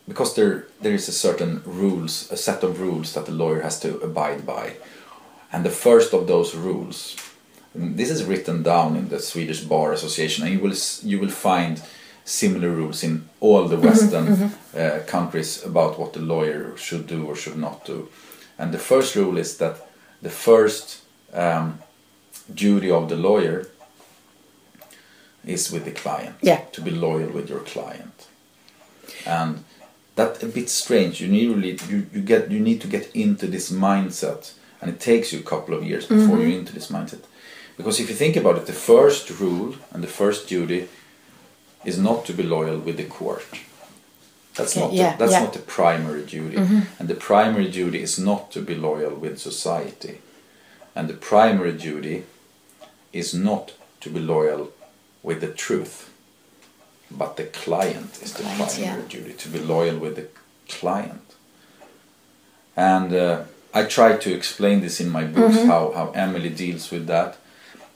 because 0.07 0.34
there 0.36 0.65
there 0.82 0.93
is 0.93 1.07
a 1.09 1.11
certain 1.11 1.61
rules, 1.65 2.28
a 2.32 2.38
set 2.38 2.63
of 2.63 2.80
rules 2.80 3.13
that 3.13 3.25
the 3.25 3.32
lawyer 3.32 3.61
has 3.61 3.80
to 3.80 3.88
abide 4.03 4.45
by, 4.45 4.73
and 5.51 5.63
the 5.65 5.69
first 5.69 6.13
of 6.13 6.27
those 6.27 6.55
rules, 6.55 7.15
this 7.75 8.09
is 8.09 8.23
written 8.23 8.63
down 8.63 8.95
in 8.95 9.09
the 9.09 9.19
Swedish 9.19 9.61
Bar 9.61 9.93
Association, 9.93 10.45
and 10.45 10.53
you 10.53 10.59
will 10.59 10.75
you 11.03 11.19
will 11.19 11.31
find 11.31 11.81
similar 12.25 12.69
rules 12.69 13.03
in 13.03 13.29
all 13.39 13.67
the 13.67 13.77
Mhm, 13.77 13.85
Western 13.85 14.27
mhm. 14.27 14.49
uh, 14.75 15.05
countries 15.05 15.63
about 15.65 15.97
what 15.99 16.11
the 16.13 16.19
lawyer 16.19 16.75
should 16.77 17.07
do 17.07 17.25
or 17.25 17.35
should 17.35 17.57
not 17.57 17.85
do. 17.85 18.07
And 18.57 18.71
the 18.73 18.79
first 18.79 19.15
rule 19.15 19.37
is 19.39 19.57
that 19.57 19.75
the 20.21 20.29
first 20.29 20.97
um, 21.33 21.79
duty 22.53 22.91
of 22.91 23.07
the 23.07 23.15
lawyer 23.15 23.67
is 25.45 25.71
with 25.71 25.85
the 25.85 25.91
client. 25.91 26.35
Yeah. 26.41 26.59
To 26.71 26.81
be 26.81 26.91
loyal 26.91 27.29
with 27.31 27.49
your 27.49 27.61
client. 27.61 28.27
And 29.25 29.63
that 30.15 30.43
a 30.43 30.47
bit 30.47 30.69
strange. 30.69 31.21
You 31.21 31.27
need 31.29 31.49
really 31.49 31.79
you, 31.89 32.05
you 32.13 32.21
get 32.21 32.51
you 32.51 32.59
need 32.59 32.81
to 32.81 32.87
get 32.87 33.09
into 33.15 33.47
this 33.47 33.71
mindset 33.71 34.51
and 34.82 34.89
it 34.91 34.99
takes 34.99 35.32
you 35.34 35.39
a 35.39 35.49
couple 35.49 35.73
of 35.75 35.84
years 35.84 36.05
before 36.05 36.38
Mhm. 36.38 36.41
you're 36.41 36.59
into 36.59 36.73
this 36.73 36.88
mindset. 36.91 37.23
Because 37.78 37.99
if 37.99 38.09
you 38.09 38.15
think 38.15 38.36
about 38.36 38.57
it, 38.57 38.65
the 38.65 38.73
first 38.73 39.30
rule 39.39 39.75
and 39.91 40.03
the 40.03 40.07
first 40.21 40.47
duty 40.47 40.88
is 41.86 41.97
not 41.97 42.25
to 42.25 42.34
be 42.34 42.43
loyal 42.43 42.80
with 42.80 42.97
the 42.97 43.03
court. 43.19 43.45
That's 44.55 44.75
Okay, 44.75 44.86
not 44.86 44.93
yeah, 44.93 45.11
the, 45.11 45.17
that's 45.19 45.32
yeah. 45.34 45.43
not 45.43 45.53
the 45.53 45.59
primary 45.59 46.23
duty. 46.23 46.57
Mhm. 46.57 46.82
And 46.99 47.07
the 47.07 47.15
primary 47.15 47.69
duty 47.69 48.01
is 48.01 48.17
not 48.17 48.51
to 48.51 48.61
be 48.61 48.75
loyal 48.75 49.13
with 49.23 49.38
society. 49.39 50.15
And 50.95 51.07
the 51.07 51.13
primary 51.32 51.73
duty 51.73 52.23
is 53.13 53.34
not 53.34 53.73
to 54.01 54.09
be 54.09 54.19
loyal 54.19 54.71
with 55.23 55.39
the 55.41 55.53
truth. 55.65 56.09
But 57.11 57.38
the 57.38 57.43
client 57.45 58.11
is 58.23 58.34
the 58.34 58.43
Client, 58.43 58.57
primary 58.71 59.01
yeah. 59.03 59.07
duty, 59.15 59.34
to 59.34 59.49
be 59.49 59.59
loyal 59.59 59.97
with 59.99 60.15
the 60.15 60.28
client. 60.80 61.21
And 62.75 63.13
uh, 63.13 63.43
I 63.74 63.84
try 63.84 64.18
to 64.18 64.34
explain 64.34 64.82
this 64.82 64.99
in 64.99 65.09
my 65.09 65.24
books 65.24 65.57
Mhm. 65.57 65.65
how, 65.68 65.91
how 65.95 66.11
Emily 66.15 66.49
deals 66.49 66.91
with 66.91 67.07
that. 67.07 67.38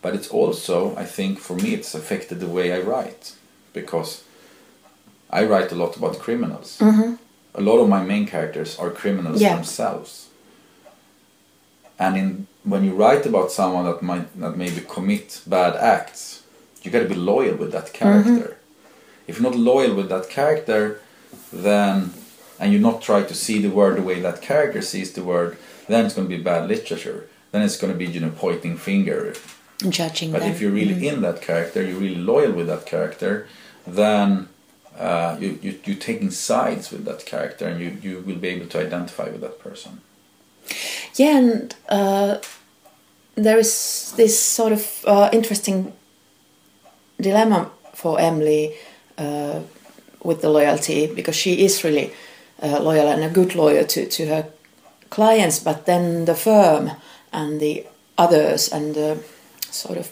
But 0.01 0.15
it's 0.15 0.27
also, 0.29 0.95
I 0.97 1.05
think, 1.05 1.39
for 1.39 1.55
me, 1.55 1.73
it's 1.73 1.93
affected 1.95 2.39
the 2.39 2.47
way 2.47 2.73
I 2.73 2.79
write. 2.79 3.33
Because 3.73 4.21
I 5.29 5.45
write 5.45 5.71
a 5.71 5.75
lot 5.75 5.95
about 5.95 6.19
criminals. 6.19 6.77
Mhm. 6.79 7.17
A 7.55 7.61
lot 7.61 7.79
of 7.79 7.87
my 7.89 8.03
main 8.03 8.25
characters 8.25 8.77
are 8.79 8.89
criminals 8.91 9.41
Yeah. 9.41 9.55
themselves. 9.55 10.27
And 11.99 12.17
in 12.17 12.47
when 12.63 12.83
you 12.83 12.93
write 12.93 13.25
about 13.25 13.51
someone 13.51 13.85
that 13.85 14.01
might 14.01 14.27
that 14.39 14.55
maybe 14.55 14.81
commit 14.87 15.41
bad 15.47 15.75
acts, 15.75 16.41
you 16.83 16.91
got 16.91 16.99
to 16.99 17.09
be 17.09 17.15
loyal 17.15 17.55
with 17.55 17.71
that 17.71 17.91
character. 17.93 18.57
If 19.27 19.39
you're 19.39 19.49
not 19.51 19.57
loyal 19.59 19.95
with 19.95 20.09
that 20.09 20.29
character, 20.29 20.99
then 21.51 22.13
and 22.61 22.71
you 22.71 22.79
not 22.79 23.01
try 23.01 23.23
to 23.23 23.33
see 23.33 23.59
the 23.59 23.71
word 23.71 23.97
the 23.97 24.03
way 24.03 24.21
that 24.21 24.41
character 24.41 24.81
sees 24.83 25.11
the 25.13 25.23
word, 25.23 25.57
then 25.87 26.05
it's 26.05 26.13
going 26.15 26.29
to 26.29 26.37
be 26.37 26.41
bad 26.41 26.69
literature. 26.69 27.27
Then 27.51 27.63
it's 27.63 27.75
going 27.81 27.91
to 27.91 27.97
be 27.97 28.05
you 28.05 28.21
know 28.21 28.31
pointing 28.45 28.77
finger. 28.77 29.33
Judging 29.89 30.31
But 30.31 30.41
them. 30.41 30.51
if 30.51 30.61
you're 30.61 30.71
really 30.81 30.93
Mhm. 30.93 31.11
in 31.13 31.21
that 31.23 31.41
character, 31.41 31.81
you're 31.81 31.99
really 32.07 32.23
loyal 32.33 32.51
with 32.59 32.67
that 32.67 32.85
character, 32.85 33.47
then 33.87 34.47
uh, 34.99 35.35
you, 35.39 35.57
you, 35.63 35.79
you're 35.85 35.95
taking 36.11 36.29
sides 36.29 36.91
with 36.91 37.03
that 37.05 37.25
character 37.25 37.65
and 37.67 37.81
you, 37.81 37.97
you 38.05 38.19
will 38.27 38.35
be 38.35 38.49
able 38.49 38.67
to 38.67 38.79
identify 38.79 39.23
with 39.33 39.41
that 39.41 39.57
person. 39.59 39.91
Yeah, 41.15 41.37
and 41.39 41.75
uh, 41.89 42.37
there 43.35 43.57
is 43.57 44.13
this 44.17 44.39
sort 44.39 44.71
of 44.73 45.03
uh, 45.07 45.29
interesting 45.33 45.93
dilemma 47.19 47.71
for 47.95 48.19
Emily 48.19 48.75
uh, 49.17 49.61
with 50.23 50.41
the 50.41 50.49
loyalty 50.49 51.07
because 51.07 51.35
she 51.35 51.65
is 51.65 51.83
really 51.83 52.11
uh, 52.61 52.79
loyal 52.81 53.07
and 53.07 53.23
a 53.23 53.29
good 53.29 53.55
lawyer 53.55 53.83
to, 53.83 54.05
to 54.07 54.25
her 54.27 54.45
clients, 55.09 55.59
but 55.59 55.85
then 55.85 56.25
the 56.25 56.35
firm 56.35 56.91
and 57.33 57.59
the 57.59 57.85
others 58.17 58.71
and 58.71 58.93
the 58.95 59.17
sort 59.71 59.97
of 59.97 60.07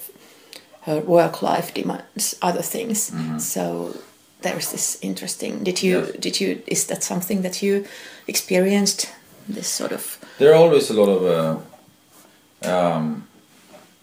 her 0.81 0.99
work 1.01 1.41
life 1.41 1.73
demands 1.73 2.35
other 2.41 2.61
things. 2.63 3.11
So 3.43 3.93
there's 4.41 4.71
this 4.71 4.97
interesting. 5.01 5.63
Did 5.63 5.83
you 5.83 5.99
Yes. 5.99 6.11
did 6.19 6.41
you 6.41 6.61
is 6.67 6.85
that 6.87 7.03
something 7.03 7.41
that 7.43 7.61
you 7.61 7.85
experienced? 8.27 9.09
This 9.55 9.67
sort 9.67 9.91
of 9.91 10.17
There 10.37 10.51
are 10.51 10.55
always 10.63 10.89
a 10.89 10.93
lot 10.93 11.09
of 11.09 11.23
uh, 11.23 11.57
um, 12.71 13.27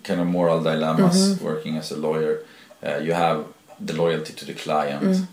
kind 0.02 0.20
of 0.20 0.26
moral 0.26 0.60
dilemmas 0.62 1.40
working 1.40 1.76
as 1.78 1.92
a 1.92 1.96
lawyer. 1.96 2.40
Uh, 2.82 2.96
you 2.98 3.14
have 3.14 3.44
the 3.86 3.92
loyalty 3.92 4.32
to 4.32 4.44
the 4.44 4.54
client, 4.54 5.02
on 5.04 5.28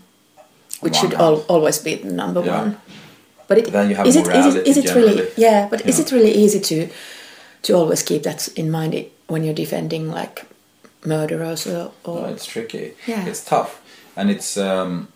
which 0.80 0.96
should 0.96 1.14
al- 1.14 1.44
always 1.48 1.78
be 1.78 1.96
the 1.96 2.12
number 2.12 2.40
Yeah. 2.44 2.58
one. 2.62 2.76
But 3.54 3.68
it, 3.68 3.72
Then 3.72 3.90
you 3.90 3.96
have 3.96 4.06
is 4.06 4.16
it 4.16 4.26
is 4.66 4.76
it, 4.76 4.84
it 4.84 4.94
really 4.94 5.28
yeah? 5.36 5.68
But 5.70 5.86
is 5.86 5.98
it 5.98 6.10
really 6.12 6.32
easy 6.32 6.60
to 6.60 6.88
to 7.62 7.72
always 7.74 8.02
keep 8.02 8.22
that 8.22 8.48
in 8.56 8.70
mind 8.70 9.06
when 9.26 9.44
you're 9.44 9.54
defending 9.54 10.10
like 10.10 10.46
murderers 11.04 11.66
or, 11.66 11.92
or 12.04 12.22
No, 12.22 12.26
it's 12.26 12.46
tricky. 12.46 12.94
Yeah. 13.06 13.26
It's 13.26 13.44
tough, 13.44 13.80
and 14.16 14.30
it's 14.30 14.56
um, 14.56 15.08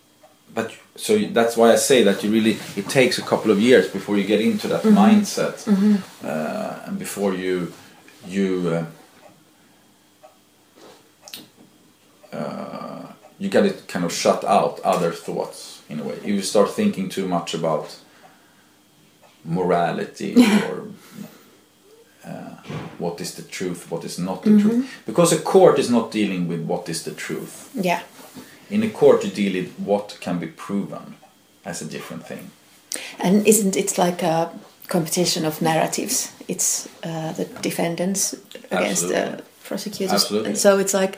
but 0.53 0.71
so 0.95 1.17
that's 1.17 1.57
why 1.57 1.71
I 1.71 1.75
say 1.75 2.03
that 2.03 2.23
you 2.23 2.31
really 2.31 2.57
it 2.75 2.87
takes 2.89 3.17
a 3.17 3.21
couple 3.21 3.51
of 3.51 3.59
years 3.59 3.87
before 3.87 4.17
you 4.17 4.23
get 4.23 4.41
into 4.41 4.67
that 4.67 4.83
mindset, 4.83 5.67
uh, 6.23 6.85
and 6.85 6.97
before 6.97 7.33
you 7.33 7.73
you 8.27 8.85
uh, 12.33 12.35
uh, 12.35 13.05
you 13.37 13.49
get 13.49 13.65
it 13.65 13.87
kind 13.87 14.05
of 14.05 14.11
shut 14.13 14.43
out 14.43 14.79
other 14.81 15.11
thoughts 15.11 15.81
in 15.89 15.99
a 15.99 16.03
way. 16.03 16.13
If 16.13 16.25
You 16.25 16.41
start 16.41 16.69
thinking 16.71 17.09
too 17.09 17.27
much 17.27 17.53
about 17.53 17.99
morality 19.49 20.35
or 20.69 20.87
uh, 22.25 22.55
what 22.97 23.19
is 23.21 23.33
the 23.35 23.41
truth, 23.43 23.89
what 23.91 24.03
is 24.05 24.19
not 24.19 24.43
the 24.43 24.59
truth. 24.59 25.01
Because 25.05 25.31
a 25.33 25.41
court 25.41 25.79
is 25.79 25.89
not 25.89 26.11
dealing 26.11 26.47
with 26.47 26.61
what 26.61 26.89
is 26.89 27.03
the 27.03 27.11
truth. 27.11 27.69
yeah. 27.73 28.01
In 28.69 28.83
a 28.83 28.89
court, 28.89 29.23
you 29.23 29.31
deal 29.31 29.53
with 29.53 29.73
what 29.79 30.17
can 30.21 30.37
be 30.37 30.45
proven 30.45 31.15
as 31.65 31.81
a 31.81 31.85
different 31.85 32.27
thing. 32.27 32.51
And 33.17 33.47
isn't 33.47 33.75
it 33.75 33.97
like 33.97 34.21
a 34.21 34.51
competition 34.87 35.43
of 35.45 35.61
narratives? 35.61 36.31
It's 36.47 36.87
uh, 37.03 37.31
the 37.33 37.45
defendants 37.61 38.35
against 38.69 39.07
the 39.07 39.43
prosecutors. 39.63 40.13
Absolutely. 40.13 40.49
And 40.49 40.57
so 40.57 40.77
it's 40.77 40.93
like, 40.93 41.17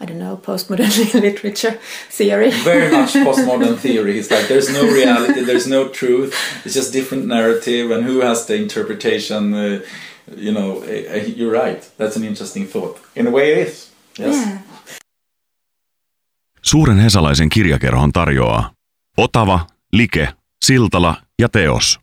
I 0.00 0.04
don't 0.04 0.18
know, 0.18 0.36
postmodern 0.36 1.14
literature 1.20 1.78
theory. 2.10 2.50
Very 2.50 2.90
much 2.90 3.14
postmodern 3.26 3.78
theory. 3.78 4.18
It's 4.18 4.30
like 4.30 4.48
there's 4.48 4.68
no 4.68 4.82
reality, 4.82 5.40
there's 5.44 5.66
no 5.66 5.88
truth. 5.88 6.34
It's 6.64 6.74
just 6.74 6.92
different 6.92 7.26
narrative, 7.26 7.90
and 7.90 8.04
who 8.04 8.20
has 8.20 8.46
the 8.46 8.54
interpretation? 8.56 9.54
Uh, 9.54 9.80
you 10.36 10.52
know, 10.52 10.82
uh, 10.82 11.16
you're 11.36 11.52
right. 11.52 11.90
That's 11.98 12.16
an 12.16 12.24
interesting 12.24 12.66
thought. 12.66 12.98
In 13.14 13.26
a 13.26 13.30
way, 13.30 13.52
it 13.52 13.68
is. 13.68 13.90
Yes. 14.18 14.34
Yeah. 14.36 14.58
Suuren 16.62 16.98
Hesalaisen 16.98 17.48
kirjakerhon 17.48 18.12
tarjoaa 18.12 18.70
Otava, 19.18 19.60
Like, 19.92 20.28
Siltala 20.64 21.14
ja 21.38 21.48
Teos. 21.48 22.00